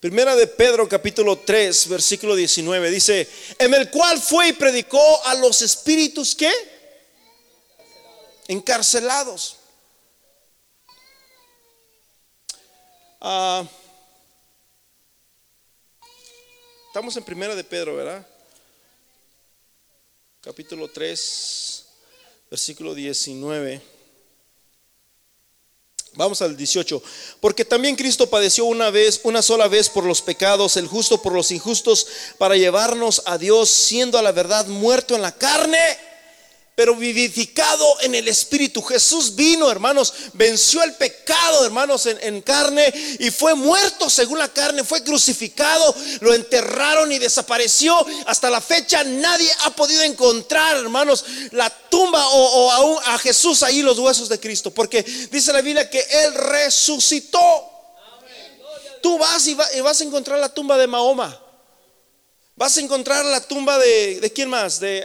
Primera 0.00 0.36
de 0.36 0.46
Pedro 0.46 0.88
capítulo 0.88 1.38
3, 1.38 1.88
versículo 1.88 2.34
19, 2.34 2.90
dice, 2.90 3.26
en 3.58 3.72
el 3.72 3.90
cual 3.90 4.20
fue 4.20 4.48
y 4.48 4.52
predicó 4.52 5.24
a 5.24 5.34
los 5.34 5.62
espíritus 5.62 6.34
que 6.34 6.50
encarcelados. 8.48 9.56
Ah, 13.20 13.64
estamos 16.88 17.16
en 17.16 17.24
Primera 17.24 17.54
de 17.54 17.64
Pedro, 17.64 17.96
¿verdad? 17.96 18.26
Capítulo 20.42 20.90
3, 20.90 21.84
versículo 22.50 22.94
19. 22.94 23.80
Vamos 26.16 26.42
al 26.42 26.56
18. 26.56 27.02
Porque 27.40 27.64
también 27.64 27.96
Cristo 27.96 28.28
padeció 28.28 28.66
una 28.66 28.90
vez, 28.90 29.20
una 29.24 29.42
sola 29.42 29.68
vez 29.68 29.88
por 29.88 30.04
los 30.04 30.22
pecados, 30.22 30.76
el 30.76 30.86
justo 30.86 31.20
por 31.22 31.32
los 31.32 31.50
injustos, 31.50 32.06
para 32.38 32.56
llevarnos 32.56 33.22
a 33.24 33.38
Dios, 33.38 33.70
siendo 33.70 34.18
a 34.18 34.22
la 34.22 34.32
verdad 34.32 34.66
muerto 34.66 35.16
en 35.16 35.22
la 35.22 35.32
carne 35.32 36.13
pero 36.74 36.96
vivificado 36.96 38.00
en 38.00 38.14
el 38.14 38.26
Espíritu. 38.26 38.82
Jesús 38.82 39.34
vino, 39.36 39.70
hermanos, 39.70 40.12
venció 40.32 40.82
el 40.82 40.94
pecado, 40.94 41.64
hermanos, 41.64 42.06
en, 42.06 42.42
carne 42.42 42.92
y 43.20 43.30
fue 43.30 43.54
muerto 43.54 44.10
según 44.10 44.38
la 44.38 44.48
carne, 44.48 44.82
fue 44.82 45.04
crucificado, 45.04 45.94
lo 46.20 46.34
enterraron 46.34 47.12
y 47.12 47.18
desapareció. 47.18 47.94
Hasta 48.26 48.50
la 48.50 48.60
fecha 48.60 49.04
nadie 49.04 49.50
ha 49.64 49.70
podido 49.70 50.02
encontrar, 50.02 50.76
hermanos, 50.76 51.24
la 51.52 51.70
tumba 51.70 52.26
o, 52.28 52.70
aún 52.72 52.98
a 53.06 53.18
Jesús 53.18 53.62
ahí 53.62 53.82
los 53.82 53.98
huesos 53.98 54.28
de 54.28 54.40
Cristo, 54.40 54.72
porque 54.72 55.02
dice 55.30 55.52
la 55.52 55.60
Biblia 55.60 55.88
que 55.88 56.00
Él 56.00 56.34
resucitó. 56.34 57.70
Tú 59.00 59.18
vas 59.18 59.46
y, 59.46 59.54
vas 59.54 60.00
a 60.00 60.04
encontrar 60.04 60.40
la 60.40 60.48
tumba 60.48 60.76
de 60.76 60.86
Mahoma. 60.86 61.40
Vas 62.56 62.76
a 62.78 62.80
encontrar 62.80 63.24
la 63.24 63.40
tumba 63.40 63.78
de, 63.78 64.18
¿de 64.20 64.32
quién 64.32 64.48
más? 64.48 64.80
De 64.80 65.04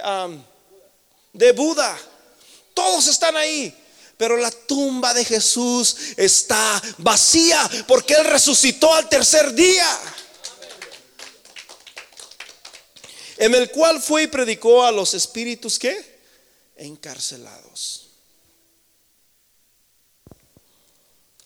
de 1.33 1.51
Buda. 1.51 1.97
Todos 2.73 3.07
están 3.07 3.37
ahí. 3.37 3.75
Pero 4.17 4.35
la 4.35 4.51
tumba 4.51 5.13
de 5.13 5.23
Jesús 5.23 5.95
está 6.17 6.81
vacía 6.97 7.69
porque 7.87 8.15
Él 8.15 8.25
resucitó 8.25 8.93
al 8.93 9.07
tercer 9.07 9.53
día. 9.53 9.99
En 13.37 13.55
el 13.55 13.71
cual 13.71 14.01
fue 14.01 14.23
y 14.23 14.27
predicó 14.27 14.83
a 14.83 14.91
los 14.91 15.13
espíritus 15.13 15.79
que 15.79 16.19
encarcelados. 16.75 18.07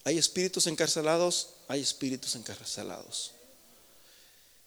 Hay 0.03 0.17
espíritus 0.17 0.67
encarcelados, 0.67 1.49
hay 1.67 1.81
espíritus 1.81 2.35
encarcelados. 2.35 3.31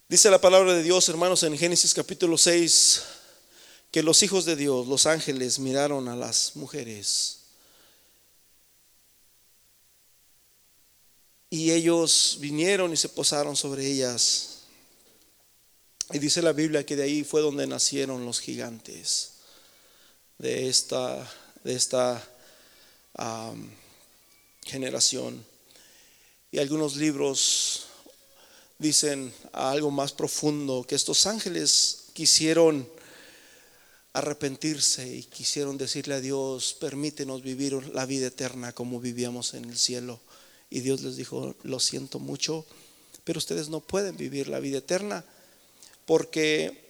Dice 0.08 0.30
la 0.30 0.40
palabra 0.40 0.72
de 0.72 0.84
Dios, 0.84 1.08
hermanos, 1.08 1.42
en 1.42 1.58
Génesis 1.58 1.92
capítulo 1.92 2.38
6, 2.38 3.02
que 3.96 4.02
los 4.02 4.22
hijos 4.22 4.44
de 4.44 4.56
Dios, 4.56 4.86
los 4.88 5.06
ángeles, 5.06 5.58
miraron 5.58 6.06
a 6.08 6.14
las 6.14 6.54
mujeres. 6.54 7.38
Y 11.48 11.70
ellos 11.70 12.36
vinieron 12.38 12.92
y 12.92 12.98
se 12.98 13.08
posaron 13.08 13.56
sobre 13.56 13.86
ellas. 13.86 14.64
Y 16.12 16.18
dice 16.18 16.42
la 16.42 16.52
Biblia 16.52 16.84
que 16.84 16.94
de 16.94 17.04
ahí 17.04 17.24
fue 17.24 17.40
donde 17.40 17.66
nacieron 17.66 18.26
los 18.26 18.38
gigantes 18.38 19.36
de 20.36 20.68
esta, 20.68 21.26
de 21.64 21.74
esta 21.74 22.22
generación. 24.66 25.42
Y 26.50 26.58
algunos 26.58 26.96
libros 26.96 27.86
dicen 28.78 29.32
algo 29.54 29.90
más 29.90 30.12
profundo, 30.12 30.84
que 30.86 30.96
estos 30.96 31.24
ángeles 31.24 32.08
quisieron 32.12 32.94
arrepentirse 34.16 35.06
y 35.14 35.24
quisieron 35.24 35.76
decirle 35.76 36.14
a 36.14 36.20
Dios, 36.22 36.74
permítenos 36.80 37.42
vivir 37.42 37.74
la 37.94 38.06
vida 38.06 38.28
eterna 38.28 38.72
como 38.72 38.98
vivíamos 38.98 39.52
en 39.52 39.66
el 39.66 39.76
cielo. 39.76 40.20
Y 40.70 40.80
Dios 40.80 41.02
les 41.02 41.16
dijo, 41.16 41.54
lo 41.64 41.78
siento 41.80 42.18
mucho, 42.18 42.64
pero 43.24 43.38
ustedes 43.38 43.68
no 43.68 43.80
pueden 43.80 44.16
vivir 44.16 44.48
la 44.48 44.58
vida 44.58 44.78
eterna 44.78 45.22
porque 46.06 46.82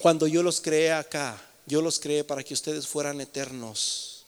cuando 0.00 0.26
yo 0.26 0.42
los 0.42 0.60
creé 0.60 0.92
acá, 0.92 1.40
yo 1.66 1.82
los 1.82 2.00
creé 2.00 2.24
para 2.24 2.42
que 2.42 2.54
ustedes 2.54 2.88
fueran 2.88 3.20
eternos, 3.20 4.24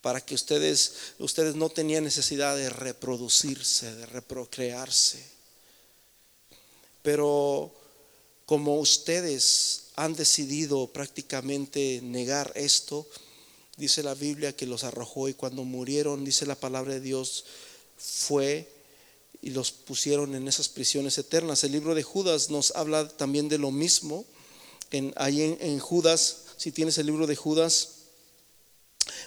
para 0.00 0.20
que 0.20 0.34
ustedes, 0.34 1.14
ustedes 1.20 1.54
no 1.54 1.68
tenían 1.68 2.02
necesidad 2.02 2.56
de 2.56 2.70
reproducirse, 2.70 3.94
de 3.94 4.06
reprocrearse. 4.06 5.24
Pero 7.02 7.72
como 8.50 8.80
ustedes 8.80 9.82
han 9.94 10.16
decidido 10.16 10.88
prácticamente 10.88 12.00
negar 12.02 12.50
esto, 12.56 13.06
dice 13.76 14.02
la 14.02 14.14
Biblia 14.14 14.56
que 14.56 14.66
los 14.66 14.82
arrojó 14.82 15.28
y 15.28 15.34
cuando 15.34 15.62
murieron, 15.62 16.24
dice 16.24 16.46
la 16.46 16.56
palabra 16.56 16.94
de 16.94 17.00
Dios, 17.00 17.44
fue 17.96 18.68
y 19.40 19.50
los 19.50 19.70
pusieron 19.70 20.34
en 20.34 20.48
esas 20.48 20.68
prisiones 20.68 21.16
eternas. 21.16 21.62
El 21.62 21.70
libro 21.70 21.94
de 21.94 22.02
Judas 22.02 22.50
nos 22.50 22.72
habla 22.74 23.06
también 23.06 23.48
de 23.48 23.58
lo 23.58 23.70
mismo. 23.70 24.24
En, 24.90 25.14
ahí 25.14 25.56
en, 25.60 25.78
Judas, 25.78 26.38
si 26.56 26.72
tienes 26.72 26.98
el 26.98 27.06
libro 27.06 27.28
de 27.28 27.36
Judas, 27.36 27.90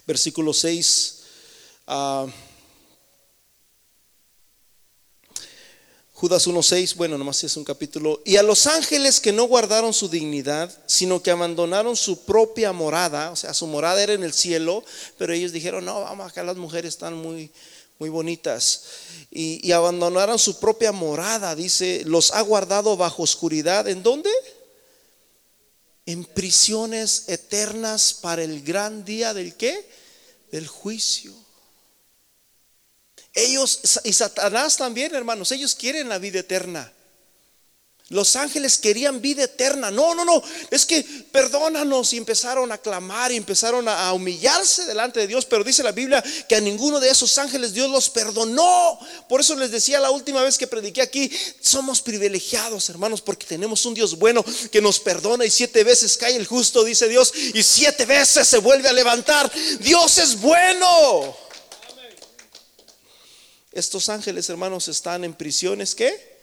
versículo 0.06 0.52
6. 0.52 1.20
Judas 6.24 6.48
1.6, 6.48 6.96
bueno, 6.96 7.18
nomás 7.18 7.44
es 7.44 7.58
un 7.58 7.66
capítulo. 7.66 8.22
Y 8.24 8.38
a 8.38 8.44
los 8.44 8.66
ángeles 8.66 9.20
que 9.20 9.34
no 9.34 9.44
guardaron 9.44 9.94
su 9.94 10.08
dignidad, 10.08 10.74
sino 10.86 11.22
que 11.22 11.32
abandonaron 11.32 11.98
su 11.98 12.24
propia 12.24 12.72
morada, 12.72 13.30
o 13.32 13.36
sea, 13.36 13.54
su 13.54 13.68
morada 13.68 14.02
era 14.02 14.14
en 14.14 14.24
el 14.24 14.32
cielo, 14.32 14.86
pero 15.18 15.34
ellos 15.34 15.52
dijeron, 15.52 15.84
no, 15.84 16.00
vamos, 16.00 16.32
acá 16.32 16.42
las 16.42 16.56
mujeres 16.56 16.94
están 16.94 17.14
muy, 17.16 17.52
muy 18.00 18.08
bonitas. 18.08 18.84
Y, 19.32 19.68
y 19.68 19.74
abandonaron 19.74 20.40
su 20.40 20.62
propia 20.62 20.94
morada, 20.94 21.58
dice, 21.58 22.04
los 22.06 22.32
ha 22.32 22.40
guardado 22.40 22.96
bajo 22.96 23.22
oscuridad. 23.24 23.90
¿En 23.90 24.02
dónde? 24.02 24.30
En 26.06 26.24
prisiones 26.24 27.26
eternas 27.28 28.14
para 28.14 28.44
el 28.44 28.64
gran 28.64 29.04
día 29.04 29.34
del 29.34 29.56
qué? 29.56 29.90
Del 30.54 30.68
juicio. 30.68 31.43
Ellos 33.34 34.02
y 34.04 34.14
Satanás 34.14 34.78
también, 34.78 35.16
hermanos, 35.16 35.52
ellos 35.52 35.76
quieren 35.76 36.10
la 36.10 36.20
vida 36.20 36.40
eterna. 36.40 36.92
Los 38.10 38.36
ángeles 38.36 38.78
querían 38.78 39.22
vida 39.22 39.44
eterna. 39.46 39.90
No, 39.90 40.14
no, 40.14 40.24
no. 40.24 40.44
Es 40.70 40.86
que 40.86 41.04
perdónanos 41.32 42.14
y 42.14 42.18
empezaron 42.18 42.72
a 42.72 42.78
clamar 42.78 43.32
y 43.32 43.38
empezaron 43.38 43.88
a 43.88 44.14
humillarse 44.14 44.86
delante 44.86 45.22
de 45.22 45.28
Dios. 45.28 45.46
Pero 45.46 45.64
dice 45.64 45.82
la 45.84 45.94
Biblia 45.94 46.24
que 46.48 46.56
a 46.56 46.62
ninguno 46.62 47.00
de 47.00 47.10
esos 47.10 47.38
ángeles 47.38 47.74
Dios 47.74 47.90
los 47.90 48.10
perdonó. 48.10 49.00
Por 49.28 49.42
eso 49.42 49.56
les 49.56 49.72
decía 49.72 50.00
la 50.00 50.12
última 50.12 50.44
vez 50.44 50.58
que 50.58 50.68
prediqué 50.68 51.02
aquí, 51.02 51.32
somos 51.62 52.02
privilegiados, 52.02 52.90
hermanos, 52.90 53.22
porque 53.22 53.48
tenemos 53.48 53.86
un 53.86 53.96
Dios 53.96 54.20
bueno 54.20 54.46
que 54.72 54.82
nos 54.82 55.00
perdona 55.00 55.46
y 55.46 55.50
siete 55.50 55.84
veces 55.84 56.18
cae 56.18 56.36
el 56.36 56.46
justo, 56.46 56.84
dice 56.84 57.08
Dios, 57.08 57.34
y 57.54 57.64
siete 57.64 58.06
veces 58.06 58.48
se 58.48 58.60
vuelve 58.60 58.90
a 58.90 58.94
levantar. 58.94 59.52
Dios 59.80 60.18
es 60.20 60.40
bueno. 60.40 61.43
Estos 63.74 64.10
ángeles, 64.10 64.50
hermanos, 64.50 64.88
están 64.88 65.24
en 65.24 65.34
prisiones 65.34 65.96
que 65.96 66.34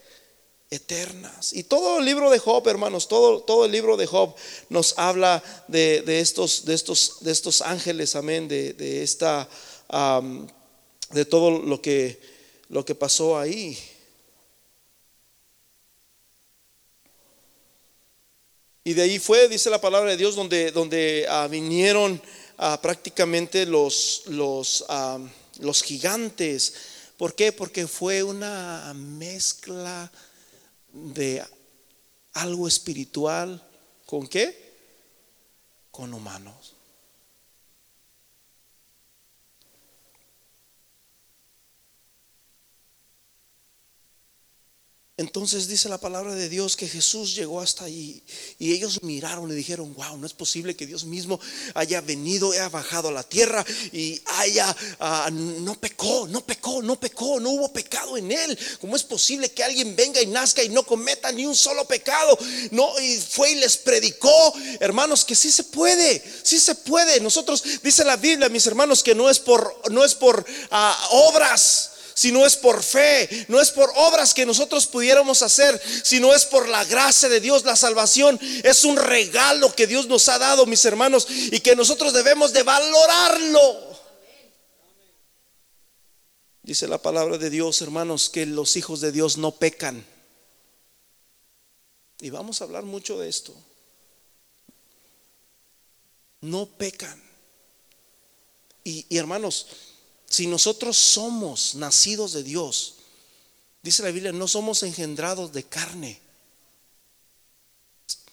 eternas. 0.68 1.53
Y 1.53 1.64
todo 1.64 1.99
el 1.99 2.05
libro 2.05 2.31
de 2.31 2.39
Job, 2.39 2.66
hermanos, 2.68 3.09
todo, 3.09 3.41
todo 3.41 3.64
el 3.64 3.72
libro 3.72 3.97
de 3.97 4.07
Job 4.07 4.35
nos 4.68 4.99
habla 4.99 5.43
de, 5.68 6.20
estos, 6.20 6.64
de, 6.64 6.74
estos, 6.74 7.18
de 7.20 7.31
estos 7.33 7.61
ángeles, 7.62 8.16
amén, 8.16 8.49
de, 8.49 9.03
esta, 9.03 9.49
de 11.11 11.24
todo 11.24 11.51
lo 11.51 11.81
que, 11.81 12.20
lo 12.68 12.85
que 12.85 12.95
pasó 12.95 13.39
ahí. 13.39 13.78
Y 18.83 18.95
de 18.95 19.03
ahí 19.03 19.18
fue, 19.20 19.49
dice 19.49 19.70
la 19.70 19.81
palabra 19.81 20.11
de 20.11 20.16
Dios, 20.16 20.35
donde, 20.35 20.72
donde 20.72 21.26
ah, 21.28 21.47
vinieron 21.49 22.20
ah, 22.59 22.81
prácticamente 22.81 23.66
los, 23.66 24.22
los, 24.26 24.85
los 25.61 25.83
gigantes 25.83 26.74
¿Por 27.21 27.35
qué? 27.35 27.53
Porque 27.53 27.87
fue 27.87 28.23
una 28.23 28.95
mezcla 28.95 30.11
de 30.91 31.45
algo 32.33 32.66
espiritual 32.66 33.62
con 34.07 34.27
qué? 34.27 34.73
Con 35.91 36.14
humanos. 36.14 36.77
Entonces 45.21 45.68
dice 45.68 45.91
la 45.91 45.99
palabra 45.99 46.35
de 46.35 46.49
Dios 46.49 46.79
que 46.79 46.89
Jesús 46.89 47.35
llegó 47.35 47.61
hasta 47.61 47.85
allí 47.85 48.23
y 48.59 48.73
ellos 48.73 49.03
miraron 49.03 49.53
y 49.53 49.55
dijeron, 49.55 49.95
wow, 49.95 50.16
no 50.16 50.27
es 50.27 50.33
posible 50.33 50.75
que 50.75 50.87
Dios 50.87 51.05
mismo 51.05 51.39
haya 51.75 52.01
venido, 52.01 52.53
haya 52.53 52.71
bajado 52.71 53.09
a 53.09 53.12
la 53.12 53.23
tierra 53.23 53.62
y 53.93 54.18
haya, 54.25 54.75
ah, 54.99 55.29
no 55.31 55.75
pecó, 55.75 56.27
no 56.27 56.41
pecó, 56.41 56.81
no 56.81 56.99
pecó, 56.99 57.39
no 57.39 57.51
hubo 57.51 57.71
pecado 57.71 58.16
en 58.16 58.33
él. 58.33 58.59
¿Cómo 58.81 58.97
es 58.97 59.03
posible 59.03 59.51
que 59.51 59.62
alguien 59.62 59.95
venga 59.95 60.23
y 60.23 60.27
nazca 60.27 60.62
y 60.62 60.71
no 60.71 60.85
cometa 60.85 61.31
ni 61.33 61.45
un 61.45 61.55
solo 61.55 61.85
pecado? 61.85 62.39
No, 62.71 62.99
y 62.99 63.18
fue 63.18 63.53
y 63.53 63.57
les 63.57 63.77
predicó, 63.77 64.55
hermanos, 64.81 65.27
que 65.27 65.37
sí 65.37 65.53
se 65.53 65.64
puede, 65.64 66.25
sí 66.43 66.59
se 66.59 66.75
puede. 66.77 67.21
Nosotros, 67.21 67.62
dice 67.83 68.07
la 68.07 68.16
Biblia, 68.16 68.49
mis 68.49 68.66
hermanos, 68.66 69.03
que 69.03 69.14
no 69.14 69.29
es 69.29 69.39
por, 69.39 69.83
no 69.91 70.03
es 70.03 70.14
por 70.14 70.47
ah, 70.71 71.09
obras 71.11 71.91
si 72.21 72.33
no 72.33 72.45
es 72.45 72.55
por 72.55 72.83
fe, 72.83 73.47
no 73.49 73.62
es 73.62 73.71
por 73.71 73.91
obras 73.97 74.35
que 74.35 74.45
nosotros 74.45 74.87
pudiéramos 74.87 75.41
hacer, 75.41 75.81
sino 76.05 76.35
es 76.35 76.45
por 76.45 76.68
la 76.68 76.85
gracia 76.85 77.31
de 77.31 77.41
Dios. 77.41 77.64
La 77.64 77.77
salvación 77.77 78.39
es 78.62 78.85
un 78.85 78.99
regalo 78.99 79.75
que 79.75 79.87
Dios 79.87 80.07
nos 80.07 80.29
ha 80.29 80.39
dado, 80.39 80.66
mis 80.66 80.85
hermanos, 80.85 81.27
y 81.31 81.61
que 81.61 81.75
nosotros 81.75 82.12
debemos 82.12 82.53
de 82.53 82.62
valorarlo. 82.62 83.99
Dice 86.62 86.87
la 86.89 86.99
palabra 86.99 87.39
de 87.39 87.49
Dios, 87.49 87.81
hermanos, 87.81 88.29
que 88.29 88.45
los 88.45 88.77
hijos 88.77 89.01
de 89.01 89.12
Dios 89.12 89.39
no 89.39 89.53
pecan. 89.53 90.05
Y 92.21 92.29
vamos 92.29 92.61
a 92.61 92.64
hablar 92.64 92.83
mucho 92.83 93.18
de 93.18 93.31
esto. 93.31 93.55
No 96.43 96.66
pecan. 96.66 97.18
Y, 98.85 99.07
y 99.09 99.16
hermanos, 99.16 99.68
si 100.31 100.47
nosotros 100.47 100.97
somos 100.97 101.74
nacidos 101.74 102.33
de 102.33 102.45
Dios, 102.45 102.95
dice 103.83 104.05
la 104.05 104.12
Biblia, 104.12 104.31
no 104.31 104.47
somos 104.47 104.85
engendrados 104.85 105.53
de 105.53 105.64
carne. 105.64 106.20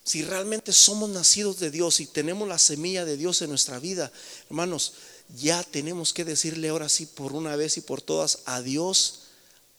Si 0.03 0.21
realmente 0.21 0.71
somos 0.73 1.09
nacidos 1.09 1.59
de 1.59 1.71
Dios 1.71 1.99
y 1.99 2.05
tenemos 2.05 2.47
la 2.47 2.59
semilla 2.59 3.03
de 3.03 3.17
Dios 3.17 3.41
en 3.41 3.49
nuestra 3.49 3.79
vida, 3.79 4.11
hermanos, 4.45 4.93
ya 5.35 5.63
tenemos 5.63 6.13
que 6.13 6.23
decirle 6.23 6.69
ahora 6.69 6.87
sí 6.87 7.07
por 7.07 7.33
una 7.33 7.55
vez 7.55 7.77
y 7.77 7.81
por 7.81 8.03
todas 8.03 8.39
adiós 8.45 9.23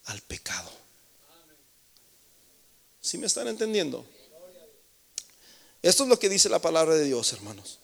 al 0.06 0.20
pecado. 0.20 0.70
¿Sí 3.00 3.16
me 3.16 3.28
están 3.28 3.46
entendiendo? 3.46 4.04
Esto 5.82 6.02
es 6.02 6.08
lo 6.08 6.18
que 6.18 6.28
dice 6.28 6.48
la 6.48 6.58
palabra 6.58 6.96
de 6.96 7.04
Dios, 7.04 7.32
hermanos. 7.32 7.78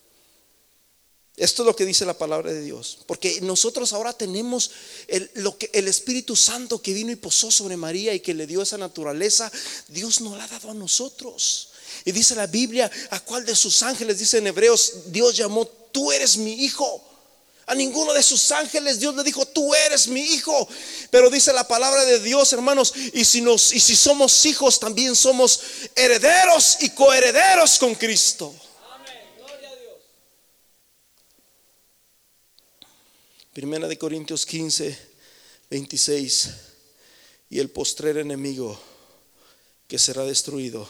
Esto 1.37 1.63
es 1.63 1.67
lo 1.67 1.75
que 1.75 1.85
dice 1.85 2.07
la 2.07 2.17
palabra 2.17 2.53
de 2.53 2.63
Dios. 2.63 2.99
Porque 3.07 3.41
nosotros 3.41 3.93
ahora 3.93 4.13
tenemos 4.13 4.71
el, 5.09 5.31
lo 5.35 5.59
que, 5.59 5.69
el 5.73 5.89
Espíritu 5.89 6.37
Santo 6.37 6.81
que 6.81 6.93
vino 6.93 7.11
y 7.11 7.17
posó 7.17 7.51
sobre 7.51 7.77
María 7.77 8.15
y 8.15 8.21
que 8.21 8.35
le 8.35 8.47
dio 8.47 8.63
esa 8.63 8.79
naturaleza. 8.79 9.51
Dios 9.89 10.21
nos 10.21 10.37
la 10.37 10.45
ha 10.45 10.49
dado 10.49 10.71
a 10.71 10.75
nosotros. 10.75 11.71
Y 12.05 12.13
dice 12.13 12.37
la 12.37 12.47
Biblia, 12.47 12.91
¿a 13.11 13.21
cuál 13.21 13.45
de 13.45 13.57
sus 13.57 13.83
ángeles? 13.83 14.19
Dice 14.19 14.39
en 14.39 14.47
Hebreos, 14.47 14.93
Dios 15.07 15.37
llamó, 15.37 15.67
tú 15.67 16.13
eres 16.13 16.37
mi 16.37 16.53
hijo. 16.65 17.03
A 17.67 17.75
ninguno 17.75 18.13
de 18.13 18.23
sus 18.23 18.53
ángeles 18.53 19.01
Dios 19.01 19.15
le 19.17 19.25
dijo, 19.25 19.47
tú 19.47 19.75
eres 19.75 20.07
mi 20.07 20.21
hijo. 20.21 20.69
Pero 21.11 21.31
dice 21.31 21.53
la 21.53 21.67
palabra 21.67 22.05
de 22.05 22.21
Dios, 22.21 22.53
hermanos, 22.53 22.93
y 23.13 23.25
si, 23.25 23.41
nos, 23.41 23.73
y 23.73 23.81
si 23.81 23.97
somos 23.97 24.45
hijos, 24.47 24.79
también 24.79 25.17
somos 25.17 25.61
herederos 25.97 26.77
y 26.81 26.91
coherederos 26.91 27.79
con 27.79 27.97
Cristo. 27.97 28.55
Primera 33.55 33.87
de 33.87 33.97
Corintios 33.97 34.47
15, 34.47 34.99
26. 35.71 36.51
Y 37.51 37.61
el 37.61 37.71
postrer 37.71 38.19
enemigo 38.19 38.77
que 39.87 39.97
será 39.97 40.25
destruido 40.25 40.89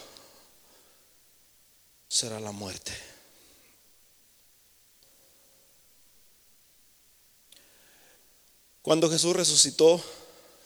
será 2.09 2.41
la 2.41 2.53
muerte. 2.53 2.91
Cuando 8.81 9.11
Jesús 9.11 9.37
resucitó 9.37 10.03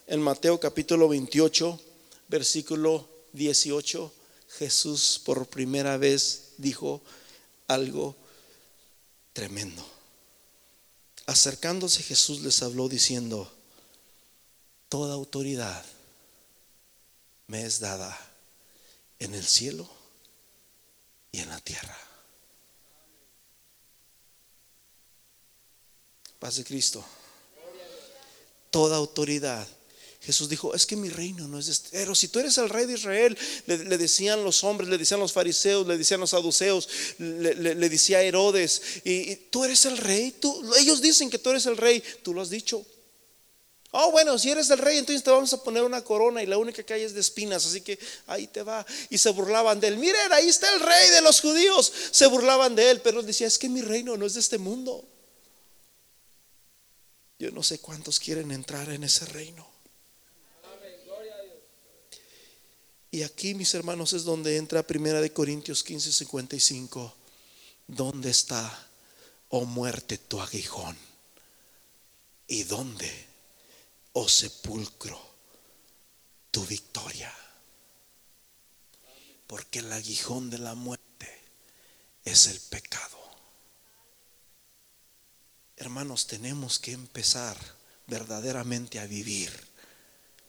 en 0.07 0.23
Mateo 0.23 0.61
capítulo 0.61 1.09
28, 1.09 1.81
versículo 2.29 3.09
18, 3.33 4.13
Jesús 4.51 5.21
por 5.25 5.49
primera 5.49 5.97
vez 5.97 6.53
dijo 6.59 7.03
algo 7.67 8.15
tremendo. 9.33 9.98
Acercándose 11.29 12.03
Jesús 12.03 12.41
les 12.41 12.63
habló 12.63 12.89
diciendo, 12.89 13.53
toda 14.89 15.13
autoridad 15.13 15.85
me 17.49 17.67
es 17.67 17.81
dada 17.81 18.19
en 19.19 19.35
el 19.35 19.45
cielo 19.45 19.87
y 21.31 21.41
en 21.41 21.51
la 21.51 21.61
tierra. 21.61 21.95
Paz 26.39 26.57
de 26.57 26.65
Cristo. 26.65 27.05
Toda 28.71 28.97
autoridad 28.97 29.69
Jesús 30.29 30.51
dijo, 30.51 30.75
es 30.75 30.85
que 30.85 30.95
mi 30.95 31.09
reino 31.09 31.49
no 31.49 31.59
es 31.59 31.65
de 31.65 31.73
este. 31.73 31.89
Pero 31.91 32.15
si 32.15 32.29
tú 32.29 32.39
eres 32.39 32.59
el 32.59 32.69
rey 32.69 32.85
de 32.85 32.93
Israel, 32.93 33.39
le, 33.65 33.97
decían 33.97 34.45
los 34.45 34.63
hombres, 34.63 34.91
le 34.91 34.99
decían 34.99 35.19
los 35.19 35.33
fariseos, 35.33 35.87
le 35.87 35.97
decían 35.97 36.21
los 36.21 36.29
saduceos, 36.29 36.87
le, 37.17 37.89
decía 37.89 38.21
Herodes, 38.21 38.83
y, 39.05 39.37
tú 39.51 39.65
eres 39.65 39.87
el 39.87 39.97
rey, 39.97 40.33
tú, 40.33 40.71
ellos 40.77 41.01
dicen 41.01 41.31
que 41.31 41.39
tú 41.39 41.49
eres 41.49 41.65
el 41.65 41.79
rey, 41.79 42.05
tú 42.23 42.35
lo 42.35 42.43
has 42.43 42.51
dicho. 42.51 42.85
Oh, 43.93 44.11
bueno, 44.11 44.39
si 44.39 44.51
eres 44.51 44.69
el 44.69 44.77
rey, 44.77 44.99
entonces 44.99 45.25
te 45.25 45.31
vamos 45.31 45.51
a 45.55 45.65
poner 45.65 45.83
una 45.83 46.05
corona 46.05 46.43
y 46.43 46.47
la 46.47 46.59
única 46.59 46.83
que 46.83 46.93
hay 46.93 47.05
es 47.05 47.15
de 47.15 47.23
espinas, 47.23 47.65
así 47.65 47.81
que 47.81 47.99
ahí 48.27 48.49
te 48.49 48.63
va. 48.63 48.85
Y 49.09 49.17
se 49.17 49.31
burlaban 49.31 49.81
de 49.81 49.89
él. 49.89 49.97
Miren, 49.97 50.31
ahí 50.31 50.47
está 50.47 50.71
el 50.75 50.81
rey 50.81 51.09
de 51.09 51.23
los 51.23 51.41
judíos. 51.41 51.91
Se 52.11 52.27
burlaban 52.27 52.77
de 52.77 52.91
él, 52.91 53.01
pero 53.01 53.21
él 53.21 53.27
decía, 53.27 53.47
es 53.47 53.57
que 53.57 53.71
mi 53.71 53.81
reino 53.81 54.15
no 54.19 54.27
es 54.27 54.35
de 54.35 54.41
este 54.41 54.59
mundo. 54.59 55.09
Yo 57.39 57.51
no 57.51 57.63
sé 57.63 57.79
cuántos 57.79 58.21
quieren 58.21 58.51
entrar 58.51 58.91
en 58.91 59.05
ese 59.05 59.25
reino. 59.25 59.78
Y 63.11 63.23
aquí, 63.23 63.55
mis 63.55 63.73
hermanos, 63.75 64.13
es 64.13 64.25
donde 64.25 64.57
entra 64.57 64.87
Primera 64.87 65.21
de 65.21 65.33
Corintios 65.33 65.83
15, 65.83 66.13
55. 66.13 67.15
¿Dónde 67.87 68.31
está, 68.31 68.87
oh 69.49 69.65
muerte, 69.65 70.19
tu 70.19 70.41
aguijón? 70.41 70.97
¿Y 72.47 72.65
dónde, 72.65 73.11
oh 74.13 74.29
sepulcro, 74.29 75.19
tu 76.51 76.65
victoria? 76.67 77.35
Porque 79.47 79.79
el 79.79 79.91
aguijón 79.91 80.51
de 80.51 80.59
la 80.59 80.75
muerte 80.75 81.29
es 82.25 82.47
el 82.47 82.61
pecado. 82.61 83.17
Hermanos, 85.77 86.27
tenemos 86.27 86.79
que 86.79 86.93
empezar 86.93 87.57
verdaderamente 88.07 88.99
a 88.99 89.07
vivir 89.07 89.51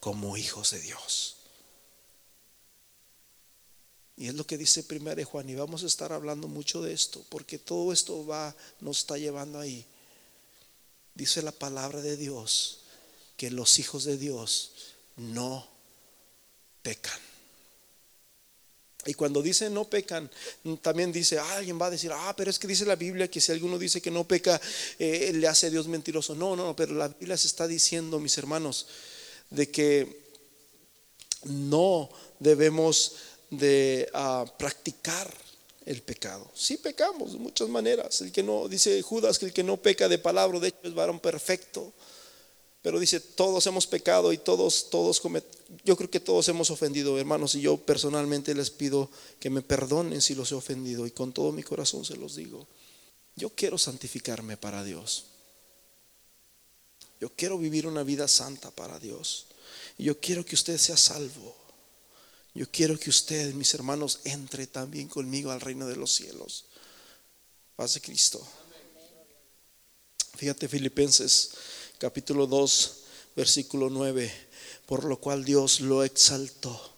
como 0.02 0.36
hijos 0.36 0.72
de 0.72 0.82
Dios. 0.82 1.39
Y 4.20 4.28
es 4.28 4.36
lo 4.36 4.46
que 4.46 4.58
dice 4.58 4.84
primero 4.84 5.24
Juan, 5.26 5.50
y 5.50 5.56
vamos 5.56 5.84
a 5.84 5.88
estar 5.88 6.12
hablando 6.12 6.50
mucho 6.50 6.82
de 6.82 6.92
esto, 6.92 7.26
porque 7.30 7.58
todo 7.58 7.94
esto 7.94 8.26
va, 8.28 8.54
nos 8.82 9.00
está 9.00 9.18
llevando 9.18 9.58
ahí. 9.58 9.86
Dice 11.16 11.42
la 11.42 11.54
palabra 11.54 12.02
de 12.02 12.18
Dios 12.18 12.82
que 13.38 13.50
los 13.50 13.80
hijos 13.80 14.04
de 14.04 14.18
Dios 14.18 14.74
no 15.16 15.66
pecan. 16.84 17.18
Y 19.06 19.14
cuando 19.14 19.42
dice 19.42 19.70
no 19.70 19.86
pecan, 19.86 20.30
también 20.82 21.14
dice, 21.14 21.40
alguien 21.40 21.80
va 21.82 21.86
a 21.86 21.92
decir, 21.92 22.12
ah, 22.14 22.34
pero 22.36 22.50
es 22.50 22.60
que 22.60 22.68
dice 22.68 22.84
la 22.84 22.98
Biblia 22.98 23.32
que 23.32 23.40
si 23.40 23.54
alguno 23.54 23.80
dice 23.80 24.02
que 24.02 24.12
no 24.12 24.28
peca, 24.28 24.60
eh, 25.00 25.32
le 25.34 25.48
hace 25.48 25.68
a 25.68 25.70
Dios 25.70 25.88
mentiroso. 25.88 26.36
No, 26.36 26.58
no, 26.58 26.76
pero 26.76 26.94
la 26.94 27.08
Biblia 27.08 27.38
se 27.38 27.48
está 27.48 27.68
diciendo, 27.68 28.20
mis 28.20 28.38
hermanos, 28.38 28.88
de 29.50 29.72
que 29.72 30.28
no 31.46 32.10
debemos 32.40 33.14
de 33.50 34.10
ah, 34.14 34.46
practicar 34.58 35.32
el 35.86 36.02
pecado. 36.02 36.50
Sí 36.54 36.78
pecamos 36.78 37.34
de 37.34 37.40
muchas 37.40 37.68
maneras. 37.70 38.22
El 38.22 38.32
que 38.32 38.44
no, 38.44 38.68
dice 38.68 39.02
Judas 39.02 39.40
que 39.40 39.48
el 39.48 39.54
que 39.54 39.64
no 39.64 39.78
peca 39.78 40.08
de 40.08 40.20
palabra, 40.20 40.60
de 40.60 40.70
hecho 40.70 40.80
es 40.84 40.94
varón 40.94 41.20
perfecto. 41.20 41.92
Pero 42.82 43.00
dice, 43.00 43.20
todos 43.20 43.66
hemos 43.68 43.88
pecado 43.88 44.32
y 44.32 44.38
todos, 44.38 44.90
todos 44.90 45.22
yo 45.84 45.98
creo 45.98 46.10
que 46.10 46.22
todos 46.22 46.48
hemos 46.48 46.72
ofendido, 46.72 47.20
hermanos, 47.20 47.56
y 47.56 47.62
yo 47.62 47.78
personalmente 47.78 48.56
les 48.56 48.70
pido 48.70 49.10
que 49.40 49.50
me 49.50 49.62
perdonen 49.62 50.22
si 50.22 50.34
los 50.34 50.52
he 50.52 50.56
ofendido 50.56 51.06
y 51.06 51.12
con 51.12 51.34
todo 51.34 51.52
mi 51.52 51.64
corazón 51.64 52.06
se 52.06 52.16
los 52.16 52.36
digo. 52.36 52.68
Yo 53.36 53.50
quiero 53.50 53.78
santificarme 53.78 54.56
para 54.56 54.84
Dios. 54.84 55.26
Yo 57.20 57.30
quiero 57.36 57.58
vivir 57.58 57.86
una 57.86 58.04
vida 58.04 58.28
santa 58.28 58.72
para 58.72 58.98
Dios. 59.00 59.48
Y 59.98 60.06
yo 60.06 60.20
quiero 60.20 60.46
que 60.46 60.56
usted 60.56 60.78
sea 60.78 60.96
salvo. 60.96 61.59
Yo 62.54 62.70
quiero 62.72 63.00
que 63.00 63.10
usted, 63.10 63.54
mis 63.54 63.74
hermanos, 63.74 64.20
entre 64.24 64.68
también 64.68 65.08
conmigo 65.08 65.52
al 65.52 65.62
reino 65.62 65.88
de 65.88 65.96
los 65.96 66.14
cielos. 66.14 66.66
Paz 67.76 67.94
de 67.94 68.02
Cristo. 68.02 68.46
Fíjate 70.36 70.68
Filipenses 70.68 71.52
capítulo 71.98 72.48
2, 72.48 72.98
versículo 73.36 73.90
9, 73.90 74.32
por 74.86 75.04
lo 75.04 75.20
cual 75.20 75.44
Dios 75.44 75.82
lo 75.82 76.04
exaltó 76.04 76.90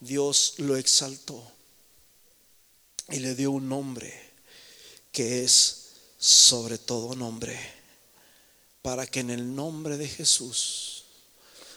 Dios 0.00 0.54
lo 0.58 0.76
exaltó 0.76 1.42
y 3.08 3.18
le 3.18 3.34
dio 3.34 3.50
un 3.50 3.68
nombre 3.68 4.14
que 5.10 5.42
es 5.42 5.86
sobre 6.18 6.78
todo 6.78 7.16
nombre, 7.16 7.58
para 8.82 9.06
que 9.06 9.20
en 9.20 9.30
el 9.30 9.54
nombre 9.54 9.96
de 9.96 10.08
Jesús 10.08 11.04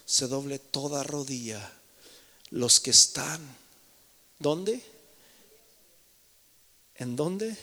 se 0.06 0.28
doble 0.28 0.60
toda 0.60 1.04
rodilla 1.04 1.81
los 2.52 2.80
que 2.80 2.92
están. 2.92 3.58
¿Dónde? 4.40 4.82
¿En 6.96 7.16
dónde? 7.16 7.58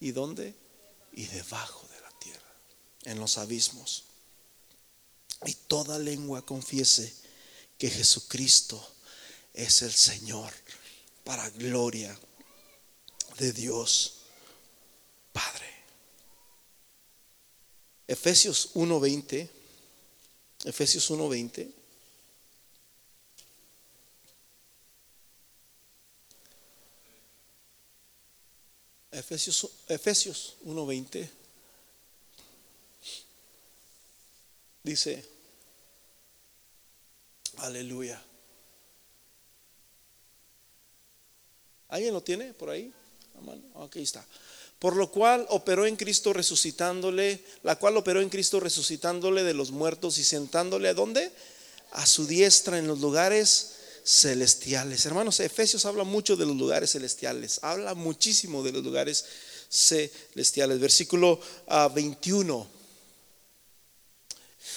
¿Y 0.00 0.12
dónde? 0.12 0.54
Y 1.12 1.26
debajo 1.26 1.86
de 1.88 2.00
la 2.00 2.10
tierra, 2.18 2.54
en 3.04 3.20
los 3.20 3.38
abismos. 3.38 4.04
Y 5.44 5.54
toda 5.54 5.98
lengua 5.98 6.46
confiese 6.46 7.12
que 7.76 7.90
Jesucristo 7.90 8.94
es 9.52 9.82
el 9.82 9.92
Señor 9.92 10.52
para 11.24 11.50
gloria 11.50 12.18
de 13.38 13.52
Dios 13.52 14.18
Padre. 15.32 15.70
Efesios 18.06 18.70
1:20. 18.74 19.50
Efesios 20.64 21.10
1:20. 21.10 21.81
Efesios, 29.12 29.68
Efesios 29.88 30.56
1:20 30.64 31.30
dice, 34.82 35.24
aleluya. 37.58 38.20
¿Alguien 41.88 42.14
lo 42.14 42.22
tiene 42.22 42.54
por 42.54 42.70
ahí? 42.70 42.92
Aquí 43.84 44.00
está. 44.00 44.24
Por 44.78 44.96
lo 44.96 45.12
cual 45.12 45.46
operó 45.50 45.86
en 45.86 45.96
Cristo 45.96 46.32
resucitándole, 46.32 47.44
la 47.62 47.76
cual 47.78 47.98
operó 47.98 48.22
en 48.22 48.30
Cristo 48.30 48.60
resucitándole 48.60 49.44
de 49.44 49.54
los 49.54 49.70
muertos 49.70 50.16
y 50.16 50.24
sentándole 50.24 50.88
a 50.88 50.94
dónde? 50.94 51.30
A 51.92 52.06
su 52.06 52.26
diestra 52.26 52.78
en 52.78 52.86
los 52.86 53.00
lugares 53.00 53.71
celestiales. 54.04 55.04
Hermanos, 55.06 55.40
Efesios 55.40 55.84
habla 55.84 56.04
mucho 56.04 56.36
de 56.36 56.46
los 56.46 56.56
lugares 56.56 56.92
celestiales, 56.92 57.60
habla 57.62 57.94
muchísimo 57.94 58.62
de 58.62 58.72
los 58.72 58.82
lugares 58.82 59.24
celestiales. 59.70 60.80
Versículo 60.80 61.40
21. 61.94 62.68
Ah, 62.68 62.78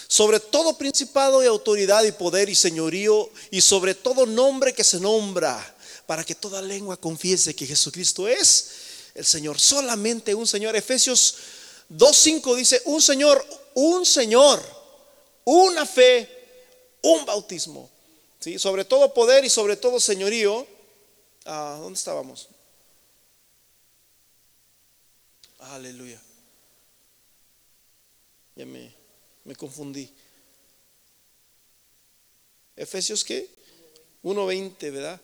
sobre 0.08 0.40
todo 0.40 0.78
principado 0.78 1.44
y 1.44 1.48
autoridad 1.48 2.04
y 2.04 2.12
poder 2.12 2.50
y 2.50 2.56
señorío 2.56 3.30
y 3.50 3.62
sobre 3.62 3.96
todo 3.96 4.26
nombre 4.26 4.74
que 4.74 4.84
se 4.84 5.00
nombra 5.00 5.76
para 6.06 6.24
que 6.24 6.36
toda 6.36 6.62
lengua 6.62 6.98
confiese 6.98 7.56
que 7.56 7.66
Jesucristo 7.66 8.28
es 8.28 8.70
el 9.16 9.26
Señor. 9.26 9.60
Solamente 9.60 10.36
un 10.36 10.46
Señor. 10.46 10.76
Efesios 10.76 11.36
2.5 11.90 12.56
dice, 12.56 12.82
un 12.86 13.02
Señor, 13.02 13.44
un 13.74 14.06
Señor, 14.06 14.62
una 15.44 15.86
fe, 15.86 16.30
un 17.02 17.26
bautismo. 17.26 17.95
Sobre 18.60 18.86
todo 18.86 19.14
poder 19.14 19.44
y 19.44 19.50
sobre 19.50 19.76
todo 19.76 20.00
señorío. 20.00 20.68
Ah, 21.46 21.78
¿Dónde 21.80 21.98
estábamos? 21.98 22.48
Aleluya. 25.60 26.22
Ya 28.56 28.66
me, 28.66 28.94
me 29.44 29.56
confundí. 29.56 30.10
Efesios 32.76 33.24
qué? 33.24 33.50
1.20, 34.24 34.92
¿verdad? 34.92 35.20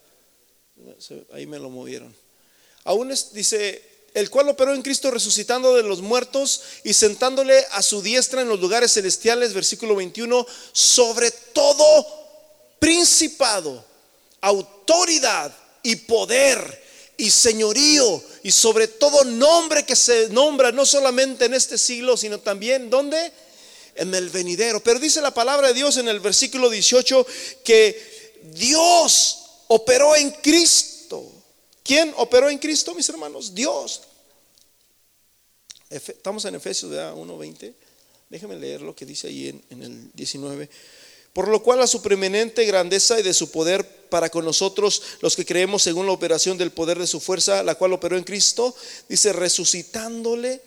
Ahí 1.31 1.45
me 1.45 1.59
lo 1.59 1.69
movieron. 1.69 2.15
Aún 2.83 3.13
dice, 3.33 4.07
el 4.13 4.29
cual 4.29 4.49
operó 4.49 4.73
en 4.73 4.81
Cristo 4.81 5.11
resucitando 5.11 5.75
de 5.75 5.83
los 5.83 6.01
muertos 6.01 6.63
y 6.83 6.93
sentándole 6.93 7.65
a 7.71 7.83
su 7.83 8.01
diestra 8.01 8.41
en 8.41 8.49
los 8.49 8.59
lugares 8.59 8.93
celestiales, 8.93 9.53
versículo 9.53 9.95
21, 9.95 10.45
sobre 10.71 11.29
todo 11.31 12.20
principado, 12.81 13.85
autoridad 14.41 15.55
y 15.83 15.95
poder 15.97 16.81
y 17.15 17.29
señorío 17.29 18.23
y 18.41 18.49
sobre 18.49 18.87
todo 18.87 19.23
nombre 19.23 19.85
que 19.85 19.95
se 19.95 20.29
nombra 20.29 20.71
no 20.71 20.83
solamente 20.83 21.45
en 21.45 21.53
este 21.53 21.77
siglo, 21.77 22.17
sino 22.17 22.39
también 22.39 22.89
¿dónde? 22.89 23.31
En 23.93 24.15
el 24.15 24.29
venidero. 24.29 24.81
Pero 24.81 24.99
dice 24.99 25.21
la 25.21 25.31
palabra 25.31 25.67
de 25.67 25.75
Dios 25.75 25.97
en 25.97 26.07
el 26.07 26.19
versículo 26.21 26.71
18 26.71 27.27
que 27.63 28.39
Dios 28.55 29.43
operó 29.67 30.15
en 30.15 30.31
Cristo. 30.31 31.31
¿Quién 31.83 32.11
operó 32.17 32.49
en 32.49 32.57
Cristo, 32.57 32.95
mis 32.95 33.07
hermanos? 33.09 33.53
Dios. 33.53 34.01
Estamos 35.87 36.45
en 36.45 36.55
Efesios 36.55 36.91
1.20. 36.91 37.75
Déjenme 38.27 38.55
leer 38.55 38.81
lo 38.81 38.95
que 38.95 39.05
dice 39.05 39.27
ahí 39.27 39.49
en, 39.49 39.63
en 39.69 39.83
el 39.83 40.11
19. 40.13 40.67
Por 41.33 41.47
lo 41.47 41.63
cual 41.63 41.81
a 41.81 41.87
su 41.87 42.01
preeminente 42.01 42.65
grandeza 42.65 43.19
y 43.19 43.23
de 43.23 43.33
su 43.33 43.51
poder 43.51 44.09
para 44.09 44.29
con 44.29 44.43
nosotros, 44.43 45.01
los 45.21 45.35
que 45.35 45.45
creemos 45.45 45.83
según 45.83 46.05
la 46.05 46.11
operación 46.11 46.57
del 46.57 46.71
poder 46.71 46.99
de 46.99 47.07
su 47.07 47.21
fuerza, 47.21 47.63
la 47.63 47.75
cual 47.75 47.93
operó 47.93 48.17
en 48.17 48.25
Cristo, 48.25 48.75
dice, 49.07 49.31
resucitándole 49.31 50.61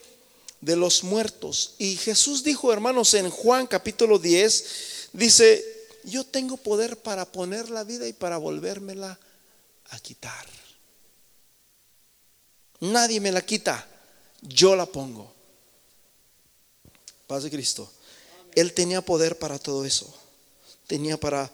de 0.63 0.77
los 0.77 1.05
muertos. 1.05 1.75
Y 1.79 1.97
Jesús 1.97 2.43
dijo, 2.43 2.73
hermanos, 2.73 3.13
en 3.15 3.29
Juan 3.29 3.67
capítulo 3.67 4.19
10, 4.19 5.11
dice, 5.13 5.63
yo 6.05 6.25
tengo 6.25 6.57
poder 6.57 6.97
para 6.97 7.31
poner 7.31 7.69
la 7.69 7.85
vida 7.85 8.09
y 8.09 8.15
para 8.15 8.39
volvérmela 8.39 9.19
a 9.91 9.99
quitar. 10.01 10.47
Nadie 12.81 13.21
me 13.21 13.33
la 13.33 13.45
quita, 13.45 13.87
yo 14.41 14.75
la 14.75 14.87
pongo. 14.87 15.33
Paz 17.27 17.43
de 17.43 17.51
Cristo. 17.51 17.91
Él 18.55 18.73
tenía 18.73 19.03
poder 19.03 19.39
para 19.39 19.59
todo 19.59 19.85
eso. 19.85 20.13
Tenía 20.87 21.19
para 21.19 21.51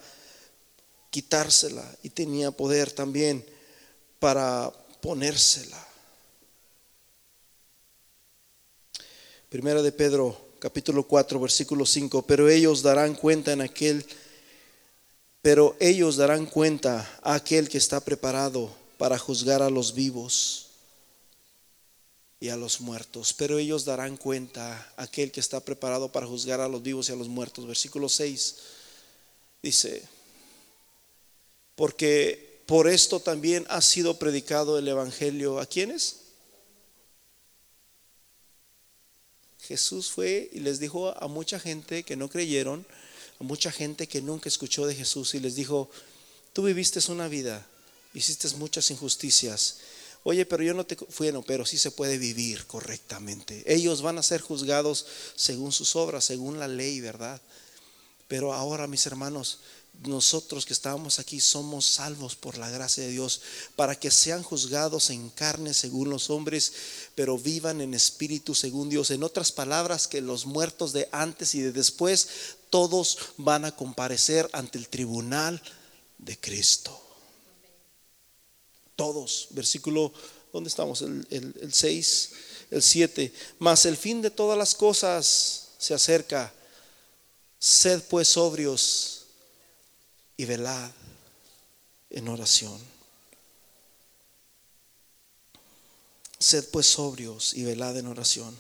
quitársela 1.11 1.85
y 2.03 2.11
tenía 2.11 2.51
poder 2.51 2.91
también 2.93 3.45
para 4.19 4.73
ponérsela. 5.01 5.87
Primera 9.49 9.83
de 9.83 9.91
Pedro, 9.91 10.39
capítulo 10.61 11.07
4, 11.07 11.41
versículo 11.41 11.85
5. 11.85 12.23
Pero 12.23 12.49
ellos 12.49 12.83
darán 12.83 13.15
cuenta 13.15 13.53
en 13.53 13.63
aquel 13.63 14.07
pero 15.43 15.75
ellos 15.81 16.17
darán 16.17 16.45
cuenta 16.45 17.19
a 17.23 17.35
aquel 17.35 17.69
que 17.69 17.79
está 17.79 18.01
preparado 18.01 18.71
para 18.99 19.19
juzgar 19.19 19.63
a 19.63 19.71
los 19.71 19.95
vivos 19.95 20.67
y 22.39 22.51
a 22.51 22.57
los 22.57 22.83
muertos. 22.83 23.33
Pero 23.33 23.59
ellos 23.59 23.87
darán 23.87 24.19
cuenta 24.19 24.93
a 24.97 25.05
aquel 25.05 25.33
que 25.33 25.41
está 25.41 25.61
preparado 25.61 26.13
para 26.13 26.27
juzgar 26.27 26.61
a 26.61 26.69
los 26.69 26.83
vivos 26.83 27.09
y 27.09 27.13
a 27.13 27.17
los 27.17 27.29
muertos. 27.29 27.67
Versículo 27.67 28.11
6 28.11 28.57
dice, 29.63 30.03
porque 31.75 32.63
por 32.67 32.89
esto 32.89 33.21
también 33.21 33.67
ha 33.69 33.83
sido 33.83 34.19
predicado 34.19 34.79
el 34.79 34.87
Evangelio. 34.87 35.59
¿A 35.59 35.67
quiénes? 35.67 36.17
Jesús 39.61 40.11
fue 40.11 40.49
y 40.53 40.61
les 40.61 40.79
dijo 40.79 41.17
a 41.17 41.27
mucha 41.29 41.59
gente 41.59 42.03
que 42.03 42.17
no 42.17 42.29
creyeron, 42.29 42.87
mucha 43.41 43.73
gente 43.73 44.07
que 44.07 44.21
nunca 44.21 44.49
escuchó 44.49 44.87
de 44.87 44.95
Jesús 44.95 45.35
y 45.35 45.41
les 45.41 45.55
dijo, 45.55 45.91
tú 46.53 46.63
viviste 46.63 47.01
una 47.11 47.29
vida, 47.29 47.67
hiciste 48.15 48.49
muchas 48.57 48.91
injusticias. 48.91 49.79
Oye, 50.23 50.45
pero 50.45 50.63
yo 50.63 50.75
no 50.75 50.85
te 50.85 50.97
fui, 50.97 51.33
no, 51.33 51.43
pero 51.43 51.65
sí 51.65 51.79
se 51.79 51.91
puede 51.91 52.19
vivir 52.19 52.67
correctamente. 52.67 53.63
Ellos 53.67 54.03
van 54.03 54.19
a 54.19 54.23
ser 54.23 54.43
juzgados 54.43 55.07
según 55.35 55.73
sus 55.73 55.97
obras, 55.97 56.25
según 56.25 56.59
la 56.59 56.69
ley, 56.69 57.01
¿verdad? 57.01 57.41
Pero 58.31 58.55
ahora, 58.55 58.87
mis 58.87 59.05
hermanos, 59.07 59.59
nosotros 60.05 60.65
que 60.65 60.73
estamos 60.73 61.19
aquí 61.19 61.41
somos 61.41 61.85
salvos 61.85 62.37
por 62.37 62.59
la 62.59 62.71
gracia 62.71 63.03
de 63.03 63.11
Dios 63.11 63.41
para 63.75 63.99
que 63.99 64.13
sean 64.13 64.45
juzgados 64.45 65.11
en 65.11 65.31
carne 65.31 65.75
según 65.75 66.11
los 66.11 66.31
hombres, 66.31 66.73
pero 67.17 67.37
vivan 67.37 67.81
en 67.81 67.93
espíritu 67.93 68.55
según 68.55 68.89
Dios. 68.89 69.11
En 69.11 69.25
otras 69.25 69.51
palabras, 69.51 70.07
que 70.07 70.21
los 70.21 70.47
muertos 70.47 70.93
de 70.93 71.09
antes 71.11 71.57
y 71.57 71.61
de 71.61 71.73
después 71.73 72.29
todos 72.71 73.19
van 73.37 73.65
a 73.65 73.75
comparecer 73.75 74.49
ante 74.53 74.79
el 74.79 74.89
tribunal 74.89 75.61
de 76.19 76.39
Cristo. 76.39 76.97
Todos. 78.95 79.49
Versículo, 79.51 80.13
¿dónde 80.53 80.69
estamos? 80.69 81.03
El, 81.03 81.73
6, 81.73 82.31
el 82.71 82.81
7. 82.81 83.33
Mas 83.59 83.87
el 83.87 83.97
fin 83.97 84.23
de 84.23 84.31
todas 84.31 84.57
las 84.57 84.77
cosas 84.77 85.71
se 85.79 85.95
acerca. 85.95 86.55
Sed 87.61 88.03
pues 88.09 88.27
sobrios 88.27 89.27
y 90.39 90.47
velad 90.47 90.91
en 92.09 92.27
oración. 92.29 92.81
Sed 96.39 96.65
pues 96.71 96.87
sobrios 96.87 97.53
y 97.53 97.65
velad 97.65 97.99
en 97.99 98.07
oración. 98.07 98.59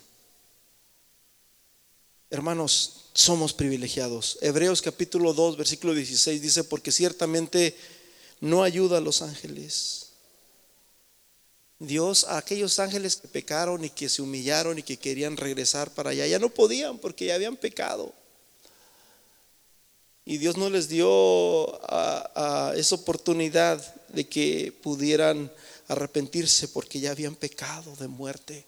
Hermanos, 2.28 3.06
somos 3.14 3.54
privilegiados. 3.54 4.36
Hebreos 4.42 4.82
capítulo 4.82 5.32
2, 5.32 5.56
versículo 5.56 5.94
16 5.94 6.42
dice, 6.42 6.64
porque 6.64 6.92
ciertamente 6.92 7.74
no 8.40 8.62
ayuda 8.62 8.98
a 8.98 9.00
los 9.00 9.22
ángeles. 9.22 10.08
Dios 11.78 12.24
a 12.24 12.36
aquellos 12.36 12.78
ángeles 12.78 13.16
que 13.16 13.28
pecaron 13.28 13.82
y 13.82 13.88
que 13.88 14.10
se 14.10 14.20
humillaron 14.20 14.78
y 14.78 14.82
que 14.82 14.98
querían 14.98 15.38
regresar 15.38 15.90
para 15.90 16.10
allá, 16.10 16.26
ya 16.26 16.38
no 16.38 16.50
podían 16.50 16.98
porque 16.98 17.24
ya 17.24 17.34
habían 17.36 17.56
pecado. 17.56 18.19
Y 20.30 20.38
Dios 20.38 20.56
no 20.56 20.70
les 20.70 20.88
dio 20.88 21.66
esa 22.76 22.94
oportunidad 22.94 23.82
de 24.10 24.28
que 24.28 24.72
pudieran 24.80 25.50
arrepentirse 25.88 26.68
porque 26.68 27.00
ya 27.00 27.10
habían 27.10 27.34
pecado 27.34 27.96
de 27.96 28.06
muerte. 28.06 28.64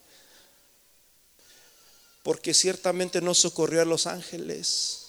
Porque 2.24 2.52
ciertamente 2.52 3.20
no 3.20 3.32
socorrió 3.32 3.80
a 3.80 3.84
los 3.84 4.08
ángeles, 4.08 5.02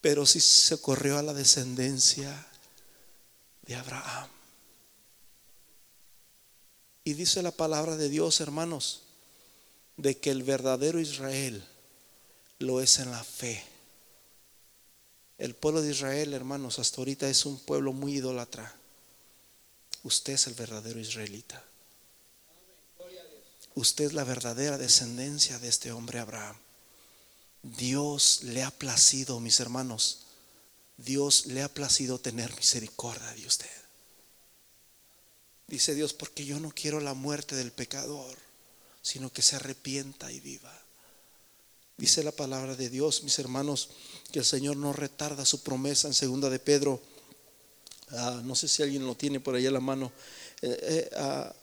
pero 0.00 0.26
sí 0.26 0.40
socorrió 0.40 1.16
a 1.16 1.22
la 1.22 1.32
descendencia 1.32 2.48
de 3.62 3.76
Abraham. 3.76 4.28
Y 7.04 7.14
dice 7.14 7.40
la 7.40 7.52
palabra 7.52 7.96
de 7.96 8.08
Dios, 8.08 8.40
hermanos, 8.40 9.02
de 9.96 10.18
que 10.18 10.32
el 10.32 10.42
verdadero 10.42 10.98
Israel 10.98 11.64
lo 12.58 12.80
es 12.80 12.98
en 12.98 13.12
la 13.12 13.22
fe. 13.22 13.69
El 15.40 15.54
pueblo 15.54 15.80
de 15.80 15.90
Israel, 15.90 16.34
hermanos, 16.34 16.78
hasta 16.78 16.98
ahorita 16.98 17.26
es 17.26 17.46
un 17.46 17.58
pueblo 17.58 17.94
muy 17.94 18.16
idólatra. 18.16 18.76
Usted 20.02 20.34
es 20.34 20.46
el 20.46 20.52
verdadero 20.52 21.00
israelita. 21.00 21.64
Usted 23.74 24.04
es 24.04 24.12
la 24.12 24.24
verdadera 24.24 24.76
descendencia 24.76 25.58
de 25.58 25.68
este 25.68 25.92
hombre 25.92 26.18
Abraham. 26.18 26.58
Dios 27.62 28.42
le 28.42 28.62
ha 28.62 28.70
placido, 28.70 29.40
mis 29.40 29.60
hermanos, 29.60 30.26
Dios 30.98 31.46
le 31.46 31.62
ha 31.62 31.72
placido 31.72 32.18
tener 32.18 32.54
misericordia 32.56 33.32
de 33.32 33.46
usted. 33.46 33.80
Dice 35.68 35.94
Dios, 35.94 36.12
porque 36.12 36.44
yo 36.44 36.60
no 36.60 36.70
quiero 36.70 37.00
la 37.00 37.14
muerte 37.14 37.56
del 37.56 37.72
pecador, 37.72 38.36
sino 39.00 39.32
que 39.32 39.40
se 39.40 39.56
arrepienta 39.56 40.30
y 40.30 40.40
viva. 40.40 40.78
Dice 41.96 42.22
la 42.22 42.32
palabra 42.32 42.76
de 42.76 42.90
Dios, 42.90 43.22
mis 43.22 43.38
hermanos, 43.38 43.88
que 44.30 44.38
el 44.38 44.44
Señor 44.44 44.76
no 44.76 44.92
retarda 44.92 45.44
su 45.44 45.62
promesa 45.62 46.08
en 46.08 46.14
segunda 46.14 46.48
de 46.48 46.58
Pedro. 46.58 47.00
Ah, 48.10 48.40
no 48.44 48.54
sé 48.54 48.68
si 48.68 48.82
alguien 48.82 49.06
lo 49.06 49.14
tiene 49.14 49.40
por 49.40 49.54
ahí 49.54 49.66
a 49.66 49.70
la 49.70 49.80
mano. 49.80 50.12
Eh, 50.62 50.78
eh, 50.82 51.10
ah, 51.16 51.54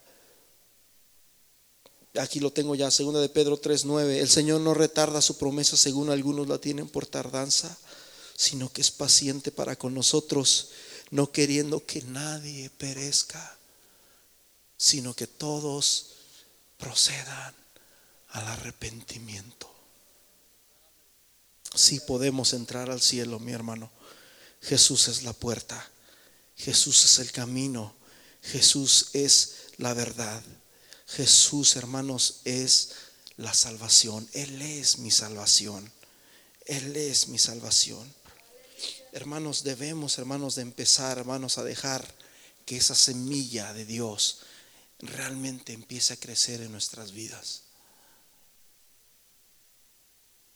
aquí 2.20 2.40
lo 2.40 2.52
tengo 2.52 2.76
ya, 2.76 2.92
segunda 2.92 3.20
de 3.20 3.30
Pedro 3.30 3.60
3:9. 3.60 4.20
El 4.20 4.30
Señor 4.30 4.62
no 4.62 4.74
retarda 4.74 5.22
su 5.22 5.38
promesa 5.38 5.78
según 5.78 6.10
algunos 6.10 6.48
la 6.48 6.58
tienen 6.58 6.88
por 6.88 7.06
tardanza, 7.06 7.78
sino 8.36 8.72
que 8.72 8.82
es 8.82 8.92
paciente 8.92 9.52
para 9.52 9.76
con 9.76 9.94
nosotros, 9.94 10.70
no 11.12 11.32
queriendo 11.32 11.86
que 11.86 12.02
nadie 12.04 12.70
perezca, 12.70 13.58
sino 14.78 15.14
que 15.14 15.28
todos 15.28 16.08
procedan 16.78 17.54
al 18.30 18.48
arrepentimiento 18.48 19.77
si 21.78 22.00
podemos 22.00 22.54
entrar 22.54 22.90
al 22.90 23.02
cielo, 23.02 23.40
mi 23.40 23.54
hermano. 23.54 23.92
Jesús 24.62 25.08
es 25.08 25.24
la 25.24 25.34
puerta. 25.34 25.90
Jesús 26.56 27.06
es 27.06 27.20
el 27.20 27.32
camino. 27.32 27.96
Jesús 28.42 29.10
es 29.14 29.54
la 29.78 29.94
verdad. 29.94 30.42
Jesús, 31.08 31.76
hermanos, 31.76 32.42
es 32.44 32.92
la 33.38 33.54
salvación. 33.54 34.28
Él 34.34 34.62
es 34.62 34.98
mi 34.98 35.12
salvación. 35.12 35.92
Él 36.66 36.96
es 36.96 37.28
mi 37.28 37.38
salvación. 37.38 38.14
Hermanos, 39.14 39.64
debemos, 39.64 40.18
hermanos, 40.18 40.56
de 40.56 40.64
empezar, 40.64 41.18
hermanos, 41.18 41.58
a 41.58 41.64
dejar 41.64 42.06
que 42.66 42.78
esa 42.78 42.96
semilla 42.96 43.74
de 43.74 43.86
Dios 43.86 44.40
realmente 45.00 45.74
empiece 45.74 46.14
a 46.14 46.18
crecer 46.18 46.62
en 46.62 46.72
nuestras 46.72 47.12
vidas. 47.14 47.67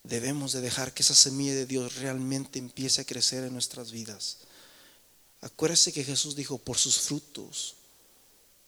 Debemos 0.04 0.52
de 0.52 0.62
dejar 0.62 0.93
que 0.93 1.04
esa 1.04 1.16
semilla 1.16 1.54
de 1.54 1.66
Dios 1.66 1.95
realmente 1.95 2.60
empiece 2.60 3.02
a 3.02 3.06
crecer 3.06 3.43
en 3.43 3.54
nuestras 3.54 3.91
vidas. 3.91 4.38
Acuérdese 5.41 5.93
que 5.93 6.04
Jesús 6.04 6.36
dijo, 6.36 6.58
por 6.58 6.78
sus 6.78 6.99
frutos 6.99 7.76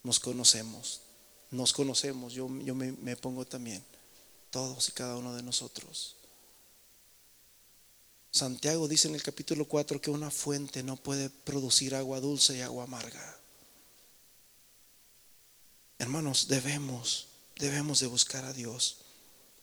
nos 0.02 0.20
conocemos. 0.20 1.00
Nos 1.50 1.72
conocemos, 1.72 2.32
yo, 2.32 2.48
yo 2.60 2.74
me, 2.74 2.92
me 2.92 3.16
pongo 3.16 3.44
también, 3.44 3.84
todos 4.50 4.88
y 4.88 4.92
cada 4.92 5.16
uno 5.16 5.34
de 5.34 5.42
nosotros. 5.42 6.16
Santiago 8.32 8.88
dice 8.88 9.06
en 9.06 9.14
el 9.14 9.22
capítulo 9.22 9.64
4 9.66 10.00
que 10.00 10.10
una 10.10 10.30
fuente 10.30 10.82
no 10.82 10.96
puede 10.96 11.30
producir 11.30 11.94
agua 11.94 12.18
dulce 12.18 12.56
y 12.56 12.62
agua 12.62 12.82
amarga. 12.82 13.38
Hermanos, 15.98 16.48
debemos, 16.48 17.28
debemos 17.56 18.00
de 18.00 18.08
buscar 18.08 18.44
a 18.44 18.52
Dios. 18.52 18.98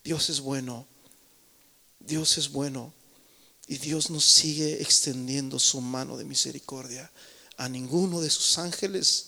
Dios 0.04 0.30
es 0.30 0.40
bueno. 0.40 0.88
Dios 2.06 2.38
es 2.38 2.52
bueno 2.52 2.94
y 3.68 3.78
Dios 3.78 4.10
nos 4.10 4.26
sigue 4.26 4.82
extendiendo 4.82 5.60
su 5.60 5.82
mano 5.82 6.18
de 6.18 6.26
misericordia. 6.26 7.12
A 7.58 7.70
ninguno 7.70 8.22
de 8.22 8.30
sus 8.30 8.58
ángeles 8.58 9.28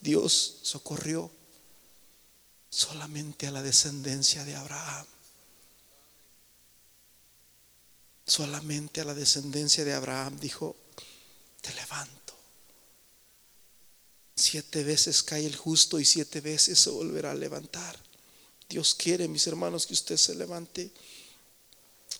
Dios 0.00 0.58
socorrió, 0.62 1.30
solamente 2.70 3.46
a 3.46 3.50
la 3.50 3.62
descendencia 3.62 4.44
de 4.44 4.54
Abraham. 4.54 5.06
Solamente 8.26 9.00
a 9.00 9.04
la 9.04 9.14
descendencia 9.14 9.84
de 9.84 9.94
Abraham 9.94 10.38
dijo, 10.38 10.76
te 11.62 11.72
levanto. 11.74 12.34
Siete 14.36 14.84
veces 14.84 15.22
cae 15.22 15.46
el 15.46 15.56
justo 15.56 15.98
y 15.98 16.04
siete 16.04 16.40
veces 16.40 16.78
se 16.78 16.90
volverá 16.90 17.32
a 17.32 17.34
levantar. 17.34 17.98
Dios 18.68 18.94
quiere, 18.94 19.26
mis 19.28 19.46
hermanos, 19.46 19.86
que 19.86 19.94
usted 19.94 20.16
se 20.16 20.34
levante. 20.34 20.92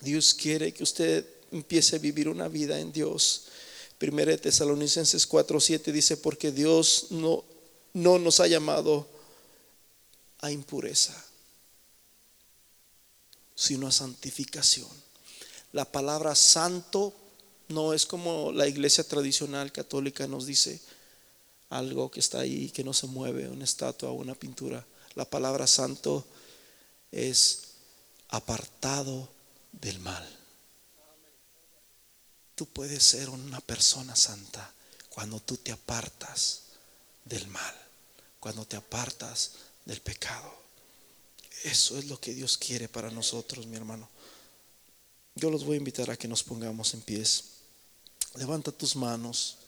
Dios 0.01 0.35
quiere 0.35 0.73
que 0.73 0.83
usted 0.83 1.27
empiece 1.51 1.97
a 1.97 1.99
vivir 1.99 2.29
una 2.29 2.49
vida 2.49 2.79
en 2.79 2.93
Dios. 2.93 3.45
Primera 3.99 4.31
de 4.31 4.39
Tesalonicenses 4.39 5.29
4:7 5.29 5.93
dice, 5.93 6.17
porque 6.17 6.53
Dios 6.53 7.07
no, 7.11 7.45
no 7.95 8.19
nos 8.19 8.41
ha 8.41 8.47
llamado 8.47 9.09
a 10.41 10.51
impureza, 10.51 11.25
sino 13.55 13.89
a 13.89 13.93
santificación. 13.93 14.89
La 15.73 15.85
palabra 15.85 16.35
santo 16.35 17.13
no 17.69 17.93
es 17.93 18.07
como 18.07 18.53
la 18.53 18.67
iglesia 18.67 19.05
tradicional 19.05 19.73
católica 19.73 20.27
nos 20.27 20.47
dice 20.47 20.81
algo 21.71 22.11
que 22.11 22.21
está 22.21 22.41
ahí, 22.41 22.71
que 22.71 22.85
no 22.85 22.95
se 22.95 23.07
mueve, 23.07 23.49
una 23.49 23.65
estatua 23.65 24.13
una 24.13 24.35
pintura. 24.35 24.87
La 25.15 25.25
palabra 25.29 25.67
santo 25.67 26.25
es 27.13 27.63
apartado 28.29 29.29
del 29.73 29.99
mal. 30.01 30.39
Tú 32.55 32.67
puedes 32.67 33.03
ser 33.03 33.31
una 33.31 33.61
persona 33.61 34.17
santa 34.17 34.73
cuando 35.11 35.41
tú 35.41 35.57
te 35.57 35.73
apartas 35.73 36.63
del 37.25 37.47
mal, 37.49 37.75
cuando 38.41 38.67
te 38.67 38.77
apartas 38.77 39.53
del 39.85 40.01
pecado. 40.01 40.53
Eso 41.65 41.99
es 41.99 42.07
lo 42.07 42.21
que 42.21 42.35
Dios 42.35 42.57
quiere 42.57 42.89
para 42.89 43.11
nosotros, 43.11 43.67
mi 43.67 43.77
hermano. 43.77 44.09
Yo 45.35 45.51
los 45.51 45.65
voy 45.65 45.75
a 45.75 45.79
invitar 45.79 46.11
a 46.11 46.17
que 46.17 46.29
nos 46.29 46.43
pongamos 46.43 46.95
en 46.95 47.01
pies. 47.01 47.45
Levanta 48.35 48.73
tus 48.73 48.97
manos. 48.97 49.59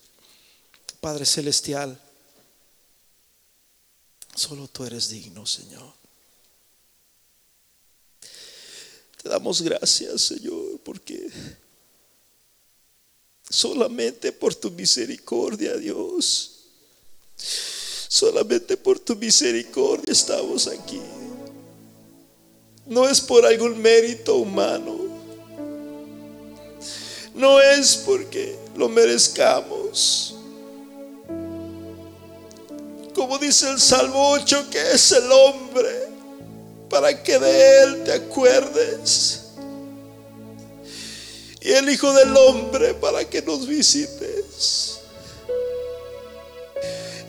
Padre 0.99 1.25
Celestial, 1.25 1.99
solo 4.35 4.67
tú 4.67 4.83
eres 4.85 5.09
digno, 5.09 5.45
Señor. 5.45 6.00
Te 9.21 9.29
damos 9.29 9.61
gracias, 9.61 10.21
Señor, 10.21 10.79
porque 10.83 11.29
solamente 13.47 14.31
por 14.31 14.55
tu 14.55 14.71
misericordia, 14.71 15.75
Dios, 15.75 16.61
solamente 18.07 18.77
por 18.77 18.97
tu 18.97 19.15
misericordia 19.15 20.11
estamos 20.11 20.67
aquí. 20.67 21.01
No 22.87 23.07
es 23.07 23.21
por 23.21 23.45
algún 23.45 23.79
mérito 23.79 24.37
humano. 24.37 24.97
No 27.35 27.61
es 27.61 27.97
porque 27.97 28.57
lo 28.75 28.89
merezcamos. 28.89 30.35
Como 33.13 33.37
dice 33.37 33.69
el 33.69 33.79
Salmo 33.79 34.31
8, 34.31 34.69
que 34.71 34.91
es 34.93 35.11
el 35.11 35.31
hombre 35.31 36.10
para 36.91 37.23
que 37.23 37.39
de 37.39 37.83
Él 37.83 38.03
te 38.03 38.11
acuerdes. 38.11 39.39
Y 41.61 41.71
el 41.71 41.89
Hijo 41.89 42.11
del 42.13 42.35
Hombre 42.35 42.93
para 42.95 43.23
que 43.23 43.41
nos 43.41 43.65
visites. 43.65 44.99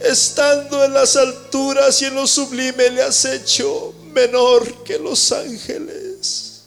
Estando 0.00 0.84
en 0.84 0.92
las 0.92 1.14
alturas 1.14 2.02
y 2.02 2.06
en 2.06 2.16
lo 2.16 2.26
sublime 2.26 2.90
le 2.90 3.02
has 3.02 3.24
hecho 3.24 3.94
menor 4.12 4.82
que 4.82 4.98
los 4.98 5.30
ángeles. 5.30 6.62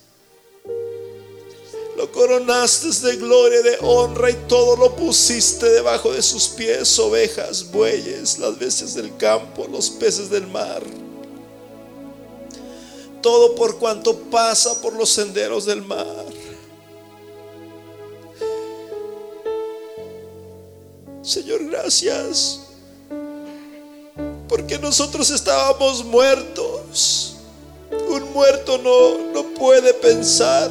Lo 1.98 2.10
coronaste 2.12 2.88
de 3.06 3.16
gloria, 3.16 3.60
de 3.60 3.78
honra 3.82 4.30
y 4.30 4.36
todo 4.48 4.76
lo 4.76 4.96
pusiste 4.96 5.68
debajo 5.68 6.12
de 6.12 6.22
sus 6.22 6.48
pies, 6.48 6.98
ovejas, 6.98 7.70
bueyes, 7.70 8.38
las 8.38 8.58
bestias 8.58 8.94
del 8.94 9.14
campo, 9.18 9.66
los 9.70 9.90
peces 9.90 10.30
del 10.30 10.46
mar. 10.46 10.82
Todo 13.26 13.56
por 13.56 13.76
cuanto 13.78 14.16
pasa 14.16 14.80
por 14.80 14.92
los 14.92 15.08
senderos 15.08 15.64
del 15.66 15.82
mar. 15.82 16.06
Señor, 21.22 21.66
gracias. 21.66 22.60
Porque 24.48 24.78
nosotros 24.78 25.28
estábamos 25.30 26.04
muertos. 26.04 27.38
Un 28.08 28.32
muerto 28.32 28.78
no, 28.78 29.18
no 29.32 29.54
puede 29.54 29.92
pensar. 29.92 30.70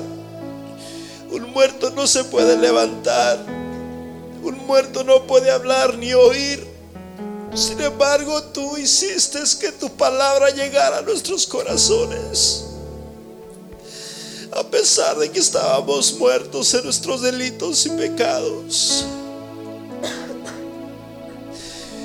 Un 1.30 1.51
muerto 1.51 1.89
no 1.89 2.08
se 2.08 2.24
puede 2.24 2.58
levantar. 2.58 3.38
Un 4.41 4.66
muerto 4.66 5.03
no 5.03 5.28
puede 5.28 5.51
hablar 5.51 5.97
ni 5.97 6.14
oír. 6.14 6.66
Sin 7.56 7.80
embargo, 7.80 8.43
tú 8.43 8.78
hiciste 8.78 9.39
que 9.62 9.72
tu 9.72 9.89
palabra 9.89 10.49
llegara 10.49 10.97
a 10.97 11.01
nuestros 11.01 11.47
corazones. 11.47 12.66
A 14.51 14.62
pesar 14.64 15.18
de 15.18 15.32
que 15.32 15.39
estábamos 15.39 16.14
muertos 16.20 16.74
en 16.74 16.84
nuestros 16.84 17.22
delitos 17.22 17.86
y 17.86 17.89
pecados. 17.91 19.06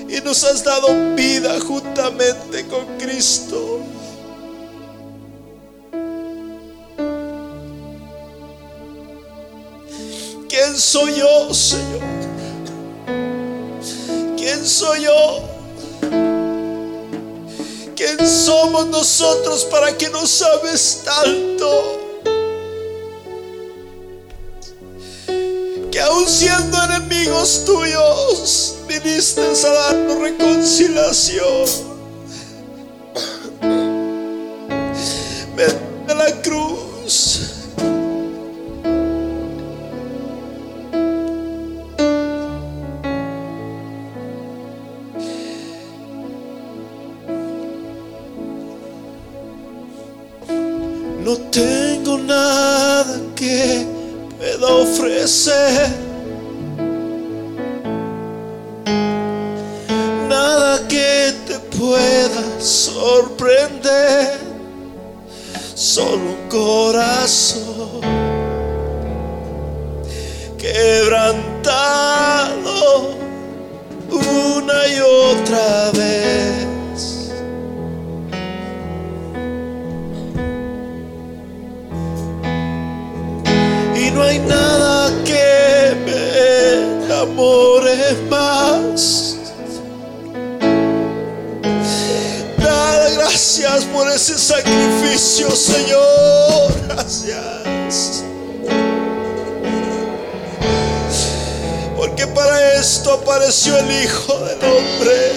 Y 0.08 0.20
nos 0.20 0.44
has 0.44 0.62
dado 0.62 1.14
vida 1.16 1.58
juntamente 1.60 2.66
con 2.68 2.86
Cristo. 2.98 3.80
¿Quién 10.48 10.76
soy 10.76 11.16
yo, 11.16 11.54
Señor? 11.54 12.09
¿Quién 14.52 14.66
soy 14.66 15.02
yo? 15.02 15.48
¿Quién 17.94 18.26
somos 18.26 18.88
nosotros 18.88 19.64
para 19.66 19.96
que 19.96 20.08
nos 20.08 20.28
sabes 20.28 21.02
tanto? 21.04 22.00
Que 25.92 26.00
aún 26.00 26.26
siendo 26.26 26.82
enemigos 26.82 27.64
tuyos, 27.64 28.78
viniste 28.88 29.40
a 29.40 29.68
darnos 29.70 30.18
reconciliación. 30.18 31.68
Ven 35.54 35.78
a 36.08 36.14
la 36.14 36.42
cruz. 36.42 36.79
No 51.30 51.36
tengo 51.36 52.18
nada 52.18 53.20
que 53.36 53.86
pueda 54.36 54.66
ofrecer. 54.66 55.88
Nada 60.28 60.88
que 60.88 61.32
te 61.46 61.56
pueda 61.78 62.60
sorprender. 62.60 64.40
Solo 65.76 66.16
un 66.16 66.48
corazón 66.48 67.69
sacrificio, 94.50 95.50
Señor. 95.52 96.72
Gracias. 96.88 98.24
Porque 101.96 102.26
para 102.26 102.74
esto 102.74 103.12
apareció 103.12 103.76
el 103.78 104.02
Hijo 104.02 104.34
del 104.38 104.58
Hombre. 104.58 105.29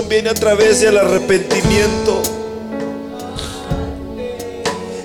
Viene 0.00 0.30
a 0.30 0.34
través 0.34 0.80
del 0.80 0.96
arrepentimiento. 0.96 2.22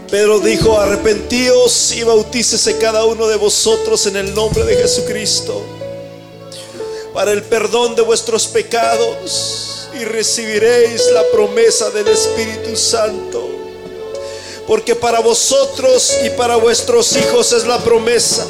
Pedro 0.10 0.40
dijo, 0.40 0.80
arrepentíos 0.80 1.92
y 1.92 2.04
bautícese 2.04 2.78
cada 2.78 3.04
uno 3.04 3.28
de 3.28 3.36
vosotros 3.36 4.06
en 4.06 4.16
el 4.16 4.34
nombre 4.34 4.64
de 4.64 4.78
Jesucristo 4.78 5.62
para 7.18 7.32
el 7.32 7.42
perdón 7.42 7.96
de 7.96 8.04
vuestros 8.04 8.46
pecados 8.46 9.90
y 10.00 10.06
recibiréis 10.06 11.10
la 11.12 11.24
promesa 11.34 11.90
del 11.90 12.08
Espíritu 12.08 12.76
Santo. 12.76 13.44
Porque 14.68 14.94
para 14.94 15.20
vosotros 15.20 16.14
y 16.24 16.30
para 16.30 16.58
vuestros 16.58 17.18
hijos 17.18 17.54
es 17.54 17.66
la 17.66 17.80
promesa. 17.80 18.46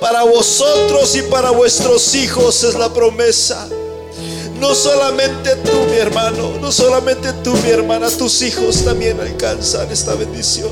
Para 0.00 0.22
vosotros 0.24 1.16
y 1.16 1.22
para 1.22 1.50
vuestros 1.50 2.14
hijos 2.14 2.62
es 2.62 2.74
la 2.74 2.92
promesa. 2.92 3.66
No 4.62 4.76
solamente 4.76 5.56
tú, 5.56 5.72
mi 5.90 5.96
hermano, 5.96 6.56
no 6.60 6.70
solamente 6.70 7.32
tú, 7.42 7.52
mi 7.56 7.70
hermana, 7.70 8.08
tus 8.08 8.42
hijos 8.42 8.84
también 8.84 9.18
alcanzan 9.18 9.90
esta 9.90 10.14
bendición. 10.14 10.70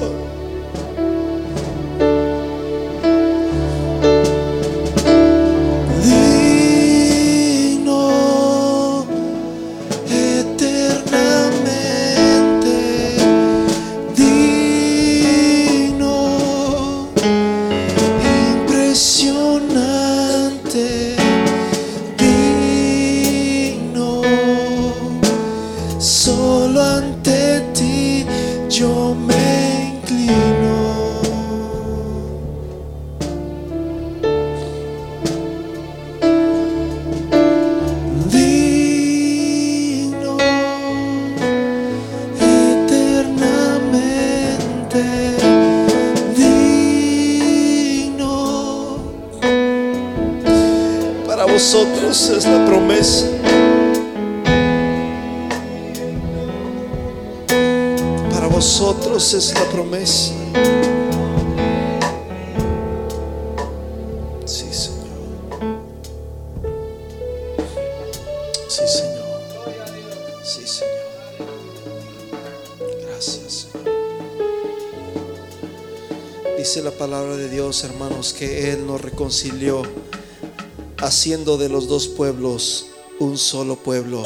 Haciendo 80.98 81.56
de 81.56 81.68
los 81.70 81.88
dos 81.88 82.08
pueblos 82.08 82.86
un 83.18 83.38
solo 83.38 83.76
pueblo, 83.76 84.22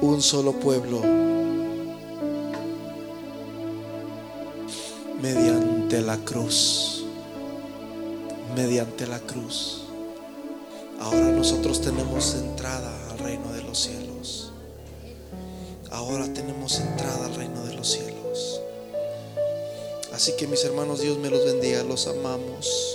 un 0.00 0.20
solo 0.20 0.52
pueblo, 0.52 1.00
mediante 5.22 6.00
la 6.00 6.16
cruz, 6.18 7.04
mediante 8.56 9.06
la 9.06 9.20
cruz. 9.20 9.82
Ahora 11.00 11.30
nosotros 11.30 11.80
tenemos 11.80 12.34
entrada 12.34 13.10
al 13.10 13.18
reino 13.18 13.52
de 13.52 13.62
los 13.62 13.78
cielos. 13.78 14.52
Ahora 15.90 16.32
tenemos 16.32 16.80
entrada 16.80 17.26
al 17.26 17.34
reino 17.34 17.64
de 17.64 17.74
los 17.74 17.92
cielos. 17.92 18.60
Así 20.12 20.32
que 20.36 20.48
mis 20.48 20.64
hermanos, 20.64 21.00
Dios 21.00 21.18
me 21.18 21.30
los 21.30 21.44
bendiga, 21.44 21.84
los 21.84 22.06
amamos 22.06 22.85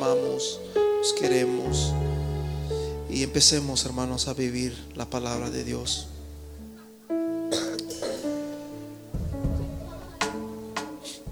amamos, 0.00 0.60
los 0.98 1.12
queremos. 1.12 1.92
Y 3.10 3.22
empecemos, 3.22 3.84
hermanos, 3.84 4.28
a 4.28 4.34
vivir 4.34 4.76
la 4.94 5.04
palabra 5.04 5.50
de 5.50 5.64
Dios. 5.64 6.06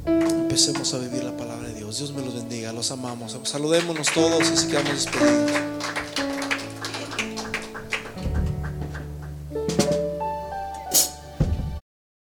Empecemos 0.07 0.93
a 0.93 0.99
vivir 0.99 1.25
la 1.25 1.37
palabra 1.37 1.69
de 1.69 1.75
Dios. 1.75 1.99
Dios 1.99 2.13
me 2.13 2.23
los 2.23 2.35
bendiga, 2.35 2.73
los 2.73 2.91
amamos. 2.91 3.39
Saludémonos 3.45 4.09
todos 4.13 4.51
y 4.51 4.57
sigamos 4.57 4.93
despedidos. 4.93 5.78